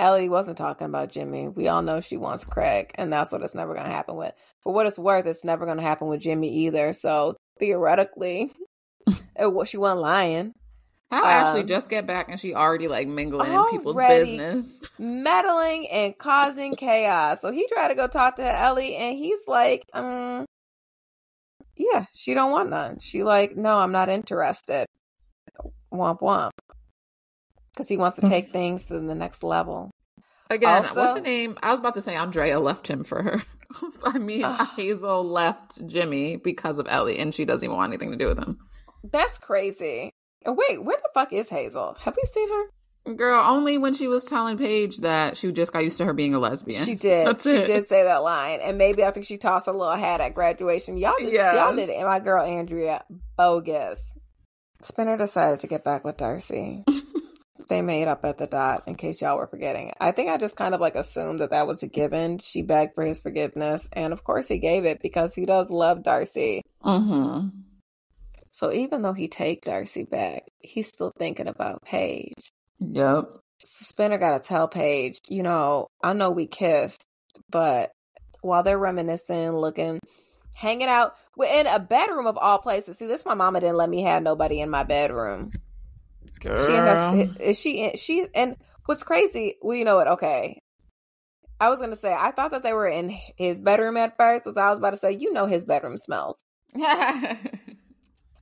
Ellie 0.00 0.28
wasn't 0.28 0.58
talking 0.58 0.86
about 0.86 1.12
Jimmy. 1.12 1.48
We 1.48 1.68
all 1.68 1.82
know 1.82 2.00
she 2.00 2.16
wants 2.16 2.44
Craig, 2.44 2.90
and 2.94 3.12
that's 3.12 3.30
what 3.30 3.42
it's 3.42 3.54
never 3.54 3.74
going 3.74 3.86
to 3.86 3.92
happen 3.92 4.16
with. 4.16 4.32
For 4.62 4.72
what 4.72 4.86
it's 4.86 4.98
worth, 4.98 5.26
it's 5.26 5.44
never 5.44 5.66
going 5.66 5.76
to 5.76 5.82
happen 5.82 6.08
with 6.08 6.20
Jimmy 6.20 6.64
either. 6.64 6.92
So 6.92 7.36
theoretically, 7.58 8.52
it, 9.06 9.68
she 9.68 9.76
wasn't 9.76 10.00
lying. 10.00 10.54
How 11.10 11.24
Ashley 11.24 11.62
Um, 11.62 11.66
just 11.66 11.90
get 11.90 12.06
back 12.06 12.28
and 12.28 12.38
she 12.38 12.54
already 12.54 12.86
like 12.86 13.08
mingling 13.08 13.52
in 13.52 13.64
people's 13.70 13.96
business. 13.96 14.80
meddling 14.98 15.88
and 15.90 16.16
causing 16.16 16.76
chaos. 16.76 17.40
So 17.40 17.50
he 17.50 17.66
tried 17.66 17.88
to 17.88 17.96
go 17.96 18.06
talk 18.06 18.36
to 18.36 18.58
Ellie, 18.58 18.94
and 18.94 19.18
he's 19.18 19.40
like, 19.48 19.84
um, 19.92 20.46
yeah, 21.76 22.06
she 22.14 22.34
don't 22.34 22.52
want 22.52 22.70
none. 22.70 23.00
She 23.00 23.24
like, 23.24 23.56
no, 23.56 23.78
I'm 23.78 23.92
not 23.92 24.08
interested. 24.08 24.86
Womp 25.92 26.20
womp. 26.20 26.50
Because 27.72 27.88
he 27.88 27.96
wants 27.96 28.16
to 28.16 28.28
take 28.28 28.52
things 28.52 28.86
to 28.86 29.00
the 29.00 29.14
next 29.14 29.42
level. 29.42 29.89
Again, 30.50 30.84
Also- 30.84 31.00
what's 31.00 31.14
the 31.14 31.20
name? 31.20 31.56
I 31.62 31.70
was 31.70 31.80
about 31.80 31.94
to 31.94 32.00
say 32.02 32.14
Andrea 32.16 32.58
left 32.60 32.88
him 32.88 33.04
for 33.04 33.22
her. 33.22 33.42
I 34.04 34.18
mean, 34.18 34.44
Ugh. 34.44 34.68
Hazel 34.76 35.24
left 35.24 35.86
Jimmy 35.86 36.36
because 36.36 36.78
of 36.78 36.86
Ellie, 36.88 37.18
and 37.18 37.32
she 37.34 37.44
doesn't 37.44 37.64
even 37.64 37.76
want 37.76 37.90
anything 37.90 38.10
to 38.10 38.16
do 38.16 38.28
with 38.28 38.38
him. 38.38 38.58
That's 39.04 39.38
crazy. 39.38 40.10
Wait, 40.44 40.82
where 40.82 40.96
the 40.96 41.08
fuck 41.14 41.32
is 41.32 41.48
Hazel? 41.48 41.96
Have 42.00 42.16
we 42.16 42.22
seen 42.24 42.48
her? 42.48 43.14
Girl, 43.14 43.42
only 43.42 43.78
when 43.78 43.94
she 43.94 44.08
was 44.08 44.24
telling 44.24 44.58
Paige 44.58 44.98
that 44.98 45.36
she 45.36 45.50
just 45.52 45.72
got 45.72 45.84
used 45.84 45.98
to 45.98 46.04
her 46.04 46.12
being 46.12 46.34
a 46.34 46.38
lesbian. 46.38 46.84
She 46.84 46.94
did. 46.96 47.26
That's 47.28 47.44
she 47.44 47.56
it. 47.56 47.66
did 47.66 47.88
say 47.88 48.02
that 48.02 48.22
line, 48.22 48.60
and 48.60 48.76
maybe 48.76 49.04
I 49.04 49.10
think 49.10 49.24
she 49.24 49.38
tossed 49.38 49.68
a 49.68 49.72
little 49.72 49.94
hat 49.96 50.20
at 50.20 50.34
graduation. 50.34 50.96
Y'all 50.98 51.14
just 51.18 51.32
y'all 51.32 51.74
did 51.74 51.88
it. 51.88 51.96
And 51.96 52.06
my 52.06 52.18
girl 52.20 52.42
Andrea, 52.44 53.04
bogus. 53.36 54.12
Spinner 54.82 55.16
decided 55.16 55.60
to 55.60 55.66
get 55.66 55.84
back 55.84 56.04
with 56.04 56.16
Darcy. 56.16 56.84
they 57.70 57.80
made 57.80 58.06
up 58.06 58.24
at 58.26 58.36
the 58.36 58.46
dot. 58.46 58.82
In 58.86 58.96
case 58.96 59.22
y'all 59.22 59.38
were 59.38 59.46
forgetting, 59.46 59.92
I 59.98 60.10
think 60.10 60.28
I 60.28 60.36
just 60.36 60.56
kind 60.56 60.74
of 60.74 60.80
like 60.80 60.94
assumed 60.94 61.40
that 61.40 61.50
that 61.50 61.66
was 61.66 61.82
a 61.82 61.86
given. 61.86 62.38
She 62.40 62.60
begged 62.60 62.94
for 62.94 63.04
his 63.04 63.18
forgiveness, 63.18 63.88
and 63.94 64.12
of 64.12 64.22
course 64.24 64.48
he 64.48 64.58
gave 64.58 64.84
it 64.84 65.00
because 65.00 65.34
he 65.34 65.46
does 65.46 65.70
love 65.70 66.02
Darcy. 66.02 66.62
Mm-hmm. 66.84 67.48
So 68.52 68.72
even 68.72 69.00
though 69.00 69.14
he 69.14 69.28
take 69.28 69.62
Darcy 69.64 70.04
back, 70.04 70.42
he's 70.58 70.88
still 70.88 71.12
thinking 71.18 71.48
about 71.48 71.82
Paige. 71.82 72.52
Yep. 72.80 73.32
So 73.64 73.84
Spinner 73.84 74.18
got 74.18 74.42
to 74.42 74.46
tell 74.46 74.68
Paige, 74.68 75.20
you 75.28 75.42
know, 75.42 75.86
I 76.02 76.12
know 76.12 76.30
we 76.30 76.46
kissed, 76.46 77.06
but 77.48 77.92
while 78.42 78.62
they're 78.62 78.78
reminiscing, 78.78 79.52
looking, 79.52 80.00
hanging 80.56 80.88
out 80.88 81.14
we're 81.40 81.60
in 81.60 81.66
a 81.66 81.78
bedroom 81.78 82.26
of 82.26 82.36
all 82.36 82.58
places. 82.58 82.98
See, 82.98 83.06
this 83.06 83.24
my 83.24 83.32
mama 83.32 83.60
didn't 83.60 83.76
let 83.76 83.88
me 83.88 84.02
have 84.02 84.22
nobody 84.22 84.60
in 84.60 84.68
my 84.68 84.82
bedroom. 84.82 85.52
Girl. 86.40 86.66
She 86.66 86.72
and 86.74 86.86
her, 86.86 87.42
is 87.42 87.58
she 87.58 87.92
she 87.96 88.26
and 88.34 88.56
what's 88.86 89.02
crazy? 89.02 89.56
Well, 89.62 89.76
you 89.76 89.84
know 89.84 89.96
what? 89.96 90.08
Okay, 90.08 90.58
I 91.60 91.68
was 91.68 91.80
gonna 91.80 91.96
say 91.96 92.12
I 92.12 92.30
thought 92.32 92.50
that 92.52 92.62
they 92.62 92.72
were 92.72 92.88
in 92.88 93.10
his 93.36 93.60
bedroom 93.60 93.96
at 93.96 94.16
first. 94.16 94.44
So 94.44 94.52
I 94.60 94.70
was 94.70 94.78
about 94.78 94.90
to 94.90 94.96
say, 94.96 95.12
you 95.12 95.32
know, 95.32 95.46
his 95.46 95.64
bedroom 95.64 95.98
smells, 95.98 96.42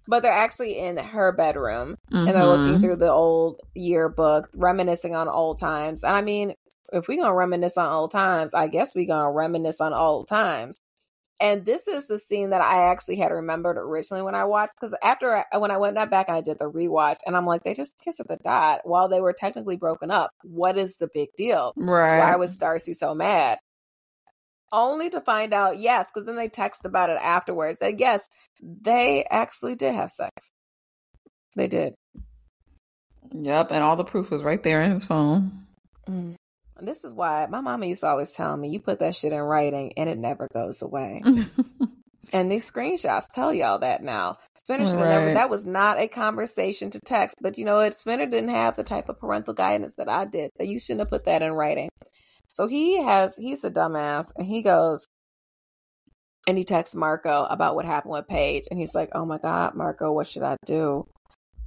but 0.07 0.22
they're 0.22 0.32
actually 0.32 0.78
in 0.78 0.96
her 0.96 1.32
bedroom 1.32 1.96
and 2.12 2.28
they're 2.36 2.46
looking 2.46 2.76
Mhm. 2.76 2.80
through 2.80 2.96
the 2.96 3.11
old 3.11 3.61
yearbook, 3.74 4.49
reminiscing 4.55 5.14
on 5.14 5.28
old 5.28 5.59
times. 5.59 6.03
And 6.05 6.14
I 6.16 6.20
mean, 6.22 6.55
if 6.92 7.09
we're 7.09 7.20
gonna 7.20 7.34
reminisce 7.34 7.76
on 7.76 7.90
old 7.92 8.11
times, 8.11 8.55
I 8.55 8.66
guess 8.68 8.94
we're 8.94 9.07
gonna 9.07 9.30
reminisce 9.32 9.80
on 9.80 9.92
old 9.92 10.28
times. 10.28 10.78
And 11.41 11.64
this 11.64 11.86
is 11.86 12.07
the 12.07 12.18
scene 12.18 12.51
that 12.51 12.61
I 12.61 12.91
actually 12.91 13.16
had 13.16 13.30
remembered 13.30 13.76
originally 13.78 14.22
when 14.22 14.34
I 14.34 14.45
watched 14.45 14.74
because 14.74 14.95
after 15.03 15.45
I, 15.53 15.59
when 15.59 15.70
I 15.70 15.76
went 15.76 15.95
back 16.11 16.28
and 16.28 16.36
I 16.36 16.41
did 16.41 16.59
the 16.59 16.70
rewatch, 16.70 17.18
and 17.24 17.36
I'm 17.36 17.47
like, 17.47 17.62
they 17.62 17.74
just 17.74 18.01
kissed 18.05 18.18
at 18.18 18.26
the 18.26 18.39
dot 18.39 18.80
while 18.82 19.09
they 19.09 19.20
were 19.20 19.32
technically 19.32 19.76
broken 19.76 20.11
up. 20.11 20.32
What 20.43 20.76
is 20.76 20.97
the 20.97 21.09
big 21.12 21.28
deal? 21.36 21.74
Right. 21.76 22.18
Why 22.18 22.36
was 22.36 22.57
Darcy 22.57 22.93
so 22.93 23.14
mad? 23.14 23.59
Only 24.72 25.11
to 25.11 25.20
find 25.20 25.55
out, 25.55 25.78
yes, 25.78 26.09
because 26.12 26.26
then 26.26 26.36
they 26.36 26.49
text 26.49 26.84
about 26.84 27.09
it 27.09 27.18
afterwards. 27.22 27.80
And 27.80 27.99
yes, 28.01 28.28
they 28.61 29.24
actually 29.30 29.76
did 29.76 29.95
have 29.95 30.11
sex. 30.11 30.51
They 31.57 31.68
did. 31.68 31.95
Yep, 33.32 33.70
and 33.70 33.82
all 33.82 33.97
the 33.97 34.05
proof 34.05 34.30
was 34.30 34.43
right 34.43 34.62
there 34.62 34.82
in 34.82 34.91
his 34.91 35.05
phone. 35.05 35.64
Mm. 36.09 36.34
And 36.79 36.87
This 36.87 37.05
is 37.05 37.12
why 37.12 37.47
my 37.51 37.61
mama 37.61 37.87
used 37.87 38.03
to 38.03 38.09
always 38.09 38.33
tell 38.33 38.57
me, 38.57 38.68
you 38.68 38.81
put 38.81 39.01
that 39.01 39.16
shit 39.16 39.33
in 39.33 39.41
writing 39.41 39.93
and 39.97 40.09
it 40.09 40.18
never 40.18 40.49
goes 40.53 40.83
away. 40.83 41.22
and 42.33 42.51
these 42.51 42.70
screenshots 42.70 43.26
tell 43.35 43.53
y'all 43.53 43.81
that 43.81 44.03
now. 44.03 44.39
Spinner 44.64 44.85
should 44.85 44.99
have 44.99 45.09
never, 45.09 45.35
that 45.35 45.51
was 45.51 45.64
not 45.64 45.99
a 45.99 46.09
conversation 46.09 46.91
to 46.91 47.01
text, 47.01 47.39
but 47.41 47.57
you 47.57 47.64
know 47.64 47.76
what? 47.76 47.97
Spinner 47.97 48.26
didn't 48.26 48.51
have 48.51 48.76
the 48.76 48.85
type 48.85 49.09
of 49.09 49.18
parental 49.18 49.55
guidance 49.55 49.95
that 49.95 50.11
I 50.11 50.26
did. 50.26 50.51
That 50.59 50.68
you 50.68 50.79
shouldn't 50.79 51.01
have 51.01 51.09
put 51.09 51.24
that 51.24 51.43
in 51.43 51.53
writing. 51.53 51.89
So 52.51 52.68
he 52.68 53.03
has, 53.03 53.35
he's 53.37 53.64
a 53.64 53.70
dumbass 53.70 54.26
and 54.37 54.47
he 54.47 54.62
goes, 54.62 55.07
and 56.47 56.57
he 56.57 56.64
texts 56.64 56.95
Marco 56.95 57.45
about 57.45 57.74
what 57.74 57.87
happened 57.87 58.12
with 58.12 58.29
Paige. 58.29 58.64
And 58.70 58.79
he's 58.79 58.95
like, 58.95 59.11
oh 59.14 59.24
my 59.24 59.39
God, 59.39 59.74
Marco, 59.74 60.12
what 60.12 60.29
should 60.29 60.43
I 60.43 60.57
do? 60.64 61.07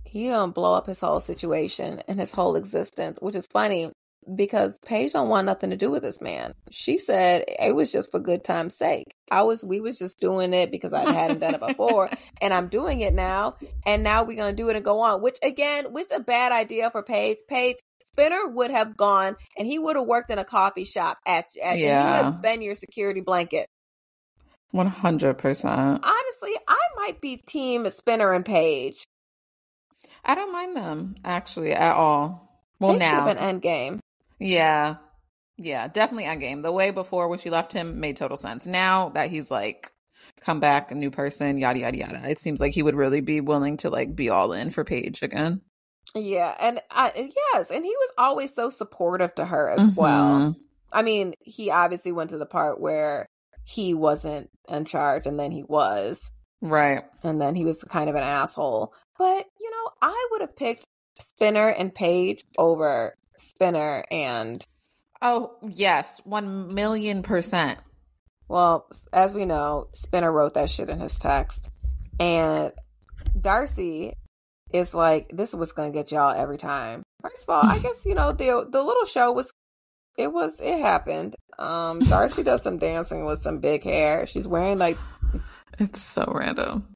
He 0.06 0.30
gonna 0.30 0.52
blow 0.52 0.76
up 0.76 0.88
his 0.88 1.02
whole 1.02 1.20
situation 1.20 2.02
and 2.08 2.20
his 2.20 2.32
whole 2.32 2.56
existence, 2.56 3.18
which 3.22 3.36
is 3.36 3.48
funny 3.52 3.92
because 4.36 4.80
Paige 4.86 5.14
don't 5.14 5.30
want 5.30 5.46
nothing 5.46 5.70
to 5.72 5.78
do 5.78 5.90
with 5.92 6.04
this 6.04 6.22
man. 6.22 6.54
She 6.70 6.98
said 6.98 7.44
it 7.48 7.76
was 7.76 7.92
just 7.92 8.12
for 8.12 8.20
good 8.20 8.44
time's 8.44 8.78
sake. 8.78 9.16
I 9.32 9.42
was 9.42 9.64
we 9.64 9.82
was 9.82 9.98
just 9.98 10.20
doing 10.20 10.54
it 10.54 10.72
because 10.72 10.94
I 10.94 11.12
hadn't 11.12 11.40
done 11.40 11.56
it 11.56 11.62
before 11.62 12.10
and 12.42 12.54
I'm 12.54 12.68
doing 12.68 13.02
it 13.02 13.14
now 13.14 13.56
and 13.86 14.04
now 14.04 14.24
we're 14.24 14.38
gonna 14.38 14.54
do 14.54 14.70
it 14.70 14.76
and 14.76 14.86
go 14.86 15.00
on. 15.00 15.22
Which 15.22 15.38
again, 15.44 15.92
which 15.92 16.08
a 16.14 16.20
bad 16.20 16.52
idea 16.52 16.92
for 16.92 17.02
Paige. 17.04 17.38
Paige 17.48 17.78
Spinner 18.06 18.48
would 18.48 18.72
have 18.72 18.96
gone 18.98 19.38
and 19.58 19.66
he 19.66 19.80
would 19.80 19.96
have 19.96 20.06
worked 20.06 20.30
in 20.30 20.38
a 20.38 20.46
coffee 20.46 20.86
shop 20.86 21.18
at, 21.26 21.46
at 21.64 21.72
and 21.72 21.78
he 21.78 21.84
would 21.84 21.90
Yeah. 21.90 22.24
have 22.24 22.42
been 22.42 22.62
your 22.62 22.76
security 22.76 23.22
blanket. 23.22 23.68
One 24.72 24.88
hundred 24.88 25.38
percent. 25.38 26.04
Honestly, 26.04 26.52
I 26.68 26.80
might 26.98 27.20
be 27.22 27.38
team 27.38 27.90
Spinner 27.90 28.34
and 28.34 28.46
Paige. 28.46 29.04
I 30.24 30.36
don't 30.36 30.54
mind 30.54 30.78
them 30.78 31.16
actually 31.26 31.74
at 31.74 31.96
all. 31.96 32.48
Well, 32.80 32.94
they 32.94 33.00
now, 33.00 33.26
been 33.26 33.38
endgame. 33.38 34.00
Yeah, 34.42 34.96
yeah, 35.58 35.88
definitely 35.88 36.26
endgame. 36.26 36.64
The 36.64 36.72
way 36.72 36.92
before 36.92 37.28
when 37.28 37.40
she 37.40 37.50
left 37.50 37.72
him 37.72 38.00
made 38.00 38.18
total 38.18 38.38
sense. 38.38 38.66
Now 38.66 39.10
that 39.10 39.30
he's 39.30 39.52
like 39.52 39.92
come 40.42 40.60
back, 40.60 40.92
a 40.92 40.96
new 40.96 41.12
person, 41.12 41.58
yada 41.58 41.80
yada 41.80 41.98
yada. 41.98 42.30
It 42.30 42.40
seems 42.40 42.60
like 42.60 42.74
he 42.74 42.84
would 42.84 42.96
really 42.96 43.22
be 43.22 43.42
willing 43.42 43.78
to 43.78 43.90
like 43.90 44.16
be 44.16 44.30
all 44.30 44.52
in 44.54 44.70
for 44.72 44.84
Paige 44.84 45.22
again. 45.22 45.62
Yeah, 46.16 46.56
and 46.60 46.82
I 46.90 47.32
yes, 47.54 47.72
and 47.72 47.86
he 47.86 47.92
was 47.96 48.12
always 48.18 48.54
so 48.54 48.70
supportive 48.70 49.34
to 49.36 49.46
her 49.46 49.70
as 49.70 49.88
well. 49.96 50.40
Mhm. 50.40 50.56
I 50.92 51.04
mean, 51.04 51.36
he 51.40 51.70
obviously 51.72 52.12
went 52.12 52.32
to 52.32 52.38
the 52.38 52.46
part 52.46 52.82
where 52.82 53.26
he 53.64 53.94
wasn't 53.94 54.50
in 54.68 54.84
charge 54.86 55.26
and 55.26 55.40
then 55.40 55.52
he 55.52 55.64
was, 55.64 56.20
Right. 56.62 57.04
and 57.24 57.40
then 57.40 57.56
he 57.56 57.64
was 57.64 57.82
kind 57.84 58.10
of 58.10 58.16
an 58.16 58.24
asshole. 58.24 58.94
But, 59.18 59.46
you 59.60 59.72
know, 59.72 59.92
I 60.02 60.28
would 60.32 60.42
have 60.42 60.56
picked 60.58 60.84
Spinner 61.20 61.70
and 61.70 61.94
Paige 61.96 62.44
over 62.58 63.16
Spinner 63.42 64.04
and 64.12 64.66
Oh 65.22 65.56
yes, 65.62 66.22
one 66.26 66.74
million 66.74 67.22
percent. 67.24 67.80
well, 68.48 68.88
as 69.14 69.34
we 69.36 69.46
know, 69.46 69.88
Spinner 69.94 70.32
wrote 70.32 70.56
that 70.56 70.70
shit 70.70 70.90
in 70.90 71.00
his 71.00 71.18
text. 71.20 71.70
And 72.20 72.72
Darcy 73.40 74.14
is 74.74 74.94
like, 74.94 75.30
this 75.30 75.50
is 75.50 75.56
what's 75.56 75.72
gonna 75.74 75.92
get 75.92 76.12
y'all 76.12 76.34
every 76.36 76.58
time. 76.58 77.04
First 77.22 77.44
of 77.48 77.50
all, 77.50 77.64
I 77.66 77.78
guess, 77.84 78.06
you 78.06 78.16
know, 78.16 78.32
the 78.32 78.68
the 78.70 78.82
little 78.84 79.06
show 79.06 79.32
was 79.32 79.52
it 80.18 80.32
was 80.32 80.60
it 80.60 80.80
happened. 80.80 81.36
Um 81.60 82.00
Darcy 82.00 82.44
does 82.44 82.64
some 82.64 82.78
dancing 82.78 83.26
with 83.26 83.40
some 83.40 83.60
big 83.60 83.84
hair. 83.84 84.26
She's 84.28 84.48
wearing 84.48 84.78
like 84.80 84.98
It's 85.80 86.02
so 86.02 86.32
random. 86.36 86.88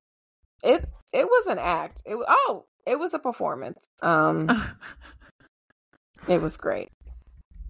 it 0.64 0.86
it 1.14 1.26
was 1.26 1.48
an 1.48 1.60
act. 1.60 2.02
It 2.06 2.18
oh, 2.28 2.66
it 2.88 3.00
was 3.00 3.14
a 3.14 3.20
performance. 3.20 3.86
Um 4.02 4.50
it 6.28 6.42
was 6.42 6.58
great. 6.58 6.90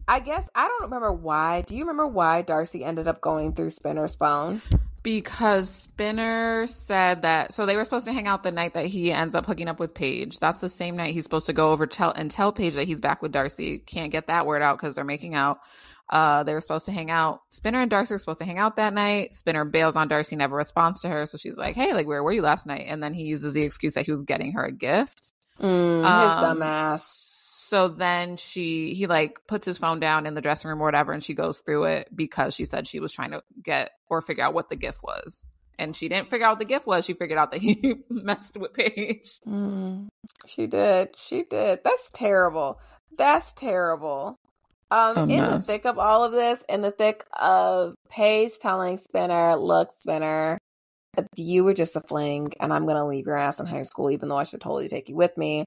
I 0.07 0.19
guess 0.19 0.47
I 0.53 0.67
don't 0.67 0.83
remember 0.83 1.11
why. 1.11 1.61
Do 1.61 1.75
you 1.75 1.81
remember 1.81 2.07
why 2.07 2.43
Darcy 2.43 2.83
ended 2.83 3.07
up 3.07 3.21
going 3.21 3.53
through 3.53 3.71
Spinner's 3.71 4.15
phone? 4.15 4.61
Because 5.01 5.69
Spinner 5.69 6.67
said 6.67 7.23
that 7.23 7.53
so 7.53 7.65
they 7.65 7.75
were 7.75 7.83
supposed 7.83 8.05
to 8.05 8.13
hang 8.13 8.27
out 8.27 8.43
the 8.43 8.51
night 8.51 8.73
that 8.73 8.85
he 8.85 9.11
ends 9.11 9.35
up 9.35 9.45
hooking 9.45 9.67
up 9.67 9.79
with 9.79 9.93
Paige. 9.93 10.39
That's 10.39 10.61
the 10.61 10.69
same 10.69 10.95
night 10.95 11.13
he's 11.13 11.23
supposed 11.23 11.47
to 11.47 11.53
go 11.53 11.71
over 11.71 11.87
tell 11.87 12.11
and 12.11 12.29
tell 12.29 12.51
Paige 12.51 12.75
that 12.75 12.87
he's 12.87 12.99
back 12.99 13.21
with 13.21 13.31
Darcy. 13.31 13.79
Can't 13.79 14.11
get 14.11 14.27
that 14.27 14.45
word 14.45 14.61
out 14.61 14.77
because 14.77 14.95
they're 14.95 15.03
making 15.03 15.35
out. 15.35 15.59
Uh, 16.07 16.43
they 16.43 16.53
were 16.53 16.61
supposed 16.61 16.85
to 16.85 16.91
hang 16.91 17.09
out. 17.09 17.41
Spinner 17.49 17.81
and 17.81 17.89
Darcy 17.89 18.13
were 18.13 18.19
supposed 18.19 18.39
to 18.39 18.45
hang 18.45 18.59
out 18.59 18.75
that 18.75 18.93
night. 18.93 19.33
Spinner 19.33 19.65
bails 19.65 19.95
on 19.95 20.07
Darcy, 20.07 20.35
never 20.35 20.55
responds 20.55 21.01
to 21.01 21.09
her. 21.09 21.25
So 21.25 21.37
she's 21.37 21.57
like, 21.57 21.75
"Hey, 21.75 21.93
like, 21.93 22.05
where 22.05 22.23
were 22.23 22.31
you 22.31 22.43
last 22.43 22.67
night?" 22.67 22.85
And 22.87 23.01
then 23.01 23.15
he 23.15 23.23
uses 23.23 23.55
the 23.55 23.63
excuse 23.63 23.95
that 23.95 24.05
he 24.05 24.11
was 24.11 24.21
getting 24.23 24.51
her 24.53 24.65
a 24.65 24.71
gift. 24.71 25.31
Mm, 25.59 25.97
his 25.97 26.37
Um, 26.37 26.59
dumbass. 26.59 27.31
So 27.67 27.87
then 27.87 28.37
she 28.37 28.93
he 28.93 29.07
like 29.07 29.39
puts 29.47 29.65
his 29.65 29.79
phone 29.79 29.99
down 29.99 30.27
in 30.27 30.35
the 30.35 30.41
dressing 30.41 30.69
room 30.69 30.79
or 30.79 30.85
whatever, 30.85 31.13
and 31.13 31.23
she 31.23 31.33
goes 31.33 31.61
through 31.61 31.85
it 31.85 32.15
because 32.15 32.53
she 32.53 32.63
said 32.63 32.85
she 32.85 32.99
was 32.99 33.11
trying 33.11 33.31
to 33.31 33.41
get 33.63 33.89
or 34.07 34.21
figure 34.21 34.43
out 34.43 34.53
what 34.53 34.69
the 34.69 34.75
gift 34.75 35.01
was. 35.01 35.43
And 35.79 35.95
she 35.95 36.07
didn't 36.07 36.29
figure 36.29 36.45
out 36.45 36.51
what 36.51 36.59
the 36.59 36.65
gift 36.65 36.85
was. 36.85 37.05
She 37.05 37.15
figured 37.15 37.39
out 37.39 37.51
that 37.51 37.61
he 37.61 37.95
messed 38.09 38.55
with 38.57 38.73
Paige. 38.73 39.39
Mm, 39.47 40.09
she 40.45 40.67
did. 40.67 41.15
She 41.17 41.41
did. 41.41 41.79
That's 41.83 42.11
terrible. 42.13 42.79
That's 43.17 43.51
terrible. 43.53 44.37
Um, 44.91 45.17
A 45.17 45.21
in 45.23 45.49
the 45.49 45.59
thick 45.59 45.85
of 45.85 45.97
all 45.97 46.23
of 46.23 46.33
this, 46.33 46.63
in 46.69 46.83
the 46.83 46.91
thick 46.91 47.25
of 47.33 47.95
Paige 48.11 48.59
telling 48.59 48.99
Spinner, 48.99 49.55
"Look, 49.55 49.91
Spinner, 49.91 50.59
you 51.35 51.63
were 51.63 51.73
just 51.73 51.95
a 51.95 52.01
fling, 52.01 52.49
and 52.59 52.71
I'm 52.71 52.85
gonna 52.85 53.07
leave 53.07 53.25
your 53.25 53.37
ass 53.37 53.59
in 53.59 53.65
high 53.65 53.83
school, 53.83 54.11
even 54.11 54.29
though 54.29 54.37
I 54.37 54.43
should 54.43 54.61
totally 54.61 54.87
take 54.87 55.09
you 55.09 55.15
with 55.15 55.35
me." 55.35 55.65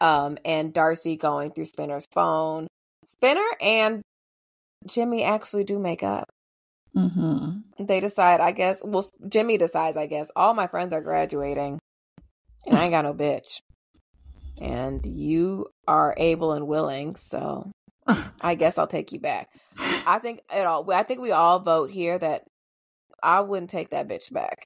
Um, 0.00 0.38
and 0.44 0.72
Darcy 0.72 1.16
going 1.16 1.52
through 1.52 1.64
Spinner's 1.66 2.06
phone. 2.12 2.68
Spinner 3.04 3.48
and 3.60 4.02
Jimmy 4.86 5.24
actually 5.24 5.64
do 5.64 5.78
make 5.78 6.02
up. 6.02 6.28
Mm-hmm. 6.96 7.84
They 7.84 8.00
decide, 8.00 8.40
I 8.40 8.52
guess. 8.52 8.80
Well, 8.84 9.04
Jimmy 9.28 9.58
decides, 9.58 9.96
I 9.96 10.06
guess. 10.06 10.30
All 10.36 10.54
my 10.54 10.66
friends 10.66 10.92
are 10.92 11.00
graduating, 11.00 11.78
and 12.66 12.76
I 12.76 12.84
ain't 12.84 12.92
got 12.92 13.04
no 13.04 13.14
bitch. 13.14 13.60
And 14.60 15.04
you 15.06 15.66
are 15.86 16.14
able 16.16 16.52
and 16.52 16.66
willing, 16.66 17.16
so 17.16 17.70
I 18.40 18.54
guess 18.54 18.78
I'll 18.78 18.86
take 18.86 19.12
you 19.12 19.20
back. 19.20 19.48
I 19.78 20.18
think 20.20 20.40
it 20.52 20.66
all. 20.66 20.90
I 20.90 21.02
think 21.02 21.20
we 21.20 21.30
all 21.30 21.60
vote 21.60 21.90
here 21.90 22.18
that 22.18 22.44
I 23.22 23.40
wouldn't 23.40 23.70
take 23.70 23.90
that 23.90 24.08
bitch 24.08 24.32
back. 24.32 24.64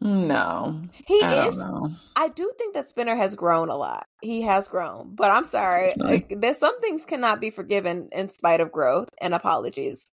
No, 0.00 0.82
He 1.06 1.22
I 1.22 1.46
is. 1.46 1.64
I 2.16 2.28
do 2.28 2.52
think 2.58 2.74
that 2.74 2.88
Spinner 2.88 3.16
has 3.16 3.34
grown 3.34 3.70
a 3.70 3.76
lot. 3.76 4.06
He 4.20 4.42
has 4.42 4.68
grown, 4.68 5.14
but 5.14 5.30
I'm 5.30 5.44
sorry. 5.44 5.94
Like, 5.96 6.34
there's 6.40 6.58
some 6.58 6.78
things 6.80 7.04
cannot 7.06 7.40
be 7.40 7.50
forgiven 7.50 8.08
in 8.12 8.28
spite 8.28 8.60
of 8.60 8.70
growth 8.70 9.08
and 9.20 9.32
apologies. 9.32 10.06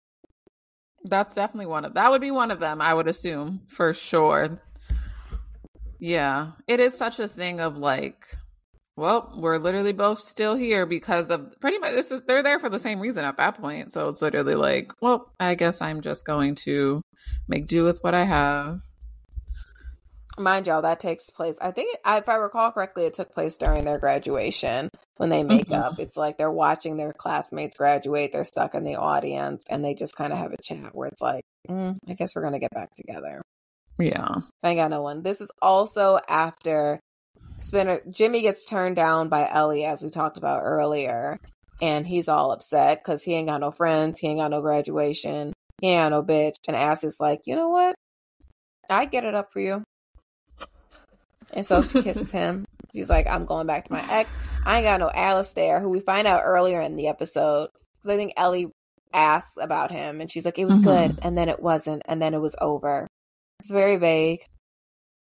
That's 1.06 1.34
definitely 1.34 1.68
one 1.68 1.86
of 1.86 1.94
that 1.96 2.12
would 2.12 2.22
be 2.22 2.30
one 2.30 2.52
of 2.52 2.60
them. 2.60 2.82
I 2.82 2.94
would 2.94 3.08
assume 3.08 3.62
for 3.68 3.94
sure. 3.94 4.62
Yeah, 6.00 6.52
it 6.68 6.80
is 6.80 6.98
such 6.98 7.20
a 7.20 7.28
thing 7.28 7.60
of 7.60 7.78
like, 7.78 8.26
well, 8.96 9.34
we're 9.38 9.58
literally 9.58 9.94
both 9.94 10.20
still 10.20 10.56
here 10.56 10.86
because 10.86 11.32
of 11.32 11.54
pretty 11.62 11.78
much 11.78 11.92
this 11.92 12.12
is 12.12 12.22
they're 12.28 12.44
there 12.44 12.60
for 12.60 12.70
the 12.70 12.80
same 12.80 13.00
reason 13.00 13.26
at 13.26 13.38
that 13.38 13.60
point. 13.60 13.92
So 13.92 14.10
it's 14.10 14.22
literally 14.22 14.56
like, 14.56 14.92
well, 15.02 15.32
I 15.40 15.56
guess 15.56 15.82
I'm 15.82 16.02
just 16.02 16.26
going 16.26 16.56
to 16.56 17.02
make 17.48 17.66
do 17.68 17.84
with 17.86 18.00
what 18.04 18.14
I 18.14 18.26
have. 18.26 18.82
Mind 20.40 20.68
y'all, 20.68 20.82
that 20.84 21.02
takes 21.02 21.30
place. 21.30 21.58
I 21.60 21.72
think, 21.72 21.98
if 22.06 22.30
I 22.30 22.36
recall 22.36 22.72
correctly, 22.72 23.04
it 23.04 23.14
took 23.14 23.34
place 23.34 23.58
during 23.58 23.84
their 23.84 24.00
graduation 24.00 24.90
when 25.18 25.28
they 25.30 25.44
make 25.44 25.68
Mhm. 25.68 25.78
up. 25.78 26.00
It's 26.00 26.16
like 26.16 26.38
they're 26.38 26.50
watching 26.50 26.96
their 26.96 27.12
classmates 27.12 27.76
graduate. 27.76 28.32
They're 28.32 28.46
stuck 28.46 28.74
in 28.74 28.86
the 28.86 28.96
audience, 28.96 29.66
and 29.70 29.84
they 29.84 29.94
just 29.94 30.16
kind 30.16 30.32
of 30.32 30.40
have 30.40 30.54
a 30.54 30.62
chat 30.64 30.96
where 30.96 31.10
it's 31.10 31.22
like, 31.22 31.44
mm, 31.68 31.98
"I 32.08 32.14
guess 32.14 32.36
we're 32.36 32.42
gonna 32.42 32.60
get 32.60 32.72
back 32.72 32.92
together." 32.94 33.42
Yeah. 33.98 34.38
I 34.64 34.70
ain't 34.70 34.78
got 34.78 34.92
no 34.92 35.02
one. 35.02 35.24
This 35.24 35.42
is 35.42 35.52
also 35.62 36.20
after 36.30 37.02
Spinner 37.62 38.00
Jimmy 38.10 38.42
gets 38.42 38.64
turned 38.64 38.96
down 38.96 39.28
by 39.28 39.50
Ellie, 39.50 39.84
as 39.84 40.02
we 40.02 40.10
talked 40.10 40.38
about 40.38 40.62
earlier, 40.64 41.38
and 41.82 42.08
he's 42.08 42.30
all 42.30 42.54
upset 42.54 43.04
because 43.04 43.24
he 43.24 43.34
ain't 43.34 43.50
got 43.50 43.60
no 43.60 43.72
friends, 43.72 44.20
he 44.20 44.28
ain't 44.28 44.40
got 44.40 44.52
no 44.52 44.62
graduation, 44.62 45.52
he 45.82 45.90
ain't 45.90 46.10
got 46.10 46.16
no 46.16 46.24
bitch. 46.24 46.56
And 46.68 46.78
Ass 46.78 47.04
is 47.04 47.18
like, 47.20 47.42
you 47.46 47.58
know 47.58 47.68
what? 47.68 47.96
I 48.90 49.04
get 49.06 49.26
it 49.26 49.36
up 49.36 49.52
for 49.52 49.60
you. 49.60 49.84
And 51.54 51.66
so 51.66 51.82
she 51.82 52.02
kisses 52.02 52.32
him. 52.32 52.66
She's 52.94 53.10
like, 53.10 53.28
I'm 53.30 53.46
going 53.46 53.68
back 53.68 53.86
to 53.86 53.92
my 53.94 54.04
ex. 54.12 54.32
I 54.66 54.78
ain't 54.78 54.86
got 54.86 55.00
no 55.00 55.10
Alistair, 55.14 55.80
who 55.80 55.90
we 55.90 56.00
find 56.00 56.28
out 56.28 56.42
earlier 56.44 56.82
in 56.82 56.96
the 56.96 57.08
episode. 57.08 57.70
Because 57.98 58.14
I 58.14 58.18
think 58.18 58.34
Ellie 58.38 58.68
asks 59.14 59.54
about 59.60 59.92
him, 59.92 60.22
and 60.22 60.32
she's 60.32 60.46
like, 60.46 60.60
it 60.60 60.66
was 60.66 60.80
Mhm. 60.80 60.84
good, 60.84 61.20
and 61.24 61.38
then 61.38 61.50
it 61.50 61.60
wasn't, 61.62 62.04
and 62.06 62.22
then 62.22 62.34
it 62.34 62.40
was 62.40 62.56
over. 62.62 63.08
It's 63.60 63.72
very 63.72 63.98
vague. 63.98 64.42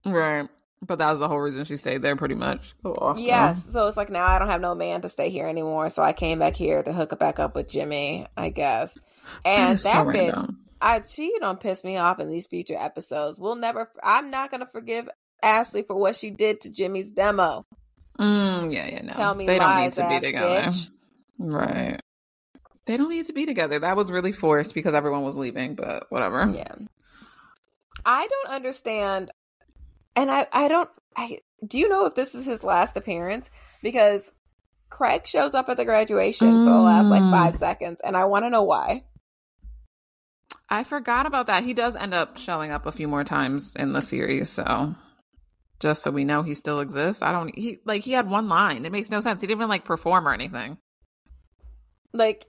Right. 0.06 0.48
But 0.82 1.00
that 1.00 1.12
was 1.12 1.20
the 1.20 1.28
whole 1.28 1.40
reason 1.40 1.66
she 1.66 1.76
stayed 1.78 2.02
there, 2.02 2.16
pretty 2.16 2.36
much. 2.36 2.74
Girl. 2.84 3.16
Yes. 3.18 3.66
So 3.72 3.88
it's 3.88 3.98
like 3.98 4.10
now 4.10 4.26
I 4.26 4.40
don't 4.40 4.48
have 4.50 4.62
no 4.62 4.76
man 4.76 5.02
to 5.02 5.10
stay 5.10 5.30
here 5.30 5.46
anymore. 5.46 5.90
So 5.90 6.02
I 6.02 6.14
came 6.14 6.40
back 6.40 6.56
here 6.56 6.82
to 6.84 6.94
hook 6.94 7.12
it 7.12 7.20
back 7.20 7.38
up 7.40 7.54
with 7.56 7.68
Jimmy, 7.70 8.28
I 8.38 8.48
guess. 8.50 8.98
And 9.44 9.78
so 9.80 9.90
that 9.90 10.06
bitch, 10.08 10.14
random. 10.34 10.60
I 10.80 11.04
she 11.06 11.34
don't 11.42 11.60
piss 11.60 11.84
me 11.84 11.98
off 11.98 12.20
in 12.22 12.30
these 12.30 12.48
future 12.48 12.78
episodes. 12.78 13.38
We'll 13.38 13.56
never. 13.58 13.90
I'm 14.02 14.32
not 14.32 14.52
gonna 14.52 14.66
forgive 14.68 15.10
Ashley 15.44 15.84
for 15.84 15.96
what 15.96 16.16
she 16.16 16.30
did 16.30 16.62
to 16.62 16.70
Jimmy's 16.70 17.10
demo. 17.10 17.66
Mm, 18.20 18.74
yeah, 18.74 18.88
yeah, 18.88 19.02
no. 19.04 19.14
Tell 19.14 19.34
me 19.36 19.46
they 19.46 19.60
don't 19.60 19.82
need 19.82 19.94
to 19.94 20.08
be 20.10 20.20
together. 20.20 20.62
bitch. 20.68 20.90
Right. 21.38 22.00
They 22.86 22.98
don't 22.98 23.10
need 23.10 23.26
to 23.28 23.34
be 23.34 23.46
together. 23.46 23.80
That 23.80 23.96
was 23.96 24.12
really 24.12 24.34
forced 24.34 24.74
because 24.74 24.94
everyone 24.94 25.24
was 25.24 25.38
leaving, 25.38 25.76
but 25.76 26.08
whatever. 26.10 26.52
Yeah. 26.54 26.74
I 28.06 28.28
don't 28.28 28.54
understand, 28.56 29.32
and 30.16 30.30
I 30.32 30.48
I 30.52 30.68
don't. 30.68 30.90
I 31.16 31.40
do 31.66 31.78
you 31.78 31.88
know 31.90 32.06
if 32.06 32.16
this 32.16 32.34
is 32.36 32.46
his 32.46 32.64
last 32.64 32.98
appearance 32.98 33.50
because 33.84 34.32
Craig 34.90 35.28
shows 35.28 35.54
up 35.54 35.70
at 35.70 35.78
the 35.78 35.86
graduation 35.86 36.48
for 36.66 36.72
the 36.72 36.80
last 36.80 37.08
like 37.08 37.22
Mm. 37.22 37.32
five 37.32 37.56
seconds, 37.56 38.00
and 38.04 38.18
I 38.18 38.26
want 38.26 38.46
to 38.46 38.50
know 38.50 38.64
why. 38.64 39.04
I 40.70 40.84
forgot 40.84 41.26
about 41.26 41.48
that. 41.48 41.64
He 41.64 41.74
does 41.74 41.96
end 41.96 42.14
up 42.14 42.38
showing 42.38 42.72
up 42.72 42.86
a 42.86 42.92
few 42.92 43.08
more 43.08 43.24
times 43.24 43.76
in 43.76 43.94
the 43.94 44.02
series, 44.02 44.50
so 44.50 44.96
just 45.80 46.04
so 46.04 46.12
we 46.12 46.26
know 46.26 46.44
he 46.44 46.56
still 46.56 46.80
exists. 46.80 47.22
I 47.22 47.32
don't 47.32 47.56
he 47.58 47.80
like 47.86 48.04
he 48.04 48.12
had 48.14 48.30
one 48.30 48.48
line. 48.50 48.86
It 48.86 48.92
makes 48.92 49.10
no 49.10 49.22
sense. 49.22 49.42
He 49.42 49.48
didn't 49.48 49.60
even 49.60 49.70
like 49.70 49.86
perform 49.86 50.28
or 50.28 50.34
anything. 50.34 50.78
like 52.14 52.48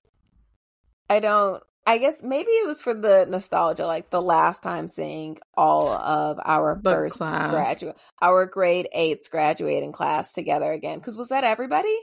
I 1.09 1.20
don't 1.20 1.62
I 1.87 1.99
guess 1.99 2.22
maybe 2.22 2.51
it 2.51 2.66
was 2.66 2.81
for 2.81 2.95
the 2.95 3.26
nostalgia, 3.28 3.87
like 3.87 4.11
the 4.11 4.20
last 4.22 4.62
time 4.62 4.87
seeing 4.87 5.39
all 5.57 5.89
of 5.89 6.39
our 6.45 6.78
The 6.83 6.91
first 6.91 7.18
class. 7.18 7.51
graduate 7.51 7.97
our 8.20 8.47
grade 8.47 8.89
eights 8.93 9.28
graduating 9.28 9.93
class 9.93 10.33
together 10.33 10.70
again. 10.72 10.99
Because 10.99 11.16
was 11.16 11.28
that 11.28 11.43
everybody? 11.45 11.97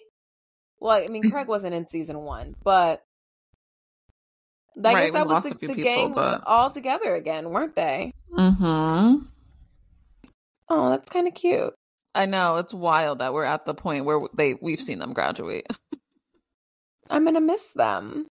Well, 0.80 1.04
I 1.04 1.08
mean 1.08 1.24
Craig 1.32 1.48
wasn't 1.48 1.76
in 1.76 1.86
season 1.88 2.20
one, 2.20 2.56
but 2.64 3.04
I 4.84 4.94
Right, 4.94 5.04
guess 5.06 5.14
that 5.14 5.28
was 5.28 5.44
the, 5.44 5.50
the 5.50 5.76
people, 5.76 5.84
gang 5.84 6.14
was 6.16 6.40
all 6.46 6.70
together 6.70 7.16
again, 7.16 7.50
weren't 7.50 7.76
they? 7.76 8.12
Mm-hmm. 8.38 9.26
Oh, 10.70 10.89
that's 10.89 11.09
kind 11.09 11.28
of 11.28 11.34
cute. 11.34 11.74
I 12.13 12.26
know 12.26 12.55
it's 12.55 12.74
wild 12.74 13.20
that 13.20 13.34
we're 13.34 13.43
at 13.43 13.65
the 13.65 13.74
point 13.74 14.05
where 14.05 14.28
they 14.36 14.55
we've 14.55 14.80
seen 14.80 14.99
them 14.99 15.13
graduate. 15.13 15.68
I'm 17.09 17.26
gonna 17.26 17.41
miss 17.41 17.72
them. 17.74 18.26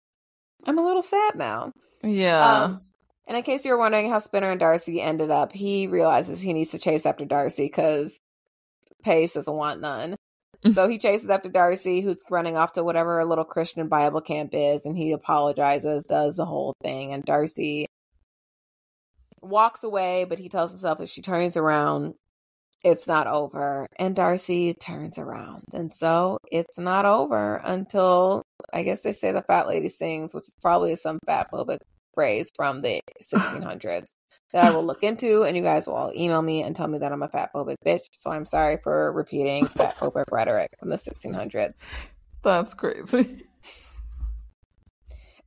I'm 0.65 0.79
a 0.79 0.85
little 0.85 1.03
sad 1.03 1.35
now. 1.35 1.73
Yeah. 2.03 2.65
Um, 2.65 2.81
and 3.27 3.37
in 3.37 3.43
case 3.43 3.65
you're 3.65 3.79
wondering 3.79 4.11
how 4.11 4.19
Spinner 4.19 4.51
and 4.51 4.61
Darcy 4.61 5.01
ended 5.01 5.31
up, 5.31 5.53
he 5.53 5.87
realizes 5.87 6.41
he 6.41 6.53
needs 6.53 6.71
to 6.71 6.79
chase 6.79 7.07
after 7.07 7.25
Darcy 7.25 7.65
because 7.65 8.19
Paige 9.03 9.33
doesn't 9.33 9.55
want 9.55 9.81
none. 9.81 10.17
so 10.73 10.89
he 10.89 10.99
chases 10.99 11.31
after 11.31 11.49
Darcy, 11.49 12.01
who's 12.01 12.23
running 12.31 12.57
off 12.57 12.73
to 12.75 12.85
whatever 12.85 13.25
little 13.25 13.45
Christian 13.45 13.89
Bible 13.89 14.21
camp 14.21 14.51
is, 14.53 14.87
and 14.87 14.97
he 14.97 15.13
apologizes, 15.13 16.05
does 16.05 16.37
the 16.37 16.45
whole 16.45 16.75
thing, 16.83 17.13
and 17.13 17.25
Darcy 17.25 17.87
walks 19.43 19.85
away, 19.85 20.25
but 20.25 20.39
he 20.39 20.49
tells 20.49 20.71
himself 20.71 21.01
if 21.01 21.11
she 21.11 21.23
turns 21.23 21.57
around, 21.57 22.15
it's 22.85 23.07
not 23.07 23.27
over. 23.27 23.87
And 23.97 24.17
Darcy 24.17 24.75
turns 24.75 25.19
around. 25.19 25.65
And 25.73 25.93
so 25.93 26.39
it's 26.51 26.79
not 26.79 27.05
over 27.05 27.57
until 27.65 28.43
I 28.73 28.83
guess 28.83 29.03
they 29.03 29.13
say 29.13 29.33
the 29.33 29.43
fat 29.43 29.69
lady 29.69 29.89
sings, 29.89 30.35
which 30.35 30.49
is 30.49 30.55
probably 30.61 30.97
some 30.97 31.19
fat 31.27 31.51
phobic 31.51 31.79
phrase 32.15 32.51
from 32.55 32.83
the 32.83 33.01
1600s 33.23 34.11
that 34.53 34.65
I 34.65 34.71
will 34.71 34.85
look 34.85 35.03
into, 35.03 35.45
and 35.45 35.57
you 35.57 35.63
guys 35.63 35.87
will 35.87 35.95
all 35.95 36.13
email 36.15 36.43
me 36.43 36.63
and 36.63 36.77
tell 36.77 36.87
me 36.87 36.99
that 36.99 37.11
I'm 37.11 37.23
a 37.23 37.29
fat 37.29 37.51
phobic 37.55 37.77
bitch. 37.87 38.05
So 38.17 38.31
I'm 38.31 38.45
sorry 38.45 38.79
for 38.83 39.11
repeating 39.13 39.67
fat 39.67 39.97
phobic 40.01 40.25
rhetoric 40.31 40.69
from 40.79 40.91
the 40.91 40.97
1600s. 40.97 41.87
That's 42.43 42.75
crazy. 42.75 43.47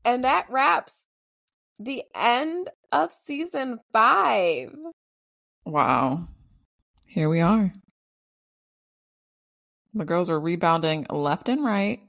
And 0.03 0.23
that 0.23 0.47
wraps 0.49 1.04
the 1.79 2.03
end 2.13 2.69
of 2.91 3.11
season 3.25 3.79
five. 3.93 4.73
Wow. 5.65 6.27
Here 7.05 7.29
we 7.29 7.41
are. 7.41 7.73
The 9.93 10.05
girls 10.05 10.29
are 10.29 10.39
rebounding 10.39 11.05
left 11.09 11.47
and 11.47 11.63
right. 11.63 12.01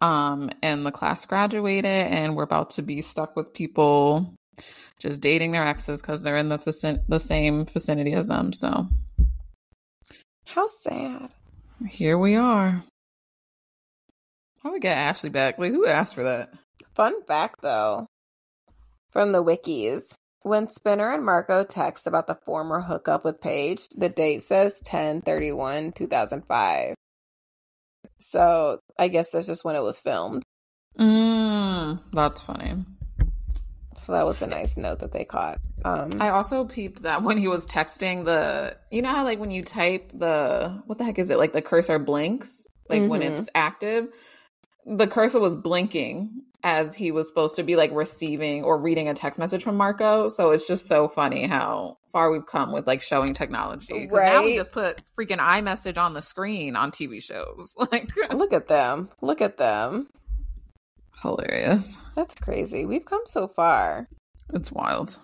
Um, 0.00 0.50
and 0.62 0.84
the 0.86 0.90
class 0.90 1.26
graduated, 1.26 1.84
and 1.84 2.34
we're 2.36 2.42
about 2.42 2.70
to 2.70 2.82
be 2.82 3.02
stuck 3.02 3.36
with 3.36 3.52
people 3.52 4.34
just 4.98 5.20
dating 5.20 5.52
their 5.52 5.66
exes 5.66 6.00
because 6.00 6.22
they're 6.22 6.36
in 6.36 6.48
the 6.48 6.58
vicin- 6.58 7.02
the 7.08 7.20
same 7.20 7.66
vicinity 7.66 8.14
as 8.14 8.28
them. 8.28 8.52
So 8.54 8.86
How 10.46 10.66
sad. 10.66 11.28
here 11.90 12.16
we 12.16 12.34
are. 12.34 12.82
How 14.62 14.72
we 14.72 14.80
get 14.80 14.96
Ashley 14.96 15.28
back? 15.28 15.58
Like, 15.58 15.72
who 15.72 15.86
asked 15.86 16.14
for 16.14 16.22
that? 16.22 16.54
Fun 16.94 17.22
fact 17.24 17.60
though, 17.60 18.06
from 19.14 19.32
the 19.32 19.42
wikis. 19.42 20.16
When 20.42 20.68
Spinner 20.68 21.10
and 21.10 21.24
Marco 21.24 21.64
text 21.64 22.06
about 22.06 22.26
the 22.26 22.34
former 22.34 22.82
hookup 22.82 23.24
with 23.24 23.40
Paige, 23.40 23.88
the 23.96 24.10
date 24.10 24.42
says 24.42 24.78
10 24.84 25.22
31 25.22 25.92
2005. 25.92 26.94
So 28.20 28.80
I 28.98 29.08
guess 29.08 29.30
that's 29.30 29.46
just 29.46 29.64
when 29.64 29.76
it 29.76 29.82
was 29.82 29.98
filmed. 29.98 30.42
Mm, 30.98 32.00
that's 32.12 32.42
funny. 32.42 32.84
So 33.98 34.12
that 34.12 34.26
was 34.26 34.42
a 34.42 34.46
nice 34.46 34.76
note 34.76 34.98
that 34.98 35.12
they 35.12 35.24
caught. 35.24 35.60
Um, 35.84 36.20
I 36.20 36.30
also 36.30 36.64
peeped 36.64 37.02
that 37.02 37.22
when 37.22 37.38
he 37.38 37.48
was 37.48 37.66
texting 37.66 38.24
the, 38.24 38.76
you 38.90 39.00
know 39.00 39.10
how 39.10 39.24
like 39.24 39.38
when 39.38 39.50
you 39.50 39.62
type 39.62 40.10
the, 40.12 40.82
what 40.86 40.98
the 40.98 41.04
heck 41.04 41.18
is 41.18 41.30
it? 41.30 41.38
Like 41.38 41.52
the 41.52 41.62
cursor 41.62 41.98
blinks, 41.98 42.66
like 42.90 43.08
when 43.08 43.22
Mhm. 43.22 43.38
it's 43.38 43.48
active. 43.54 44.08
The 44.84 45.06
cursor 45.06 45.40
was 45.40 45.56
blinking 45.56 46.42
as 46.64 46.94
he 46.94 47.10
was 47.12 47.28
supposed 47.28 47.54
to 47.56 47.62
be 47.62 47.76
like 47.76 47.90
receiving 47.92 48.64
or 48.64 48.78
reading 48.78 49.08
a 49.08 49.14
text 49.14 49.38
message 49.38 49.62
from 49.62 49.76
Marco. 49.76 50.28
So 50.30 50.50
it's 50.50 50.66
just 50.66 50.86
so 50.86 51.06
funny 51.08 51.46
how 51.46 51.98
far 52.10 52.30
we've 52.30 52.46
come 52.46 52.72
with 52.72 52.86
like 52.86 53.02
showing 53.02 53.34
technology. 53.34 54.08
'Cause 54.08 54.16
Now 54.18 54.42
we 54.42 54.56
just 54.56 54.72
put 54.72 55.02
freaking 55.16 55.38
iMessage 55.38 55.98
on 55.98 56.14
the 56.14 56.22
screen 56.22 56.74
on 56.74 56.90
TV 56.90 57.20
shows. 57.22 57.74
Like 57.92 58.10
look 58.32 58.52
at 58.54 58.66
them. 58.68 59.10
Look 59.20 59.40
at 59.42 59.58
them. 59.58 60.08
hilarious. 61.22 61.96
That's 62.16 62.34
crazy. 62.34 62.84
We've 62.86 63.04
come 63.04 63.22
so 63.26 63.46
far. 63.46 64.08
It's 64.52 64.72
wild. 64.72 65.18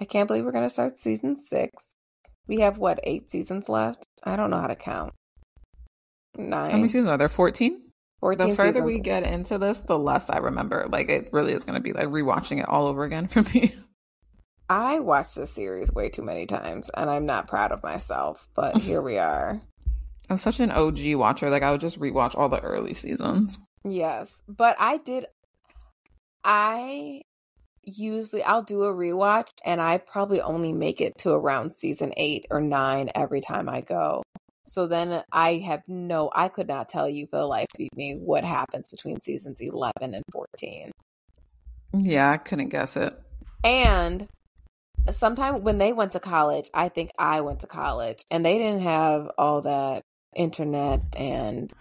I 0.00 0.04
can't 0.06 0.26
believe 0.26 0.44
we're 0.44 0.52
going 0.52 0.64
to 0.64 0.70
start 0.70 0.98
season 0.98 1.36
six. 1.36 1.92
We 2.48 2.60
have 2.60 2.78
what, 2.78 2.98
eight 3.04 3.30
seasons 3.30 3.68
left? 3.68 4.04
I 4.24 4.34
don't 4.36 4.50
know 4.50 4.60
how 4.60 4.66
to 4.66 4.74
count. 4.76 5.12
Nine. 6.36 6.70
How 6.70 6.76
many 6.76 6.88
seasons 6.88 7.08
are 7.08 7.18
there? 7.18 7.28
14? 7.28 7.80
14 8.20 8.48
the 8.48 8.54
further 8.54 8.82
we 8.82 8.98
get 8.98 9.22
into 9.22 9.58
this, 9.58 9.78
the 9.80 9.98
less 9.98 10.30
I 10.30 10.38
remember. 10.38 10.86
Like 10.90 11.08
it 11.08 11.30
really 11.32 11.52
is 11.52 11.64
going 11.64 11.76
to 11.76 11.82
be 11.82 11.92
like 11.92 12.08
rewatching 12.08 12.60
it 12.60 12.68
all 12.68 12.86
over 12.86 13.04
again 13.04 13.26
for 13.28 13.42
me. 13.42 13.74
I 14.68 15.00
watched 15.00 15.34
this 15.34 15.52
series 15.52 15.92
way 15.92 16.10
too 16.10 16.22
many 16.22 16.46
times 16.46 16.90
and 16.90 17.10
I'm 17.10 17.26
not 17.26 17.48
proud 17.48 17.72
of 17.72 17.82
myself, 17.82 18.48
but 18.54 18.76
here 18.82 19.02
we 19.02 19.18
are. 19.18 19.60
I'm 20.28 20.36
such 20.36 20.60
an 20.60 20.70
OG 20.70 21.14
watcher. 21.14 21.50
Like 21.50 21.64
I 21.64 21.72
would 21.72 21.80
just 21.80 21.98
rewatch 21.98 22.38
all 22.38 22.48
the 22.48 22.60
early 22.60 22.94
seasons. 22.94 23.58
Yes, 23.84 24.32
but 24.46 24.76
I 24.78 24.98
did. 24.98 25.26
I 26.44 27.22
usually 27.82 28.42
I'll 28.42 28.62
do 28.62 28.84
a 28.84 28.94
rewatch, 28.94 29.48
and 29.64 29.80
I 29.80 29.98
probably 29.98 30.40
only 30.40 30.72
make 30.72 31.00
it 31.00 31.18
to 31.18 31.30
around 31.30 31.72
season 31.72 32.12
eight 32.16 32.46
or 32.50 32.60
nine 32.60 33.10
every 33.14 33.40
time 33.40 33.68
I 33.68 33.80
go. 33.80 34.22
So 34.70 34.86
then 34.86 35.24
I 35.32 35.54
have 35.66 35.82
no. 35.88 36.30
I 36.32 36.46
could 36.46 36.68
not 36.68 36.88
tell 36.88 37.08
you 37.08 37.26
for 37.26 37.38
the 37.38 37.46
life 37.46 37.66
of 37.74 37.88
me 37.96 38.14
what 38.14 38.44
happens 38.44 38.88
between 38.88 39.20
seasons 39.20 39.60
eleven 39.60 40.14
and 40.14 40.22
fourteen. 40.32 40.92
Yeah, 41.92 42.30
I 42.30 42.36
couldn't 42.36 42.68
guess 42.68 42.96
it. 42.96 43.14
And 43.64 44.28
sometime 45.10 45.64
when 45.64 45.78
they 45.78 45.92
went 45.92 46.12
to 46.12 46.20
college, 46.20 46.70
I 46.72 46.88
think 46.88 47.10
I 47.18 47.40
went 47.40 47.60
to 47.60 47.66
college 47.66 48.22
and 48.30 48.46
they 48.46 48.58
didn't 48.58 48.82
have 48.82 49.28
all 49.36 49.62
that 49.62 50.02
internet 50.36 51.02
and 51.16 51.72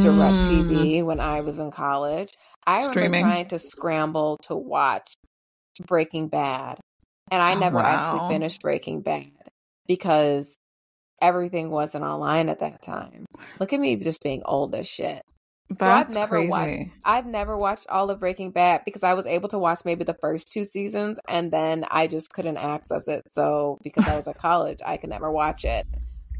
direct 0.00 0.42
Mm, 0.42 0.48
TV 0.48 1.02
when 1.02 1.20
I 1.20 1.42
was 1.42 1.58
in 1.58 1.70
college. 1.70 2.32
I 2.66 2.86
remember 2.86 3.20
trying 3.20 3.48
to 3.48 3.58
scramble 3.58 4.38
to 4.44 4.56
watch 4.56 5.12
Breaking 5.86 6.28
Bad. 6.28 6.78
And 7.30 7.42
I 7.42 7.54
Oh, 7.54 7.60
never 7.60 7.76
wow. 7.76 7.84
actually 7.84 8.22
finished 8.28 8.62
Breaking 8.62 9.02
Bad 9.02 9.32
because 9.86 10.56
everything 11.20 11.70
wasn't 11.70 12.04
online 12.04 12.48
at 12.48 12.60
that 12.60 12.82
time. 12.82 13.24
Look 13.58 13.72
at 13.72 13.80
me 13.80 13.96
just 13.96 14.22
being 14.22 14.42
old 14.44 14.74
as 14.74 14.86
shit. 14.88 15.22
That's 15.70 16.14
never 16.14 16.36
crazy. 16.36 16.50
watched- 16.50 16.90
I've 17.04 17.26
never 17.26 17.56
watched 17.56 17.86
all 17.88 18.10
of 18.10 18.20
Breaking 18.20 18.50
Bad 18.52 18.82
because 18.86 19.02
I 19.02 19.12
was 19.14 19.26
able 19.26 19.48
to 19.50 19.58
watch 19.58 19.80
maybe 19.84 20.02
the 20.04 20.16
first 20.20 20.50
two 20.50 20.64
seasons 20.64 21.18
and 21.28 21.52
then 21.52 21.84
I 21.90 22.06
just 22.06 22.30
couldn't 22.32 22.56
access 22.56 23.06
it. 23.06 23.22
So 23.28 23.78
because 23.82 24.08
I 24.08 24.16
was 24.16 24.26
at 24.26 24.38
college, 24.38 24.78
I 24.84 24.96
could 24.96 25.10
never 25.10 25.30
watch 25.30 25.64
it. 25.66 25.86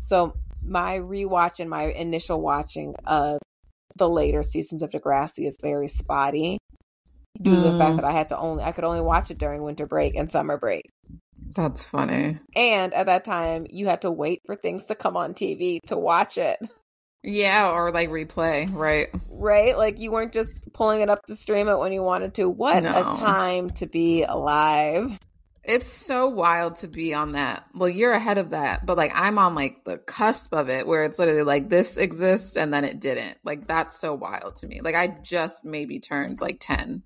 So 0.01 0.33
my 0.63 0.99
rewatch 0.99 1.61
and 1.61 1.69
my 1.69 1.85
initial 1.85 2.41
watching 2.41 2.95
of 3.05 3.39
the 3.97 4.09
later 4.09 4.43
seasons 4.43 4.83
of 4.83 4.91
Degrassi 4.91 5.47
is 5.47 5.57
very 5.61 5.89
spotty 5.89 6.59
due 7.41 7.55
to 7.57 7.61
the 7.63 7.71
Mm. 7.71 7.79
fact 7.79 7.97
that 7.97 8.05
I 8.05 8.13
had 8.13 8.29
to 8.31 8.39
only 8.39 8.65
I 8.65 8.73
could 8.73 8.85
only 8.85 9.01
watch 9.01 9.31
it 9.31 9.39
during 9.39 9.63
winter 9.63 9.87
break 9.87 10.15
and 10.17 10.31
summer 10.31 10.59
break. 10.59 10.91
That's 11.57 11.85
funny. 11.85 12.39
And 12.55 12.93
at 12.93 13.07
that 13.07 13.25
time, 13.25 13.67
you 13.71 13.87
had 13.87 14.03
to 14.03 14.11
wait 14.11 14.43
for 14.45 14.55
things 14.57 14.87
to 14.87 14.95
come 14.95 15.17
on 15.17 15.35
TV 15.35 15.81
to 15.87 15.97
watch 15.97 16.37
it. 16.37 16.59
Yeah, 17.23 17.71
or 17.71 17.91
like 17.91 18.11
replay, 18.11 18.73
right? 18.73 19.09
right? 19.31 19.77
Like 19.77 19.99
you 19.99 20.11
weren't 20.13 20.33
just 20.33 20.69
pulling 20.73 21.01
it 21.01 21.11
up 21.11 21.25
to 21.27 21.35
stream 21.35 21.69
it 21.69 21.79
when 21.79 21.93
you 21.93 22.03
wanted 22.03 22.35
to. 22.35 22.49
What 22.49 22.83
No. 22.85 22.91
a 22.91 23.03
time 23.03 23.71
to 23.71 23.87
be 23.87 24.23
alive. 24.23 25.19
It's 25.65 25.87
so 25.89 26.29
wild 26.29 26.77
to 26.77 26.89
be 26.89 27.13
on 27.13 27.33
that. 27.33 27.65
Well, 27.75 27.89
you're 27.91 28.13
ahead 28.13 28.39
of 28.39 28.51
that, 28.51 28.87
but 28.87 28.97
like 28.97 29.13
I'm 29.15 29.39
on 29.39 29.55
like 29.55 29.85
the 29.85 29.99
cusp 29.99 30.55
of 30.55 30.71
it 30.71 30.87
where 30.87 31.05
it's 31.05 31.19
literally 31.19 31.43
like 31.43 31.69
this 31.69 31.97
exists 31.99 32.57
and 32.57 32.73
then 32.73 32.85
it 32.85 33.01
didn't. 33.01 33.37
Like 33.45 33.67
that's 33.69 33.99
so 34.01 34.15
wild 34.15 34.57
to 34.57 34.67
me. 34.67 34.81
Like 34.81 34.95
I 34.95 35.09
just 35.09 35.65
maybe 35.65 36.01
turned 36.01 36.41
like 36.41 36.59
10 36.61 37.03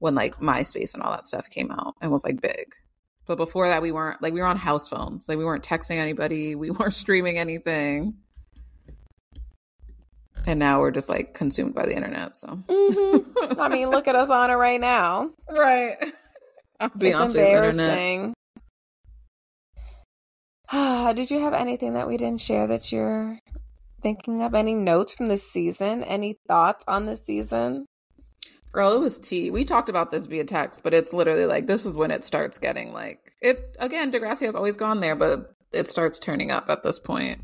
when 0.00 0.14
like 0.14 0.36
MySpace 0.38 0.94
and 0.94 1.02
all 1.02 1.12
that 1.12 1.24
stuff 1.24 1.48
came 1.48 1.70
out 1.70 1.94
and 2.00 2.10
was 2.10 2.24
like 2.24 2.40
big. 2.40 2.74
But 3.26 3.36
before 3.36 3.68
that 3.68 3.80
we 3.80 3.92
weren't 3.92 4.20
like 4.20 4.34
we 4.34 4.40
were 4.40 4.46
on 4.46 4.56
house 4.56 4.88
phones. 4.88 5.28
Like 5.28 5.38
we 5.38 5.44
weren't 5.44 5.62
texting 5.62 5.98
anybody, 5.98 6.56
we 6.56 6.70
weren't 6.72 6.94
streaming 6.94 7.38
anything. 7.38 8.14
And 10.46 10.58
now 10.58 10.80
we're 10.80 10.90
just 10.90 11.08
like 11.08 11.34
consumed 11.34 11.74
by 11.74 11.84
the 11.84 11.94
internet, 11.94 12.36
so. 12.36 12.48
Mm-hmm. 12.48 13.60
I 13.60 13.68
mean, 13.68 13.90
look 13.90 14.08
at 14.08 14.16
us 14.16 14.30
on 14.30 14.50
it 14.50 14.54
right 14.54 14.80
now. 14.80 15.30
right. 15.50 15.96
It's 16.80 16.96
Beyonce 16.96 17.36
internet. 17.36 17.70
embarrassing. 17.70 18.34
Did 21.14 21.30
you 21.30 21.40
have 21.40 21.52
anything 21.52 21.92
that 21.92 22.08
we 22.08 22.16
didn't 22.16 22.40
share 22.40 22.66
that 22.68 22.90
you're 22.90 23.38
thinking 24.00 24.40
of? 24.40 24.54
Any 24.54 24.74
notes 24.74 25.12
from 25.12 25.28
this 25.28 25.50
season? 25.50 26.02
Any 26.04 26.38
thoughts 26.48 26.84
on 26.88 27.04
this 27.04 27.24
season? 27.24 27.84
Girl, 28.72 28.92
it 28.92 29.00
was 29.00 29.18
tea. 29.18 29.50
We 29.50 29.64
talked 29.64 29.88
about 29.88 30.10
this 30.10 30.26
via 30.26 30.44
text, 30.44 30.82
but 30.82 30.94
it's 30.94 31.12
literally 31.12 31.46
like 31.46 31.66
this 31.66 31.84
is 31.84 31.96
when 31.96 32.10
it 32.10 32.24
starts 32.24 32.58
getting 32.58 32.92
like 32.92 33.32
it 33.40 33.76
again. 33.78 34.12
Degrassi 34.12 34.46
has 34.46 34.54
always 34.54 34.76
gone 34.76 35.00
there, 35.00 35.16
but 35.16 35.54
it 35.72 35.88
starts 35.88 36.18
turning 36.18 36.50
up 36.50 36.70
at 36.70 36.82
this 36.82 37.00
point. 37.00 37.40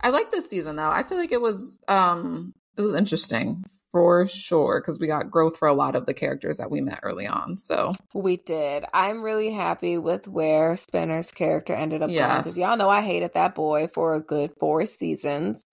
I 0.00 0.10
like 0.10 0.32
this 0.32 0.50
season 0.50 0.76
though. 0.76 0.90
I 0.90 1.04
feel 1.04 1.18
like 1.18 1.32
it 1.32 1.40
was 1.40 1.80
um 1.86 2.54
it 2.76 2.82
was 2.82 2.94
interesting 2.94 3.62
for 3.92 4.26
sure 4.26 4.80
because 4.80 4.98
we 4.98 5.06
got 5.06 5.30
growth 5.30 5.56
for 5.56 5.68
a 5.68 5.74
lot 5.74 5.94
of 5.94 6.06
the 6.06 6.14
characters 6.14 6.56
that 6.56 6.72
we 6.72 6.80
met 6.80 6.98
early 7.04 7.28
on. 7.28 7.56
So 7.56 7.94
We 8.12 8.38
did. 8.38 8.84
I'm 8.92 9.22
really 9.22 9.52
happy 9.52 9.96
with 9.96 10.26
where 10.26 10.76
Spinner's 10.76 11.30
character 11.30 11.72
ended 11.72 12.02
up. 12.02 12.10
Yes. 12.10 12.56
Y'all 12.56 12.76
know 12.76 12.90
I 12.90 13.02
hated 13.02 13.34
that 13.34 13.54
boy 13.54 13.86
for 13.86 14.14
a 14.14 14.20
good 14.20 14.50
four 14.58 14.86
seasons. 14.86 15.64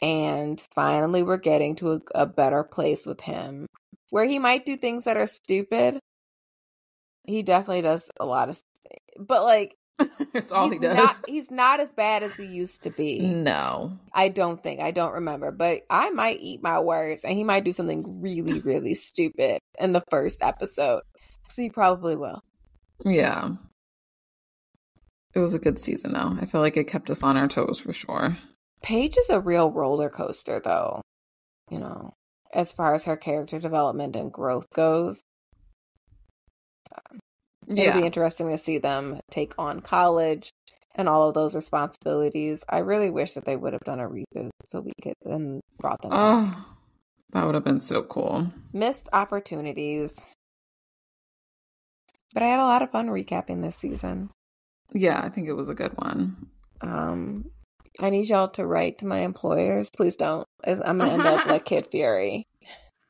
And 0.00 0.60
finally, 0.74 1.22
we're 1.22 1.36
getting 1.36 1.76
to 1.76 1.92
a, 1.92 2.00
a 2.16 2.26
better 2.26 2.64
place 2.64 3.06
with 3.06 3.20
him 3.20 3.68
where 4.12 4.26
he 4.26 4.38
might 4.38 4.66
do 4.66 4.76
things 4.76 5.04
that 5.04 5.16
are 5.16 5.26
stupid. 5.26 5.98
He 7.24 7.42
definitely 7.42 7.80
does 7.80 8.10
a 8.20 8.26
lot 8.26 8.50
of, 8.50 8.56
st- 8.56 9.26
but 9.26 9.42
like, 9.42 9.74
it's 10.34 10.52
all 10.52 10.68
he 10.68 10.78
does. 10.78 10.98
Not, 10.98 11.20
he's 11.26 11.50
not 11.50 11.80
as 11.80 11.94
bad 11.94 12.22
as 12.22 12.34
he 12.34 12.44
used 12.44 12.82
to 12.82 12.90
be. 12.90 13.20
no. 13.20 13.98
I 14.12 14.28
don't 14.28 14.62
think. 14.62 14.80
I 14.80 14.90
don't 14.90 15.14
remember. 15.14 15.50
But 15.50 15.80
I 15.88 16.10
might 16.10 16.40
eat 16.40 16.62
my 16.62 16.78
words 16.80 17.24
and 17.24 17.32
he 17.32 17.42
might 17.42 17.64
do 17.64 17.72
something 17.72 18.20
really, 18.20 18.60
really 18.60 18.94
stupid 18.94 19.60
in 19.80 19.92
the 19.94 20.04
first 20.10 20.42
episode. 20.42 21.00
So 21.48 21.62
he 21.62 21.70
probably 21.70 22.14
will. 22.14 22.42
Yeah. 23.06 23.52
It 25.34 25.38
was 25.38 25.54
a 25.54 25.58
good 25.58 25.78
season 25.78 26.12
though. 26.12 26.36
I 26.38 26.44
feel 26.44 26.60
like 26.60 26.76
it 26.76 26.84
kept 26.84 27.08
us 27.08 27.22
on 27.22 27.38
our 27.38 27.48
toes 27.48 27.80
for 27.80 27.94
sure. 27.94 28.36
Paige 28.82 29.16
is 29.16 29.30
a 29.30 29.40
real 29.40 29.70
roller 29.70 30.10
coaster, 30.10 30.60
though, 30.62 31.00
you 31.70 31.78
know, 31.78 32.12
as 32.52 32.72
far 32.72 32.94
as 32.94 33.04
her 33.04 33.16
character 33.16 33.58
development 33.58 34.16
and 34.16 34.32
growth 34.32 34.66
goes. 34.74 35.22
It'll 37.66 37.84
Yeah. 37.84 38.00
be 38.00 38.06
interesting 38.06 38.48
to 38.50 38.58
see 38.58 38.78
them 38.78 39.20
take 39.30 39.54
on 39.58 39.80
college 39.80 40.50
and 40.94 41.08
all 41.08 41.28
of 41.28 41.34
those 41.34 41.54
responsibilities. 41.54 42.64
I 42.68 42.78
really 42.78 43.10
wish 43.10 43.34
that 43.34 43.44
they 43.44 43.56
would 43.56 43.72
have 43.72 43.84
done 43.84 44.00
a 44.00 44.08
reboot 44.08 44.50
so 44.66 44.80
we 44.80 44.92
could 45.02 45.14
then 45.22 45.60
brought 45.78 46.02
them 46.02 46.10
back. 46.10 46.18
Oh, 46.20 46.76
that 47.30 47.44
would 47.46 47.54
have 47.54 47.64
been 47.64 47.80
so 47.80 48.02
cool. 48.02 48.52
Missed 48.72 49.08
opportunities. 49.12 50.24
But 52.34 52.42
I 52.42 52.46
had 52.48 52.60
a 52.60 52.64
lot 52.64 52.82
of 52.82 52.90
fun 52.90 53.08
recapping 53.08 53.62
this 53.62 53.76
season. 53.76 54.30
Yeah, 54.92 55.20
I 55.22 55.28
think 55.28 55.48
it 55.48 55.54
was 55.54 55.68
a 55.68 55.74
good 55.74 55.92
one. 55.96 56.50
Um, 56.80 57.50
I 58.00 58.10
need 58.10 58.28
y'all 58.28 58.48
to 58.50 58.66
write 58.66 58.98
to 58.98 59.06
my 59.06 59.18
employers. 59.18 59.90
Please 59.90 60.16
don't. 60.16 60.46
I'm 60.64 60.98
gonna 60.98 61.12
end 61.12 61.22
up 61.22 61.46
like 61.46 61.64
Kid 61.66 61.88
Fury. 61.90 62.46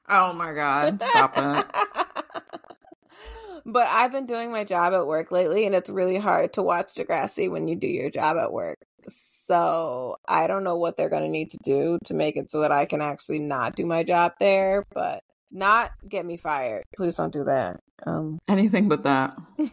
Oh 0.08 0.32
my 0.32 0.52
god, 0.52 1.00
stop 1.02 1.32
it. 1.36 1.66
but 3.66 3.86
I've 3.86 4.12
been 4.12 4.26
doing 4.26 4.50
my 4.50 4.64
job 4.64 4.92
at 4.92 5.06
work 5.06 5.30
lately, 5.30 5.66
and 5.66 5.74
it's 5.74 5.90
really 5.90 6.18
hard 6.18 6.54
to 6.54 6.62
watch 6.62 6.94
Degrassi 6.94 7.50
when 7.50 7.68
you 7.68 7.76
do 7.76 7.86
your 7.86 8.10
job 8.10 8.36
at 8.38 8.52
work. 8.52 8.78
So 9.08 10.16
I 10.26 10.46
don't 10.46 10.64
know 10.64 10.76
what 10.76 10.96
they're 10.96 11.08
going 11.08 11.24
to 11.24 11.28
need 11.28 11.50
to 11.50 11.58
do 11.62 11.98
to 12.04 12.14
make 12.14 12.36
it 12.36 12.50
so 12.50 12.60
that 12.60 12.72
I 12.72 12.84
can 12.84 13.00
actually 13.00 13.40
not 13.40 13.74
do 13.74 13.84
my 13.86 14.04
job 14.04 14.32
there, 14.38 14.84
but 14.94 15.22
not 15.50 15.90
get 16.08 16.24
me 16.24 16.36
fired. 16.36 16.84
Please 16.96 17.16
don't 17.16 17.32
do 17.32 17.44
that. 17.44 17.80
Um, 18.06 18.38
Anything 18.48 18.88
but 18.88 19.02
that. 19.02 19.36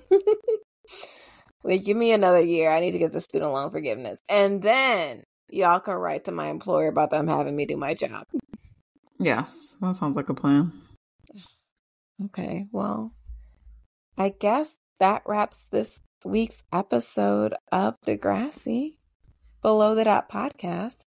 like, 1.63 1.83
give 1.83 1.97
me 1.97 2.11
another 2.11 2.41
year. 2.41 2.71
I 2.71 2.79
need 2.79 2.91
to 2.91 2.99
get 2.99 3.11
the 3.11 3.21
student 3.21 3.51
loan 3.51 3.71
forgiveness, 3.71 4.19
and 4.29 4.61
then 4.61 5.23
y'all 5.49 5.79
can 5.79 5.95
write 5.95 6.25
to 6.25 6.31
my 6.31 6.47
employer 6.47 6.87
about 6.87 7.11
them 7.11 7.27
having 7.27 7.55
me 7.55 7.65
do 7.65 7.77
my 7.77 7.93
job. 7.93 8.25
Yes, 9.19 9.75
that 9.81 9.95
sounds 9.95 10.15
like 10.15 10.29
a 10.29 10.33
plan. 10.33 10.71
Okay, 12.21 12.67
well, 12.73 13.13
I 14.17 14.27
guess 14.27 14.75
that 14.99 15.21
wraps 15.25 15.65
this 15.71 16.01
week's 16.25 16.63
episode 16.73 17.53
of 17.71 17.95
Degrassi 18.05 18.97
Below 19.61 19.95
the 19.95 20.03
Dot 20.03 20.29
podcast. 20.29 21.05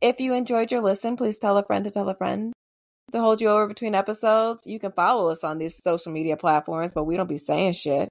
If 0.00 0.18
you 0.18 0.34
enjoyed 0.34 0.72
your 0.72 0.80
listen, 0.80 1.16
please 1.16 1.38
tell 1.38 1.56
a 1.58 1.64
friend 1.64 1.84
to 1.84 1.92
tell 1.92 2.08
a 2.08 2.16
friend 2.16 2.52
to 3.12 3.20
hold 3.20 3.40
you 3.40 3.48
over 3.48 3.68
between 3.68 3.94
episodes. 3.94 4.62
You 4.66 4.80
can 4.80 4.90
follow 4.90 5.30
us 5.30 5.44
on 5.44 5.58
these 5.58 5.80
social 5.80 6.10
media 6.10 6.36
platforms, 6.36 6.90
but 6.92 7.04
we 7.04 7.16
don't 7.16 7.28
be 7.28 7.38
saying 7.38 7.74
shit. 7.74 8.08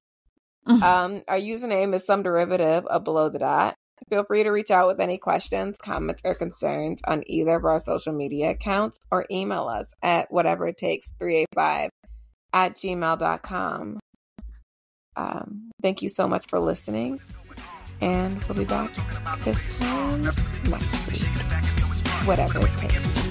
Um, 0.69 1.23
our 1.27 1.39
username 1.39 1.93
is 1.93 2.05
some 2.05 2.23
derivative 2.23 2.85
of 2.85 3.03
Below 3.03 3.29
the 3.29 3.39
Dot. 3.39 3.75
Feel 4.09 4.23
free 4.23 4.43
to 4.43 4.51
reach 4.51 4.69
out 4.69 4.87
with 4.87 4.99
any 4.99 5.17
questions, 5.17 5.75
comments, 5.81 6.21
or 6.23 6.35
concerns 6.35 7.01
on 7.05 7.23
either 7.25 7.55
of 7.55 7.65
our 7.65 7.79
social 7.79 8.13
media 8.13 8.51
accounts 8.51 8.99
or 9.11 9.25
email 9.31 9.67
us 9.67 9.91
at 10.03 10.31
whatever 10.31 10.67
it 10.67 10.77
takes 10.77 11.13
385 11.19 11.89
at 12.53 12.77
gmail.com. 12.77 13.99
Um, 15.15 15.71
thank 15.81 16.01
you 16.01 16.09
so 16.09 16.27
much 16.27 16.45
for 16.47 16.59
listening, 16.59 17.19
and 18.01 18.41
we'll 18.43 18.57
be 18.57 18.65
back 18.65 18.93
this 19.39 19.79
time 19.79 20.21
next 20.21 21.11
week. 21.11 21.27
Whatever 22.27 22.59
it 22.59 22.77
takes. 22.77 23.27